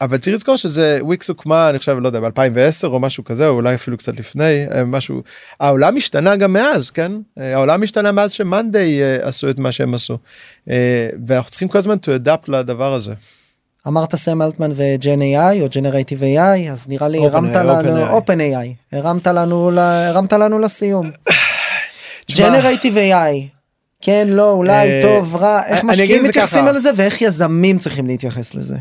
אבל 0.00 0.18
צריך 0.18 0.36
לזכור 0.36 0.56
שזה 0.56 0.98
וויקס 1.02 1.28
הוקמה 1.28 1.70
אני 1.70 1.78
חושב 1.78 1.98
לא 1.98 2.08
יודע 2.08 2.18
ב2010 2.18 2.84
או 2.84 3.00
משהו 3.00 3.24
כזה 3.24 3.48
או 3.48 3.54
אולי 3.54 3.74
אפילו 3.74 3.96
קצת 3.96 4.20
לפני 4.20 4.66
uh, 4.68 4.74
משהו. 4.86 5.22
העולם 5.60 5.96
השתנה 5.96 6.36
גם 6.36 6.52
מאז 6.52 6.90
כן? 6.90 7.12
uh, 7.12 7.42
העולם 7.42 7.82
השתנה 7.82 8.12
מאז 8.12 8.32
שמאנדיי 8.32 9.02
עשו 9.22 9.50
את 9.50 9.58
מה 9.58 9.72
שהם 9.72 9.94
עשו. 9.94 10.18
ואנחנו 11.26 11.50
צריכים 11.50 11.68
כל 11.68 11.78
הזמן 11.78 11.96
to 11.96 12.26
adapt 12.26 12.44
לדבר 12.48 12.94
הזה. 12.94 13.12
אמרת 13.86 14.14
סם 14.14 14.42
אלטמן 14.42 14.70
וג'ן 14.76 15.22
איי 15.22 15.62
או 15.62 15.66
ג'נרייטיב 15.68 16.22
איי 16.22 16.70
אז 16.70 16.88
נראה 16.88 17.08
לי 17.08 17.26
הרמת 17.26 17.56
לנו 17.56 18.06
אופן 18.08 18.40
איי 18.40 18.74
הרמת 18.92 19.26
לנו 19.26 19.70
הרמת 19.80 20.32
לנו 20.32 20.58
לסיום. 20.58 21.10
ג'נרייטיב 22.36 22.96
איי 22.96 23.48
כן 24.00 24.28
לא 24.28 24.50
אולי 24.50 24.88
אה, 24.88 25.00
טוב 25.02 25.36
רע 25.36 25.66
איך 25.66 25.84
משקיעים 25.84 26.24
מתייחסים 26.24 26.66
לזה 26.66 26.90
ואיך 26.96 27.22
יזמים 27.22 27.78
צריכים 27.78 28.06
להתייחס 28.06 28.54
לזה. 28.54 28.76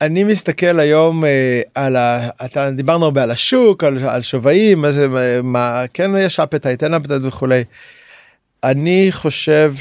אני 0.00 0.24
מסתכל 0.24 0.80
היום 0.80 1.24
אה, 1.24 1.60
על 1.74 1.96
ה... 1.96 2.28
אתה 2.44 2.70
דיברנו 2.70 3.04
הרבה 3.04 3.22
על 3.22 3.30
השוק 3.30 3.84
על, 3.84 4.04
על 4.04 4.22
שווים 4.22 4.80
מה, 4.80 4.88
מה 5.42 5.84
כן 5.94 6.10
יש 6.16 6.40
אפטייט 6.40 6.82
אין 6.82 6.94
אפטייט 6.94 7.22
וכולי. 7.22 7.64
אני 8.64 9.08
חושב 9.10 9.74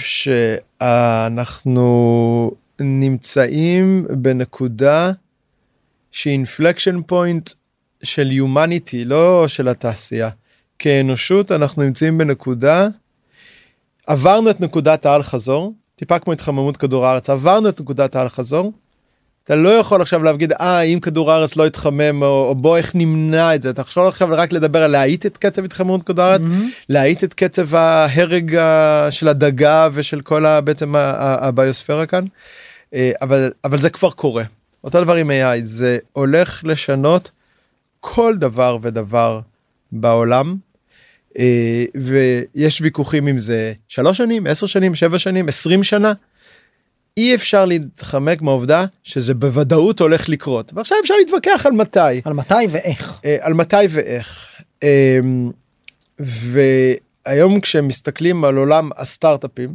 שאנחנו 0.82 1.86
נמצאים 2.80 4.06
בנקודה 4.10 5.12
שהיא 6.12 6.32
inflection 6.32 7.02
point 7.02 7.50
של 8.04 8.32
humanity 8.32 9.06
לא 9.06 9.48
של 9.48 9.68
התעשייה. 9.68 10.30
כאנושות 10.80 11.52
אנחנו 11.52 11.84
נמצאים 11.84 12.18
בנקודה 12.18 12.88
עברנו 14.08 14.50
את 14.50 14.62
נקודת 14.62 15.06
האל 15.06 15.24
חזור 15.24 15.74
טיפה 15.96 16.20
כמו 16.20 16.34
התחממות 16.34 16.78
כדור 16.78 17.06
הארץ 17.06 17.30
עברנו 17.30 17.70
את 17.70 17.82
נקודת 17.82 18.16
האל 18.16 18.30
חזור. 18.30 18.74
אתה 19.44 19.56
לא 19.56 19.70
יכול 19.70 20.02
עכשיו 20.02 20.24
להגיד 20.24 20.54
אה 20.54 20.82
אם 20.82 21.00
כדור 21.00 21.32
הארץ 21.32 21.56
לא 21.56 21.68
יתחמם 21.68 22.22
או, 22.22 22.46
או 22.50 22.56
בוא 22.56 22.78
איך 22.78 22.96
נמנע 22.96 23.56
את 23.56 23.64
זה 23.64 23.70
אתה 23.70 23.82
יכול 23.82 24.08
עכשיו 24.08 24.28
רק 24.32 24.52
לדבר 24.52 24.84
על 24.84 24.92
להאיט 24.92 25.26
את 25.26 25.38
קצב 25.38 25.64
התחממות 25.64 26.04
כדור 26.04 26.26
הארץ 26.26 26.42
mm-hmm. 26.42 26.86
להאיט 26.90 27.24
את 27.24 27.34
קצב 27.34 27.76
ההרג 27.76 28.58
של 29.10 29.28
הדגה 29.28 29.90
ושל 29.94 30.22
כל 30.22 30.46
ה, 30.46 30.62
בעצם 30.62 30.94
הביוספירה 30.98 32.06
כאן 32.06 32.26
אה, 32.94 33.12
אבל 33.22 33.52
אבל 33.64 33.78
זה 33.78 33.90
כבר 33.90 34.12
קורה 34.12 34.44
אותו 34.84 35.04
דבר 35.04 35.16
עם 35.16 35.32
AI 35.32 35.62
זה 35.64 35.98
הולך 36.14 36.62
לשנות 36.64 37.32
כל 38.00 38.36
דבר 38.38 38.78
ודבר 38.82 39.40
בעולם 39.92 40.48
אה, 40.50 40.67
ויש 41.96 42.82
ויכוחים 42.82 43.28
אם 43.28 43.40
זה 43.40 43.74
שלוש 43.88 44.18
שנים, 44.18 44.48
עשר 44.48 44.66
שנים, 44.68 44.96
שבע 44.96 45.20
שנים, 45.20 45.50
עשרים 45.50 45.84
שנה. 45.84 46.14
אי 47.18 47.36
אפשר 47.36 47.66
להתחמק 47.66 48.42
מהעובדה 48.42 48.86
שזה 49.04 49.34
בוודאות 49.34 50.00
הולך 50.00 50.30
לקרות 50.30 50.74
ועכשיו 50.74 50.98
אפשר 51.02 51.14
להתווכח 51.20 51.66
על 51.66 51.72
מתי 51.72 52.22
על 52.24 52.34
מתי 52.34 52.56
ואיך 52.70 53.20
אה, 53.26 53.38
על 53.42 53.54
מתי 53.54 53.76
ואיך. 53.90 54.48
אה, 54.84 55.20
והיום 56.20 57.60
כשמסתכלים 57.60 58.44
על 58.46 58.58
עולם 58.58 58.90
הסטארט-אפים 58.98 59.74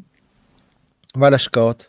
ועל 1.17 1.35
השקעות, 1.35 1.87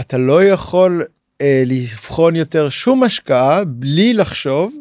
אתה 0.00 0.18
לא 0.18 0.44
יכול 0.44 1.04
אה, 1.40 1.62
לבחון 1.66 2.36
יותר 2.36 2.68
שום 2.68 3.02
השקעה 3.02 3.64
בלי 3.64 4.14
לחשוב 4.14 4.72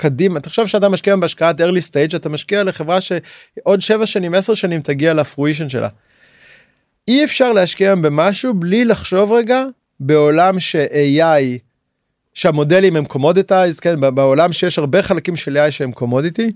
קדימה 0.00 0.40
תחשוב 0.40 0.66
שאתה 0.66 0.88
משקיע 0.88 1.16
בהשקעת 1.16 1.60
early 1.60 1.90
stage 1.90 2.16
אתה 2.16 2.28
משקיע 2.28 2.64
לחברה 2.64 2.98
שעוד 3.00 3.80
7 3.80 4.06
שנים 4.06 4.34
10 4.34 4.54
שנים 4.54 4.80
תגיע 4.80 5.14
לפרוישן 5.14 5.68
שלה. 5.68 5.88
אי 7.08 7.24
אפשר 7.24 7.52
להשקיע 7.52 7.94
במשהו 7.94 8.54
בלי 8.54 8.84
לחשוב 8.84 9.32
רגע 9.32 9.64
בעולם 10.00 10.60
ש-AI 10.60 11.58
שהמודלים 12.34 12.96
הם 12.96 13.04
commoditized 13.04 13.80
כן 13.80 14.00
בעולם 14.00 14.52
שיש 14.52 14.78
הרבה 14.78 15.02
חלקים 15.02 15.36
של 15.36 15.56
AI 15.56 15.70
שהם 15.70 15.92
commodity 15.92 16.52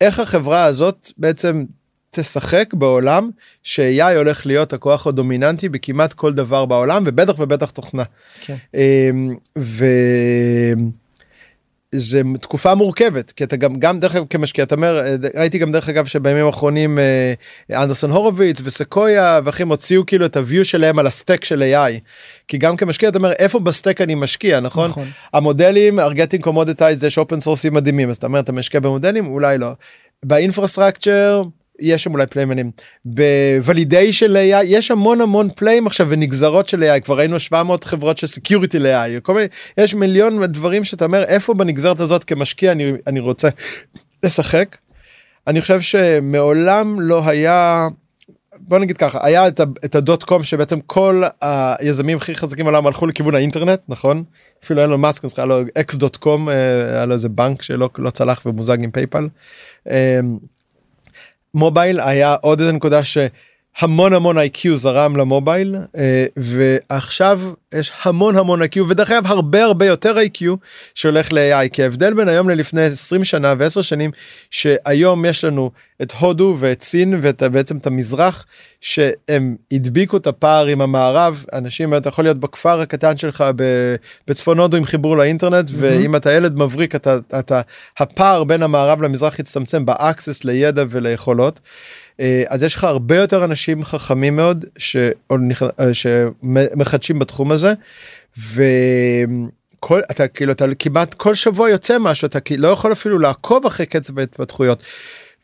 איך 0.00 0.20
החברה 0.20 0.64
הזאת 0.64 1.10
בעצם 1.18 1.64
תשחק 2.10 2.74
בעולם 2.74 3.30
ש-AI 3.62 4.16
הולך 4.16 4.46
להיות 4.46 4.72
הכוח 4.72 5.06
הדומיננטי 5.06 5.68
בכמעט 5.68 6.12
כל 6.12 6.32
דבר 6.34 6.64
בעולם 6.64 7.04
ובטח 7.06 7.38
ובטח 7.38 7.70
תוכנה. 7.70 8.02
כן. 8.40 8.56
אמ, 8.74 9.34
ו... 9.58 9.84
זה 11.96 12.22
תקופה 12.40 12.74
מורכבת 12.74 13.32
כי 13.32 13.44
אתה 13.44 13.56
גם 13.56 13.78
גם 13.78 14.00
דרך 14.00 14.16
אגב 14.16 14.24
כמשקיע 14.30 14.64
אתה 14.64 14.74
אומר 14.74 15.02
ראיתי 15.34 15.58
גם 15.58 15.72
דרך 15.72 15.88
אגב 15.88 16.06
שבימים 16.06 16.46
האחרונים 16.46 16.98
אה, 16.98 17.82
אנדריסן 17.82 18.10
הורוביץ 18.10 18.60
וסקויה 18.64 19.40
ואחרים 19.44 19.68
הוציאו 19.68 20.06
כאילו 20.06 20.26
את 20.26 20.36
ה 20.36 20.42
view 20.42 20.64
שלהם 20.64 20.98
על 20.98 21.06
ה 21.06 21.12
stack 21.12 21.44
של 21.44 21.62
AI. 21.62 22.00
כי 22.48 22.58
גם 22.58 22.76
כמשקיע 22.76 23.08
אתה 23.08 23.18
אומר 23.18 23.32
איפה 23.32 23.60
ב 23.60 23.67
stack 23.67 24.00
אני 24.00 24.14
משקיע 24.14 24.60
נכון, 24.60 24.90
נכון. 24.90 25.08
המודלים 25.32 26.00
getting 26.00 26.46
commoditized 26.46 27.06
יש 27.06 27.18
open 27.18 27.40
source 27.40 27.66
ים 27.66 27.74
מדהימים 27.74 28.10
אז 28.10 28.16
אתה 28.16 28.26
אומר 28.26 28.40
אתה 28.40 28.52
משקיע 28.52 28.80
במודלים 28.80 29.26
אולי 29.26 29.58
לא. 29.58 29.70
ב 30.22 30.30
infrastructure 30.30 31.42
יש 31.80 32.04
שם 32.04 32.12
אולי 32.12 32.26
player 32.26 32.59
ים 32.59 32.70
ב 33.04 33.16
validation 33.16 34.36
AI 34.36 34.64
יש 34.64 34.90
המון 34.90 35.20
המון 35.20 35.48
player 35.56 35.79
ים 35.79 35.86
עכשיו 35.86 36.06
ונגזרות 36.10 36.68
של 36.68 36.82
AI 36.82 37.00
כבר 37.00 37.18
ראינו 37.18 37.40
700 37.40 37.84
חברות 37.84 38.18
של 38.18 38.26
security 38.26 38.78
ל-AI 38.78 39.20
כל 39.22 39.34
מיני 39.34 39.46
יש 39.78 39.94
מיליון 39.94 40.44
דברים 40.44 40.84
שאתה 40.84 41.04
אומר 41.04 41.22
איפה 41.22 41.54
בנגזרת 41.54 42.00
הזאת 42.00 42.24
כמשקיע 42.24 42.72
אני 42.72 42.92
אני 43.06 43.20
רוצה 43.20 43.48
לשחק. 44.22 44.76
אני 45.46 45.60
חושב 45.60 45.80
שמעולם 45.80 47.00
לא 47.00 47.28
היה 47.28 47.88
בוא 48.58 48.78
נגיד 48.78 48.96
ככה 48.96 49.18
היה 49.26 49.48
את, 49.48 49.60
את 49.84 49.94
ה 49.94 50.01
dot 50.01 50.22
com 50.22 50.44
שבעצם 50.44 50.80
כל 50.80 51.22
היזמים 51.40 52.16
הכי 52.16 52.34
חזקים 52.34 52.64
בעולם 52.64 52.86
הלכו 52.86 53.06
לכיוון 53.06 53.34
האינטרנט 53.34 53.80
נכון 53.88 54.24
אפילו 54.64 54.82
אילון 54.82 54.98
מאסק 54.98 55.38
היה 55.38 55.46
לו 55.46 55.60
X 55.78 55.94
דוט 55.94 56.16
קום 56.16 56.48
היה 56.48 57.06
לו 57.06 57.14
איזה 57.14 57.28
בנק 57.28 57.62
שלא 57.62 57.90
לא 57.98 58.10
צלח 58.10 58.42
ומוזג 58.46 58.84
עם 58.84 58.90
פייפאל. 58.90 59.28
mobile 61.54 62.00
היה 62.00 62.34
עוד 62.34 62.60
איזה 62.60 62.72
נקודה 62.72 63.04
שהמון 63.04 63.28
המון 63.78 64.38
IQ 64.38 64.76
זרם 64.76 65.16
ל 65.16 65.25
mobile 65.25 65.76
אה, 65.96 66.26
ועכשיו 66.36 67.40
יש 67.74 67.92
המון 68.02 68.36
המון 68.36 68.60
IQ 68.60 68.88
ודרך 68.88 69.10
אגב 69.10 69.26
הרבה 69.26 69.64
הרבה 69.64 69.86
יותר 69.86 70.18
IQ 70.18 70.54
שהולך 70.94 71.32
ל-AI 71.32 71.68
כי 71.72 71.82
ההבדל 71.82 72.14
בין 72.14 72.28
היום 72.28 72.48
ללפני 72.48 72.82
20 72.82 73.24
שנה 73.24 73.52
ו10 73.52 73.82
שנים 73.82 74.10
שהיום 74.50 75.24
יש 75.24 75.44
לנו 75.44 75.70
את 76.02 76.12
הודו 76.12 76.56
ואת 76.58 76.82
סין 76.82 77.18
ואת 77.22 77.42
בעצם 77.42 77.76
את 77.76 77.86
המזרח 77.86 78.46
שהם 78.80 79.56
הדביקו 79.72 80.16
את 80.16 80.26
הפער 80.26 80.66
עם 80.66 80.80
המערב 80.80 81.44
אנשים 81.52 81.94
אתה 81.94 82.08
יכול 82.08 82.24
להיות 82.24 82.40
בכפר 82.40 82.80
הקטן 82.80 83.16
שלך 83.16 83.44
בצפון 84.28 84.58
הודו 84.58 84.76
עם 84.76 84.84
חיבור 84.84 85.16
לאינטרנט 85.16 85.68
mm-hmm. 85.68 85.76
ואם 85.76 86.16
אתה 86.16 86.32
ילד 86.32 86.56
מבריק 86.56 86.94
אתה, 86.94 87.18
אתה 87.38 87.60
הפער 87.98 88.44
בין 88.44 88.62
המערב 88.62 89.02
למזרח 89.02 89.38
יצטמצם 89.38 89.86
ב 89.86 89.94
access 89.94 90.44
לידע 90.44 90.84
וליכולות. 90.90 91.60
אה, 92.20 92.42
אז 92.48 92.62
יש 92.62 92.74
לך 92.74 92.84
הרבה 92.84 93.16
יותר 93.16 93.44
אנשים 93.44 93.84
חכמים 93.84 94.36
מאוד 94.36 94.64
אה, 95.80 95.94
שמחדשים 95.94 97.18
בתחום 97.18 97.52
הזה. 97.52 97.74
וכל 98.38 100.00
אתה 100.10 100.28
כאילו 100.28 100.52
אתה 100.52 100.64
כמעט 100.78 101.14
כל 101.14 101.34
שבוע 101.34 101.70
יוצא 101.70 101.98
משהו 101.98 102.26
אתה 102.26 102.38
לא 102.56 102.68
יכול 102.68 102.92
אפילו 102.92 103.18
לעקוב 103.18 103.66
אחרי 103.66 103.86
קצב 103.86 104.18
ההתפתחויות 104.18 104.82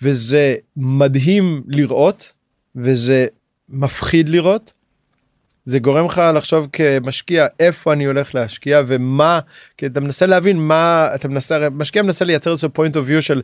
וזה 0.02 0.54
מדהים 0.76 1.62
לראות 1.66 2.32
וזה 2.76 3.26
מפחיד 3.68 4.28
לראות. 4.28 4.72
זה 5.64 5.78
גורם 5.78 6.06
לך 6.06 6.22
לחשוב 6.34 6.66
כמשקיע 6.72 7.46
איפה 7.60 7.92
אני 7.92 8.04
הולך 8.04 8.34
להשקיע 8.34 8.82
ומה 8.86 9.40
כי 9.76 9.86
אתה 9.86 10.00
מנסה 10.00 10.26
להבין 10.26 10.56
מה 10.56 11.08
אתה 11.14 11.28
מנסה 11.28 11.70
משקיע 11.70 12.02
מנסה 12.02 12.24
לייצר 12.24 12.52
איזה 12.52 12.66
point 12.66 12.92
of 12.92 13.08
view 13.08 13.20
של 13.20 13.42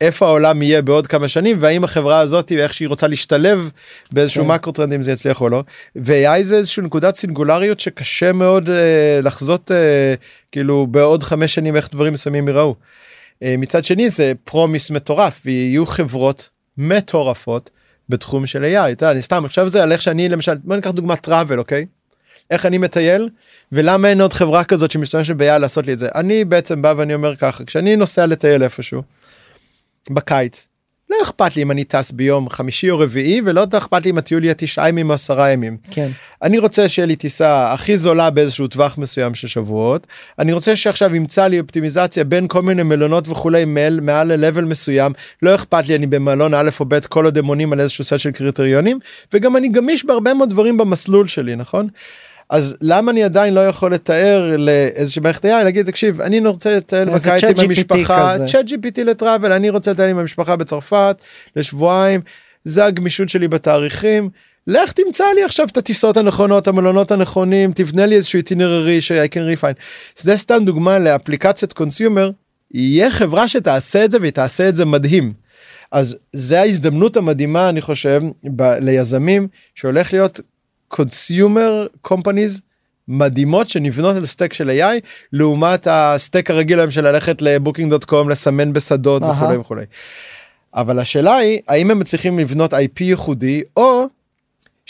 איפה 0.00 0.26
העולם 0.26 0.62
יהיה 0.62 0.82
בעוד 0.82 1.06
כמה 1.06 1.28
שנים 1.28 1.56
והאם 1.60 1.84
החברה 1.84 2.20
הזאת 2.20 2.52
איך 2.52 2.74
שהיא 2.74 2.88
רוצה 2.88 3.08
להשתלב 3.08 3.70
באיזשהו 4.12 4.44
כן. 4.44 4.50
macro 4.50 4.72
trend 4.72 4.92
אם 4.92 5.02
זה 5.02 5.12
יצליח 5.12 5.40
או 5.40 5.48
לא. 5.48 5.64
ו-AI 5.96 6.42
זה 6.42 6.56
איזושהי 6.56 6.82
נקודת 6.82 7.16
סינגולריות 7.16 7.80
שקשה 7.80 8.32
מאוד 8.32 8.68
uh, 8.68 8.70
לחזות 9.22 9.70
uh, 9.70 9.74
כאילו 10.52 10.86
בעוד 10.86 11.22
חמש 11.22 11.54
שנים 11.54 11.76
איך 11.76 11.88
דברים 11.92 12.12
מסוימים 12.12 12.48
ייראו. 12.48 12.74
Uh, 12.74 13.46
מצד 13.58 13.84
שני 13.84 14.10
זה 14.10 14.32
promise 14.44 14.90
מטורף 14.90 15.40
ויהיו 15.44 15.86
חברות 15.86 16.48
מטורפות 16.78 17.70
בתחום 18.08 18.46
של 18.46 18.64
AI. 18.64 18.92
אתה, 18.92 19.10
אני 19.10 19.22
סתם 19.22 19.44
עכשיו 19.44 19.68
זה 19.68 19.82
על 19.82 19.92
איך 19.92 20.02
שאני 20.02 20.28
למשל 20.28 20.54
בוא 20.64 20.76
ניקח 20.76 20.90
דוגמא 20.90 21.14
טראבל 21.14 21.58
אוקיי. 21.58 21.86
איך 22.50 22.66
אני 22.66 22.78
מטייל 22.78 23.28
ולמה 23.72 24.08
אין 24.08 24.20
עוד 24.20 24.32
חברה 24.32 24.64
כזאת 24.64 24.90
שמשתמשת 24.90 25.34
ב-AI 25.36 25.58
לעשות 25.58 25.86
לי 25.86 25.92
את 25.92 25.98
זה 25.98 26.08
אני 26.14 26.44
בעצם 26.44 26.82
בא 26.82 26.94
ואני 26.96 27.14
אומר 27.14 27.36
ככה 27.36 27.64
כשאני 27.64 27.96
נוסע 27.96 28.26
לטייל 28.26 28.62
איפשהו. 28.62 29.02
בקיץ. 30.10 30.66
לא 31.10 31.16
אכפת 31.22 31.56
לי 31.56 31.62
אם 31.62 31.70
אני 31.70 31.84
טס 31.84 32.10
ביום 32.10 32.50
חמישי 32.50 32.90
או 32.90 32.98
רביעי 32.98 33.40
ולא 33.44 33.66
אכפת 33.78 34.04
לי 34.04 34.10
אם 34.10 34.18
הטיול 34.18 34.44
יהיה 34.44 34.54
תשעה 34.54 34.88
ימים 34.88 35.10
או 35.10 35.14
עשרה 35.14 35.50
ימים. 35.50 35.76
כן. 35.90 36.10
אני 36.42 36.58
רוצה 36.58 36.88
שיהיה 36.88 37.06
לי 37.06 37.16
טיסה 37.16 37.72
הכי 37.72 37.98
זולה 37.98 38.30
באיזשהו 38.30 38.66
טווח 38.66 38.98
מסוים 38.98 39.34
של 39.34 39.48
שבועות. 39.48 40.06
אני 40.38 40.52
רוצה 40.52 40.76
שעכשיו 40.76 41.14
ימצא 41.14 41.46
לי 41.46 41.60
אופטימיזציה 41.60 42.24
בין 42.24 42.48
כל 42.48 42.62
מיני 42.62 42.82
מלונות 42.82 43.28
וכולי 43.28 43.64
מעל 43.64 44.00
מעל 44.00 44.34
ל-level 44.34 44.60
מסוים. 44.60 45.12
לא 45.42 45.54
אכפת 45.54 45.88
לי 45.88 45.96
אני 45.96 46.06
במלון 46.06 46.54
א' 46.54 46.70
או 46.80 46.84
ב' 46.88 47.00
כל 47.00 47.24
עוד 47.24 47.38
הם 47.38 47.46
עונים 47.46 47.72
על 47.72 47.80
איזשהו 47.80 48.04
סט 48.04 48.18
של 48.18 48.30
קריטריונים 48.30 48.98
וגם 49.32 49.56
אני 49.56 49.68
גמיש 49.68 50.04
בהרבה 50.04 50.34
מאוד 50.34 50.50
דברים 50.50 50.76
במסלול 50.76 51.26
שלי 51.26 51.56
נכון. 51.56 51.88
אז 52.50 52.74
למה 52.80 53.10
אני 53.10 53.24
עדיין 53.24 53.54
לא 53.54 53.68
יכול 53.68 53.94
לתאר 53.94 54.56
לאיזושהי 54.58 55.22
מערכת 55.22 55.44
AI 55.44 55.48
להגיד 55.48 55.86
תקשיב 55.86 56.20
אני 56.20 56.46
רוצה 56.46 56.76
לטייל 56.76 57.10
בקיץ 57.10 57.44
עם 57.44 57.54
המשפחה 57.58 58.36
צ'אט 58.46 58.66
gpt 58.66 59.04
לטראבל 59.04 59.52
אני 59.52 59.70
רוצה 59.70 59.90
לטייל 59.90 60.10
עם 60.10 60.18
המשפחה 60.18 60.56
בצרפת 60.56 61.16
לשבועיים 61.56 62.20
זה 62.64 62.84
הגמישות 62.84 63.28
שלי 63.28 63.48
בתאריכים. 63.48 64.30
לך 64.66 64.92
תמצא 64.92 65.24
לי 65.34 65.44
עכשיו 65.44 65.66
את 65.72 65.76
הטיסות 65.76 66.16
הנכונות 66.16 66.68
המלונות 66.68 67.10
הנכונים 67.10 67.72
תבנה 67.72 68.06
לי 68.06 68.16
איזשהו 68.16 68.36
איטינררי 68.36 69.00
ש-I 69.00 69.34
can 69.34 69.60
refine. 69.60 69.74
זה 70.16 70.36
סתם 70.36 70.62
דוגמה 70.64 70.98
לאפליקציית 70.98 71.72
קונסיומר 71.72 72.30
יהיה 72.74 73.10
חברה 73.10 73.48
שתעשה 73.48 74.04
את 74.04 74.10
זה 74.10 74.18
והיא 74.20 74.32
תעשה 74.32 74.68
את 74.68 74.76
זה 74.76 74.84
מדהים. 74.84 75.32
אז 75.92 76.16
זה 76.32 76.60
ההזדמנות 76.60 77.16
המדהימה 77.16 77.68
אני 77.68 77.80
חושב 77.80 78.22
ב- 78.56 78.76
ליזמים 78.80 79.48
שהולך 79.74 80.12
להיות 80.12 80.40
consumer 80.90 81.86
companies 82.02 82.62
מדהימות 83.08 83.68
שנבנות 83.68 84.16
על 84.16 84.26
stack 84.26 84.52
של 84.52 84.70
AI 84.70 85.06
לעומת 85.32 85.86
ה 85.90 86.00
stack 86.00 86.50
הרגיל 86.50 86.80
היום 86.80 86.90
של 86.90 87.08
ללכת 87.08 87.42
לבוקינג 87.42 87.90
דוט 87.90 88.04
קום 88.04 88.28
לסמן 88.28 88.72
בשדות 88.72 89.22
וכולי 89.22 89.56
וכולי. 89.56 89.84
אבל 90.74 90.98
השאלה 90.98 91.36
היא 91.36 91.60
האם 91.68 91.90
הם 91.90 91.98
מצליחים 91.98 92.38
לבנות 92.38 92.74
IP 92.74 93.00
ייחודי 93.00 93.62
או 93.76 94.06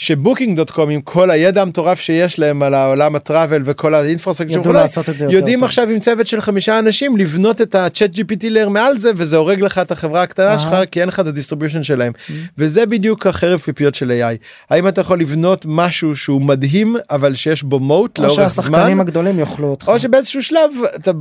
שבוקינג 0.01 0.55
דוט 0.55 0.69
קום 0.69 0.89
עם 0.89 1.01
כל 1.01 1.31
הידע 1.31 1.61
המטורף 1.61 1.99
שיש 1.99 2.39
להם 2.39 2.63
על 2.63 2.73
העולם 2.73 3.15
ה 3.15 3.22
travel 3.22 3.61
וכל 3.65 3.93
ה 3.93 3.97
infrastructure 3.97 4.61
יודעים 5.29 5.63
עכשיו 5.63 5.89
עם 5.89 5.99
צוות 5.99 6.27
של 6.27 6.41
חמישה 6.41 6.79
אנשים 6.79 7.17
לבנות 7.17 7.61
את 7.61 7.75
ה 7.75 8.15
ChatGPT 8.15 8.49
layer 8.49 8.69
מעל 8.69 8.97
זה 8.97 9.11
וזה 9.15 9.37
הורג 9.37 9.61
לך 9.61 9.77
את 9.77 9.91
החברה 9.91 10.23
הקטנה 10.23 10.59
שלך 10.59 10.75
כי 10.91 11.01
אין 11.01 11.07
לך 11.07 11.19
את 11.19 11.27
ה 11.27 11.31
distribution 11.31 11.83
שלהם. 11.83 12.13
Mm. 12.13 12.31
וזה 12.57 12.85
בדיוק 12.85 13.27
החרב 13.27 13.59
פיפיות 13.59 13.95
של 13.95 14.11
AI 14.11 14.37
האם 14.69 14.87
אתה 14.87 15.01
יכול 15.01 15.19
לבנות 15.19 15.65
משהו 15.67 16.15
שהוא 16.15 16.41
מדהים 16.41 16.95
אבל 17.09 17.35
שיש 17.35 17.63
בו 17.63 17.79
moat 17.79 18.19
לאורך 18.19 18.33
זמן? 18.33 18.43
או 18.43 18.49
שהשחקנים 18.49 19.01
הגדולים 19.01 19.39
יאכלו 19.39 19.67
אותך. 19.67 19.87
או 19.87 19.99
שבאיזשהו 19.99 20.43
שלב 20.43 20.71
אתה 20.95 21.11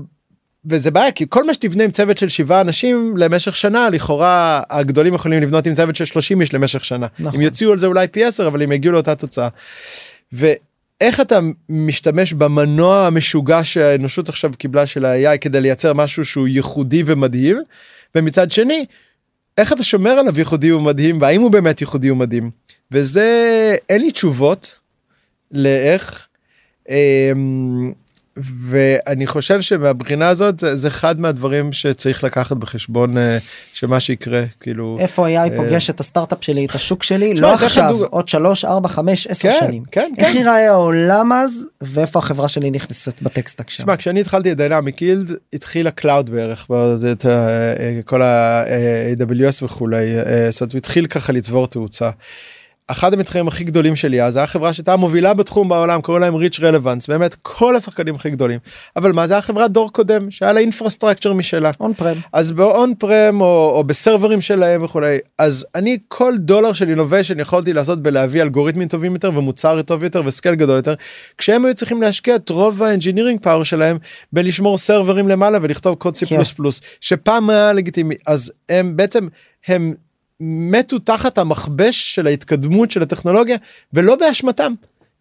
וזה 0.64 0.90
בעיה 0.90 1.12
כי 1.12 1.26
כל 1.28 1.44
מה 1.44 1.54
שתבנה 1.54 1.84
עם 1.84 1.90
צוות 1.90 2.18
של 2.18 2.28
שבעה 2.28 2.60
אנשים 2.60 3.14
למשך 3.16 3.56
שנה 3.56 3.90
לכאורה 3.90 4.60
הגדולים 4.70 5.14
יכולים 5.14 5.42
לבנות 5.42 5.66
עם 5.66 5.74
צוות 5.74 5.96
של 5.96 6.04
30 6.04 6.40
איש 6.40 6.54
למשך 6.54 6.84
שנה 6.84 7.06
נכון. 7.18 7.34
הם 7.34 7.40
יוציאו 7.40 7.72
על 7.72 7.78
זה 7.78 7.86
אולי 7.86 8.08
פי 8.08 8.24
10 8.24 8.48
אבל 8.48 8.62
הם 8.62 8.72
יגיעו 8.72 8.92
לאותה 8.92 9.14
תוצאה. 9.14 9.48
ואיך 10.32 11.20
אתה 11.20 11.40
משתמש 11.68 12.32
במנוע 12.32 13.06
המשוגע 13.06 13.64
שהאנושות 13.64 14.28
עכשיו 14.28 14.50
קיבלה 14.58 14.86
של 14.86 15.04
ה-AI 15.04 15.38
כדי 15.38 15.60
לייצר 15.60 15.94
משהו 15.94 16.24
שהוא 16.24 16.48
ייחודי 16.48 17.02
ומדהים 17.06 17.56
ומצד 18.14 18.50
שני 18.50 18.84
איך 19.58 19.72
אתה 19.72 19.82
שומר 19.82 20.10
עליו 20.10 20.38
ייחודי 20.38 20.72
ומדהים 20.72 21.20
והאם 21.20 21.40
הוא 21.40 21.50
באמת 21.50 21.80
ייחודי 21.80 22.10
ומדהים 22.10 22.50
וזה 22.90 23.76
אין 23.88 24.00
לי 24.00 24.10
תשובות 24.10 24.78
לאיך. 25.52 26.26
ואני 28.36 29.26
חושב 29.26 29.60
שמבחינה 29.60 30.28
הזאת 30.28 30.64
זה 30.74 30.88
אחד 30.88 31.20
מהדברים 31.20 31.72
שצריך 31.72 32.24
לקחת 32.24 32.56
בחשבון 32.56 33.18
אה, 33.18 33.38
שמה 33.72 34.00
שיקרה 34.00 34.44
כאילו 34.60 34.96
איפה 35.00 35.26
AI 35.26 35.30
אה, 35.30 35.56
פוגש 35.56 35.90
את 35.90 36.00
הסטארט-אפ 36.00 36.38
שלי 36.40 36.66
את 36.66 36.74
השוק 36.74 37.02
שלי 37.02 37.34
לא 37.34 37.54
עכשיו 37.54 38.04
עוד 38.10 38.28
3 38.28 38.64
4 38.64 38.88
5 38.88 39.26
10 39.26 39.48
כן, 39.48 39.56
שנים 39.60 39.82
כן, 39.92 40.12
איך 40.18 40.26
כן. 40.26 40.36
ייראה 40.36 40.70
העולם 40.70 41.32
אז 41.32 41.64
ואיפה 41.80 42.18
החברה 42.18 42.48
שלי 42.48 42.70
נכנסת 42.70 43.22
ב 43.22 43.27
tech 43.27 43.46
stack 43.46 43.70
שם. 43.70 43.82
תשמע 43.82 43.96
כשאני 43.96 44.20
התחלתי 44.20 44.52
את 44.52 44.56
דיינמיק 44.56 45.02
יילד 45.02 45.32
התחיל 45.52 45.86
ה 45.86 45.93
cloud 45.93 46.30
בערך 46.30 46.70
את 47.12 47.26
אה, 47.26 48.00
כל 48.04 48.22
ה-AWS 48.22 49.64
וכולי 49.64 50.06
זאת 50.50 50.60
אומרת 50.60 50.74
התחיל 50.74 51.06
ככה 51.06 51.32
לצבור 51.32 51.66
תאוצה. 51.66 52.10
אחד 52.90 53.14
המתחרים 53.14 53.48
הכי 53.48 53.64
גדולים 53.64 53.96
שלי 53.96 54.22
אז 54.22 54.36
היה 54.36 54.46
חברה 54.46 54.72
שהייתה 54.72 54.96
מובילה 54.96 55.34
בתחום 55.34 55.68
בעולם 55.68 56.00
קוראים 56.00 56.22
להם 56.22 56.34
ריץ' 56.34 56.60
רלוונס 56.60 57.06
באמת 57.06 57.36
כל 57.42 57.76
השחקנים 57.76 58.14
הכי 58.14 58.30
גדולים. 58.30 58.58
אבל 58.96 59.12
מה 59.12 59.26
זה 59.26 59.34
היה 59.34 59.42
חברת 59.42 59.70
דור 59.70 59.92
קודם 59.92 60.30
שהיה 60.30 60.52
לה 60.52 60.60
infrastructure 60.60 61.32
משלה. 61.32 61.70
on-prem 61.80 62.16
אז 62.32 62.52
ב 62.52 62.94
on-prem 62.98 63.40
או, 63.40 63.72
או 63.74 63.84
ב 63.84 63.90
server 63.90 64.28
ים 64.28 64.40
שלהם 64.40 64.84
וכולי. 64.84 65.18
אז 65.38 65.66
אני 65.74 65.98
כל 66.08 66.34
דולר 66.38 66.72
של 66.72 66.88
innovation 66.88 67.40
יכולתי 67.40 67.72
לעשות 67.72 68.02
בלהביא 68.02 68.42
אלגוריתמים 68.42 68.88
טובים 68.88 69.12
יותר 69.12 69.30
ומוצר 69.34 69.82
טוב 69.82 70.04
יותר 70.04 70.22
ו 70.24 70.29
scale 70.29 70.54
גדול 70.54 70.76
יותר 70.76 70.94
כשהם 71.38 71.64
היו 71.64 71.74
צריכים 71.74 72.02
להשקיע 72.02 72.36
את 72.36 72.48
רוב 72.48 72.82
ה 72.82 72.87
engineering 72.87 73.40
power 73.40 73.64
שלהם 73.64 73.98
בלשמור 74.32 74.78
server 74.78 75.16
ים 75.16 75.28
למעלה 75.28 75.58
ולכתוב 75.62 75.94
קוד 75.94 76.16
C++ 76.16 76.26
כן. 76.26 76.42
שפעם 77.00 77.50
היה 77.50 77.72
לגיטימי. 77.72 78.14
אז 78.26 78.52
הם 78.68 78.96
בעצם 78.96 79.28
הם 79.66 79.94
מתו 80.40 80.98
תחת 80.98 81.38
המכבש 81.38 82.14
של 82.14 82.26
ההתקדמות 82.26 82.90
של 82.90 83.02
הטכנולוגיה 83.02 83.56
ולא 83.92 84.16
באשמתם 84.16 84.72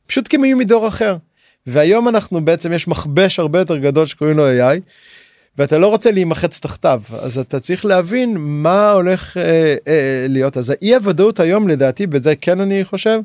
פשוט 0.08 0.28
כי 0.28 0.36
הם 0.36 0.44
היו 0.44 0.58
מדור 0.58 0.88
אחר. 0.88 1.18
והיום 1.68 2.08
אנחנו 2.08 2.46
בעצם 2.46 2.74
יש 2.74 2.88
מכבש 2.88 3.40
הרבה 3.40 3.60
יותר 3.60 3.78
גדול 3.78 4.06
שקוראים 4.06 4.38
לו 4.38 4.50
AI 4.50 4.80
ואתה 5.58 5.78
לא 5.78 5.88
רוצה 5.88 6.12
להימחץ 6.12 6.60
תחתיו 6.60 7.02
אז 7.22 7.38
אתה 7.38 7.60
צריך 7.60 7.86
להבין 7.86 8.36
מה 8.38 8.92
הולך 8.92 9.38
אה, 9.38 9.76
אה, 9.88 10.26
להיות 10.30 10.58
אז 10.58 10.70
האי 10.70 10.96
הוודאות 10.96 11.40
היום 11.40 11.68
לדעתי 11.68 12.08
בזה 12.08 12.36
כן 12.36 12.62
אני 12.62 12.86
חושב 12.86 13.20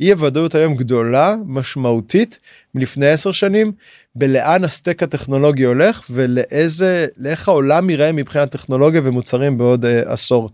אי 0.00 0.12
הוודאות 0.12 0.54
היום 0.54 0.74
גדולה 0.74 1.34
משמעותית 1.46 2.38
מלפני 2.74 3.06
עשר 3.06 3.32
שנים 3.32 3.72
בלאן 4.14 4.64
הסטק 4.64 5.02
הטכנולוגי 5.02 5.64
הולך 5.64 6.06
ולאיזה 6.10 7.06
לאיך 7.16 7.48
העולם 7.48 7.90
ייראה 7.90 8.12
מבחינת 8.12 8.50
טכנולוגיה 8.50 9.00
ומוצרים 9.04 9.58
בעוד 9.58 9.84
אה, 9.84 10.02
עשור 10.06 10.50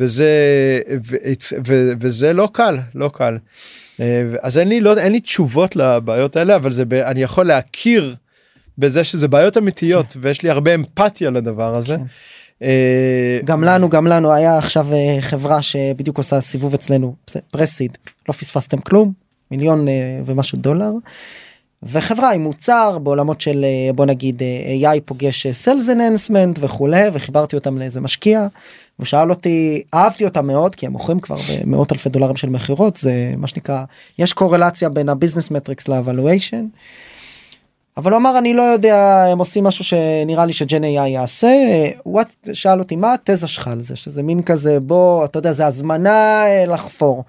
וזה 0.00 0.30
ו, 1.04 1.16
ו, 1.66 1.92
וזה 2.00 2.32
לא 2.32 2.48
קל 2.52 2.78
לא 2.94 3.10
קל. 3.14 3.38
אה, 4.00 4.22
אז 4.42 4.58
אין 4.58 4.68
לי 4.68 4.80
לא 4.80 4.98
אין 4.98 5.12
לי 5.12 5.20
תשובות 5.20 5.76
לבעיות 5.76 6.36
האלה 6.36 6.56
אבל 6.56 6.72
זה 6.72 6.84
אני 6.92 7.22
יכול 7.22 7.46
להכיר 7.46 8.16
בזה 8.78 9.04
שזה 9.04 9.28
בעיות 9.28 9.56
אמיתיות 9.56 10.16
ויש 10.20 10.42
לי 10.42 10.50
הרבה 10.50 10.74
אמפתיה 10.74 11.30
לדבר 11.30 11.74
הזה. 11.76 11.96
כן. 11.96 12.02
אה, 12.62 13.40
גם 13.44 13.64
לנו 13.64 13.88
גם 13.88 14.06
לנו 14.06 14.32
היה 14.32 14.58
עכשיו 14.58 14.92
אה, 14.92 15.16
חברה 15.20 15.62
שבדיוק 15.62 16.18
עושה 16.18 16.40
סיבוב 16.40 16.74
אצלנו 16.74 17.14
pre-seed 17.50 17.98
לא 18.28 18.32
פספסתם 18.34 18.78
כלום 18.78 19.12
מיליון 19.50 19.86
ומשהו 20.26 20.58
דולר. 20.58 20.92
וחברה 21.82 22.32
עם 22.32 22.42
מוצר 22.42 22.98
בעולמות 22.98 23.40
של 23.40 23.64
בוא 23.94 24.06
נגיד 24.06 24.42
AI 24.82 25.00
פוגש 25.04 25.46
sales 25.46 25.88
enhancement 25.88 26.58
וכולי 26.60 27.02
וחיברתי 27.12 27.56
אותם 27.56 27.78
לאיזה 27.78 28.00
משקיע. 28.00 28.46
הוא 29.02 29.06
שאל 29.06 29.30
אותי 29.30 29.82
אהבתי 29.94 30.24
אותם 30.24 30.46
מאוד 30.46 30.74
כי 30.74 30.86
הם 30.86 30.92
מוכרים 30.92 31.20
כבר 31.20 31.36
במאות 31.62 31.92
אלפי 31.92 32.08
דולרים 32.08 32.36
של 32.36 32.48
מכירות 32.48 32.96
זה 32.96 33.34
מה 33.36 33.46
שנקרא 33.46 33.84
יש 34.18 34.32
קורלציה 34.32 34.88
בין 34.88 35.08
ה 35.08 35.13
business 35.13 35.50
metrics 35.50 35.88
ל 35.88 35.94
evaluation. 35.94 36.66
אבל 37.96 38.12
הוא 38.12 38.18
אמר 38.18 38.38
אני 38.38 38.54
לא 38.54 38.62
יודע 38.62 39.24
הם 39.32 39.38
עושים 39.38 39.64
משהו 39.64 39.84
שנראה 39.84 40.46
לי 40.46 40.52
ש 40.52 40.65
Gen 40.65 40.84
AI 40.84 40.86
יעשה 40.86 41.54
הוא 42.02 42.22
שאל 42.52 42.78
אותי 42.78 42.96
מה 42.96 43.14
התזה 43.14 43.46
שלך 43.46 43.68
על 43.68 43.82
זה 43.82 43.96
שזה 43.96 44.22
מין 44.22 44.42
כזה 44.42 44.80
בוא 44.80 45.24
אתה 45.24 45.38
יודע 45.38 45.52
זה 45.52 45.66
הזמנה 45.66 46.44
אה, 46.46 46.66
לחפור. 46.66 47.24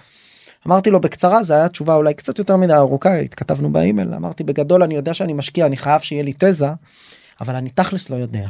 אמרתי 0.68 0.90
לו 0.90 1.02
בקצרה 1.02 1.44
זה 1.44 1.54
היה 1.54 1.70
תשובה 1.70 1.96
אולי 1.96 2.14
קצת 2.14 2.40
יותר 2.40 2.58
מדי 2.58 2.74
ארוכה 2.74 3.16
התכתבנו 3.16 3.72
באימייל 3.72 4.14
אמרתי 4.14 4.44
בגדול 4.44 4.84
אני 4.84 4.96
יודע 4.96 5.14
שאני 5.14 5.34
משקיע 5.34 5.66
אני 5.66 5.78
חייב 5.78 6.02
שיהיה 6.02 6.24
לי 6.24 6.34
תזה 6.38 6.68
אבל 7.42 7.56
אני 7.56 7.70
תכלס 7.70 8.10
לא 8.10 8.16
יודע. 8.16 8.48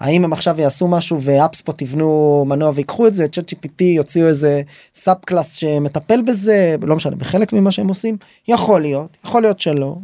האם 0.00 0.24
הם 0.24 0.32
עכשיו 0.32 0.60
יעשו 0.60 0.88
משהו 0.88 1.22
ו 1.22 1.30
HubSpot 1.30 1.82
יבנו 1.82 2.44
מנוע 2.48 2.72
ויקחו 2.74 3.06
את 3.06 3.14
זה? 3.14 3.28
ChatGPT 3.28 3.82
יוציאו 3.82 4.28
איזה 4.28 4.62
sub 4.94 5.16
class 5.24 5.54
שמטפל 5.54 6.22
בזה 6.22 6.76
לא 6.82 6.96
משנה 6.96 7.16
בחלק 7.16 7.52
ממה 7.52 7.72
שהם 7.72 7.88
עושים? 7.88 8.16
יכול 8.48 8.80
להיות 8.80 9.16
יכול 9.24 9.42
להיות 9.42 9.60
שלא. 9.60 9.96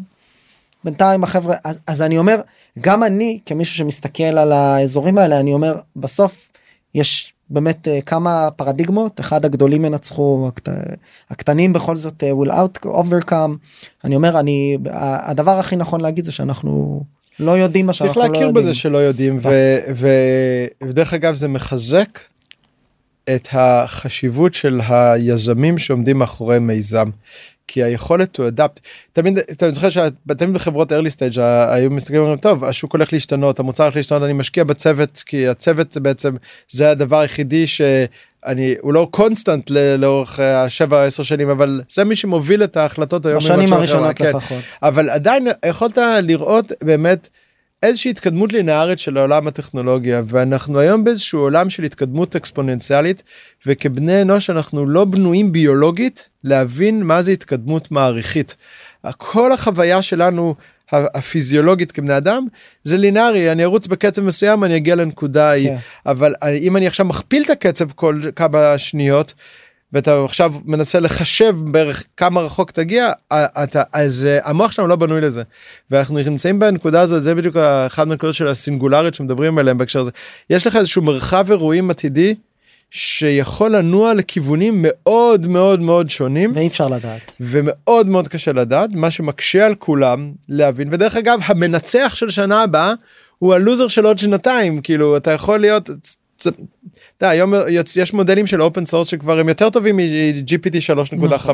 בינתיים 0.85 1.25
החבר'ה 1.25 1.57
אז, 1.65 1.77
אז 1.87 2.03
אני 2.03 2.19
אומר 2.19 2.41
גם 2.81 3.03
אני 3.03 3.39
כמישהו 3.47 3.77
שמסתכל 3.77 4.23
על 4.23 4.53
האזורים 4.53 5.19
האלה 5.19 5.41
אני 5.41 5.53
אומר 5.53 5.81
בסוף 5.97 6.49
יש 6.95 7.33
באמת 7.51 7.89
uh, 7.89 8.03
כמה 8.03 8.49
פרדיגמות. 8.57 9.21
אחד 9.21 9.45
הגדולים 9.45 9.85
ינצחו 9.85 10.45
הקט... 10.49 10.69
הקטנים 11.31 11.73
בכל 11.73 11.97
זאת 11.97 12.23
uh, 12.23 12.47
will 12.47 12.51
out 12.51 12.87
overcome. 12.87 13.53
אני 14.05 14.17
אומר 14.17 14.41
אני 14.41 14.79
הדבר 15.01 15.59
הכי 15.59 15.77
נכון 15.77 16.01
להגיד 16.01 16.25
זה 16.25 16.33
שאנחנו 16.33 17.03
לא 17.41 17.59
יודעים 17.59 17.87
מה 17.87 17.93
שאנחנו 17.93 18.15
צריך 18.15 18.27
לא 18.27 18.33
להכיר 18.33 18.47
יודעים. 18.47 18.65
בזה 18.65 18.75
שלא 18.75 18.99
יודעים 18.99 19.39
ו- 19.43 20.05
ודרך 20.83 21.15
אגב 21.15 21.35
זה 21.35 21.49
מחזק 21.49 22.19
את 23.35 23.49
החשיבות 23.53 24.55
של 24.55 24.81
היזמים 24.89 25.79
שעומדים 25.79 26.19
מאחורי 26.19 26.59
מיזם. 26.59 27.11
כי 27.71 27.83
היכולת 27.83 28.41
to 28.41 28.43
adapt 28.43 28.81
תמיד 29.13 29.39
אתה 29.39 29.71
זוכר 29.71 29.91
שתמיד 29.91 30.55
בחברות 30.55 30.93
early 30.93 31.11
stage 31.17 31.41
היו 31.69 31.91
מסתכלים 31.91 32.21
ואומרים 32.21 32.39
טוב 32.39 32.65
השוק 32.65 32.93
הולך 32.93 33.13
להשתנות 33.13 33.59
המוצר 33.61 33.83
הולך 33.83 33.97
להשתנות 33.97 34.23
אני 34.23 34.33
משקיע 34.33 34.65
בצוות 34.65 35.23
כי 35.27 35.49
הצוות 35.49 35.97
בעצם 35.97 36.37
זה 36.71 36.91
הדבר 36.91 37.19
היחידי 37.19 37.65
שאני 38.47 38.75
הוא 38.81 38.93
לא 38.93 39.09
קונסטנט 39.11 39.71
לאורך 39.99 40.41
השבע 40.41 41.05
עשר 41.05 41.23
שנים 41.23 41.51
אבל 41.51 41.81
זה 41.91 42.05
מי 42.05 42.17
שמוביל 42.17 42.65
את 42.65 42.77
ההחלטות 42.77 43.27
היום 43.27 43.39
בשנים 43.39 43.73
הראשונות 43.73 44.17
כן. 44.17 44.29
לפחות 44.29 44.59
אבל 44.83 45.11
עדיין 45.11 45.47
יכולת 45.67 45.99
לראות 46.23 46.73
באמת. 46.85 47.29
איזושהי 47.83 48.11
התקדמות 48.11 48.53
לינארית 48.53 48.99
של 48.99 49.17
העולם 49.17 49.47
הטכנולוגיה 49.47 50.23
ואנחנו 50.27 50.79
היום 50.79 51.05
באיזשהו 51.05 51.41
עולם 51.41 51.71
של 51.71 51.83
התקדמות 51.83 52.37
אקספוננציאלית 52.37 53.23
וכבני 53.67 54.23
אנוש 54.23 54.51
אנחנו 54.51 54.87
לא 54.87 55.05
בנויים 55.05 55.53
ביולוגית 55.53 56.29
להבין 56.45 57.03
מה 57.03 57.23
זה 57.23 57.31
התקדמות 57.31 57.91
מעריכית. 57.91 58.57
כל 59.17 59.53
החוויה 59.53 60.03
שלנו 60.03 60.55
הפיזיולוגית 60.93 61.93
כבני 61.93 62.17
אדם 62.17 62.47
זה 62.85 62.97
לינארי 62.97 63.53
אני 63.53 63.65
ארוץ 63.65 63.87
בקצב 63.87 64.23
מסוים 64.23 64.65
אני 64.65 64.77
אגיע 64.77 64.95
לנקודה 64.95 65.51
ההיא 65.51 65.69
כן. 65.69 65.77
אבל 66.07 66.35
אם 66.61 66.77
אני 66.77 66.87
עכשיו 66.87 67.07
מכפיל 67.07 67.43
את 67.43 67.51
הקצב 67.51 67.93
כל 67.93 68.21
כמה 68.37 68.79
שניות. 68.79 69.35
ואתה 69.93 70.25
עכשיו 70.25 70.55
מנסה 70.65 71.01
לחשב 71.01 71.55
בערך 71.65 72.05
כמה 72.17 72.41
רחוק 72.41 72.71
תגיע 72.71 73.11
אתה 73.33 73.83
אז 73.93 74.27
אה, 74.27 74.39
המוח 74.49 74.73
שלנו 74.73 74.89
לא 74.89 74.97
בנוי 74.97 75.21
לזה 75.21 75.43
ואנחנו 75.91 76.19
נמצאים 76.19 76.59
בנקודה 76.59 77.01
הזאת 77.01 77.23
זה 77.23 77.35
בדיוק 77.35 77.57
אחד 77.87 78.09
מהנקודות 78.09 78.35
של 78.35 78.47
הסינגולרית 78.47 79.15
שמדברים 79.15 79.59
עליהם 79.59 79.79
בהקשר 79.79 80.01
הזה 80.01 80.11
יש 80.51 80.67
לך 80.67 80.77
איזשהו 80.77 81.03
מרחב 81.03 81.51
אירועים 81.51 81.91
עתידי 81.91 82.35
שיכול 82.91 83.77
לנוע 83.77 84.15
לכיוונים 84.15 84.75
מאוד 84.79 85.47
מאוד 85.47 85.81
מאוד 85.81 86.11
שונים 86.11 86.53
ואי 86.55 86.67
אפשר 86.67 86.89
לדעת 86.89 87.33
ומאוד 87.41 88.09
מאוד 88.09 88.29
קשה 88.29 88.53
לדעת 88.53 88.91
מה 88.93 89.11
שמקשה 89.11 89.67
על 89.67 89.75
כולם 89.75 90.33
להבין 90.49 90.89
ודרך 90.93 91.17
אגב 91.17 91.39
המנצח 91.45 92.13
של 92.15 92.31
שנה 92.31 92.63
הבאה 92.63 92.93
הוא 93.39 93.55
הלוזר 93.55 93.89
של 93.89 94.07
עוד 94.07 94.19
שנתיים 94.19 94.81
כאילו 94.83 95.17
אתה 95.17 95.31
יכול 95.31 95.61
להיות. 95.61 95.91
אתה 96.37 96.49
יודע, 97.21 97.31
היום 97.31 97.55
יש 97.97 98.13
מודלים 98.13 98.47
של 98.47 98.63
open 98.63 98.87
source 98.87 99.09
שכבר 99.09 99.39
הם 99.39 99.49
יותר 99.49 99.71
טובים 99.71 99.97
מ-GPT 99.97 100.77
3.5. 101.35 101.51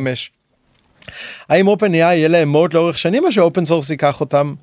האם 1.49 1.69
OpenAI 1.69 1.97
יהיה 1.97 2.29
להם 2.29 2.49
moat 2.49 2.75
לאורך 2.75 2.99
שנים 2.99 3.25
או 3.25 3.33
ש 3.33 3.43
open 3.43 3.65
source 3.65 3.91
ייקח 3.91 4.21
אותם. 4.21 4.55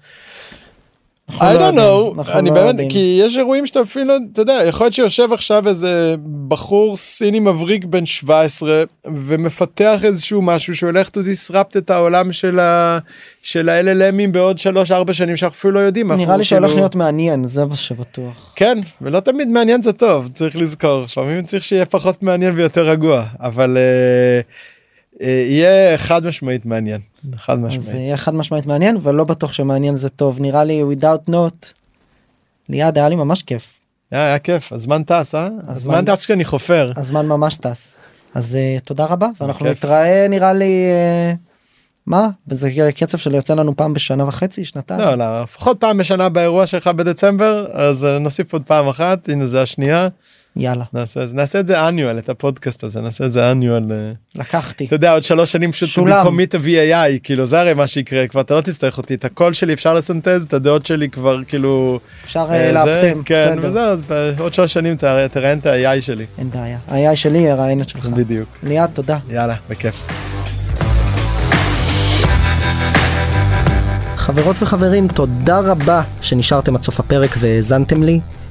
I 1.39 1.43
לא 1.43 1.59
don't 1.59 1.63
יודעים, 1.63 1.77
know, 1.79 2.19
אנחנו 2.19 2.39
אני 2.39 2.49
לא 2.49 2.55
באמת. 2.55 2.91
כי 2.91 3.19
יש 3.23 3.37
אירועים 3.37 3.65
שאתה 3.67 3.81
אפילו, 3.81 4.13
אתה 4.33 4.41
יודע, 4.41 4.59
יכול 4.67 4.85
להיות 4.85 4.93
שיושב 4.93 5.33
עכשיו 5.33 5.67
איזה 5.67 6.15
בחור 6.47 6.97
סיני 6.97 7.39
מבריק 7.39 7.85
בן 7.85 8.05
17 8.05 8.83
ומפתח 9.05 9.99
איזשהו 10.05 10.41
משהו 10.41 10.75
שהולך 10.75 11.07
to 11.07 11.11
disrupt 11.19 11.77
את 11.77 11.89
העולם 11.89 12.31
של 12.33 12.59
ה... 12.59 12.97
של 13.41 13.69
ה-LLMים 13.69 14.31
בעוד 14.31 14.57
3-4 15.07 15.13
שנים 15.13 15.37
שאנחנו 15.37 15.57
אפילו 15.57 15.73
לא 15.73 15.79
יודעים. 15.79 16.11
נראה 16.11 16.37
לי 16.37 16.43
שהולך 16.43 16.65
כאילו- 16.65 16.77
להיות 16.79 16.95
מעניין 16.95 17.47
זה 17.47 17.65
מה 17.65 17.75
שבטוח. 17.75 18.53
כן, 18.55 18.77
ולא 19.01 19.19
תמיד 19.19 19.47
מעניין 19.47 19.81
זה 19.81 19.93
טוב, 19.93 20.27
צריך 20.33 20.55
לזכור, 20.55 21.03
לפעמים 21.03 21.43
צריך 21.43 21.63
שיהיה 21.63 21.85
פחות 21.85 22.23
מעניין 22.23 22.53
ויותר 22.55 22.87
רגוע, 22.89 23.23
אבל 23.39 23.77
אה, 23.77 24.41
יהיה 25.27 25.97
חד 25.97 26.25
משמעית 26.25 26.65
מעניין, 26.65 27.01
חד 27.35 27.53
אז 27.53 27.59
זה 27.59 27.67
משמעית. 27.67 27.97
יהיה 27.97 28.17
חד 28.17 28.35
משמעית 28.35 28.65
מעניין 28.65 28.97
ולא 29.01 29.23
בטוח 29.23 29.53
שמעניין 29.53 29.95
זה 29.95 30.09
טוב 30.09 30.39
נראה 30.39 30.63
לי 30.63 30.83
without 30.83 31.29
not. 31.29 31.73
ליעד 32.69 32.97
היה 32.97 33.09
לי 33.09 33.15
ממש 33.15 33.43
כיף 33.43 33.79
היה, 34.11 34.25
היה 34.25 34.39
כיף, 34.39 34.73
הזמן 34.73 35.03
טס, 35.03 35.35
אה? 35.35 35.49
הזמן 35.67 36.05
טס 36.05 36.25
כשאני 36.25 36.45
חופר. 36.45 36.91
הזמן 36.95 37.25
ממש 37.25 37.57
טס 37.57 37.97
אז 38.33 38.57
uh, 38.57 38.81
תודה 38.85 39.05
רבה 39.05 39.27
ואנחנו 39.41 39.65
בכיף. 39.65 39.77
נתראה 39.77 40.27
נראה 40.27 40.53
לי 40.53 40.85
uh, 41.35 41.51
מה? 42.05 42.29
וזה 42.47 42.69
קצב 42.95 43.17
של 43.17 43.35
יוצא 43.35 43.53
לנו 43.53 43.75
פעם 43.75 43.93
בשנה 43.93 44.27
וחצי, 44.27 44.65
שנתיים? 44.65 44.99
לא, 44.99 45.15
לא, 45.15 45.43
לפחות 45.43 45.79
פעם 45.79 45.97
בשנה 45.97 46.29
באירוע 46.29 46.67
שלך 46.67 46.87
בדצמבר, 46.87 47.67
אז 47.73 48.05
אה, 48.05 48.19
נוסיף 48.19 48.53
עוד 48.53 48.63
פעם 48.63 48.87
אחת, 48.87 49.29
הנה 49.29 49.47
זה 49.47 49.61
השנייה. 49.61 50.07
יאללה. 50.55 50.83
נעשה, 50.93 51.19
נעשה 51.33 51.59
את 51.59 51.67
זה 51.67 51.87
אניואל, 51.87 52.17
את 52.17 52.29
הפודקאסט 52.29 52.83
הזה, 52.83 53.01
נעשה 53.01 53.25
את 53.25 53.31
זה 53.31 53.51
אניואל. 53.51 53.83
לקחתי. 54.35 54.85
אתה 54.85 54.95
יודע, 54.95 55.13
עוד 55.13 55.23
שלוש 55.23 55.51
שנים 55.51 55.71
פשוט 55.71 55.89
שולם. 55.89 56.17
במקומי 56.19 56.45
תביא 56.45 56.93
AI, 56.95 57.19
כאילו 57.23 57.45
זה 57.45 57.59
הרי 57.59 57.73
מה 57.73 57.87
שיקרה, 57.87 58.27
כבר 58.27 58.41
אתה 58.41 58.53
לא 58.53 58.61
תצטרך 58.61 58.97
אותי, 58.97 59.13
את 59.13 59.25
הקול 59.25 59.53
שלי 59.53 59.73
אפשר 59.73 59.93
לסנטז, 59.93 60.43
את 60.43 60.53
הדעות 60.53 60.85
שלי 60.85 61.09
כבר 61.09 61.43
כאילו... 61.47 61.99
אפשר 62.23 62.47
אה, 62.49 62.55
אה, 62.67 62.71
לאפטם, 62.71 63.23
כן, 63.25 63.55
בסדר. 63.57 63.69
וזהו, 63.69 63.81
אז 63.83 64.01
בעוד 64.37 64.53
שלוש 64.53 64.73
שנים 64.73 64.95
תראה- 64.95 65.27
תראיין 65.27 65.59
את 65.59 65.65
ה-AI 65.65 66.01
שלי. 66.01 66.25
אין 66.37 66.49
בעיה. 66.49 66.77
ה-AI 66.87 67.15
שלי 67.15 67.37
יראיין 67.37 67.81
את 67.81 67.89
שלך. 67.89 68.05
בדיוק. 68.05 68.49
ליעד, 68.63 68.89
תודה. 68.93 69.17
יאללה, 69.29 69.55
בכיף. 69.69 69.95
חברות 74.15 74.55
וחברים, 74.59 75.07
תודה 75.07 75.59
רבה 75.59 76.01
שנשארתם 76.21 76.75
עד 76.75 76.81
סוף 76.81 76.99
הפרק 76.99 77.35
והאזנתם 77.39 78.03
לי. 78.03 78.19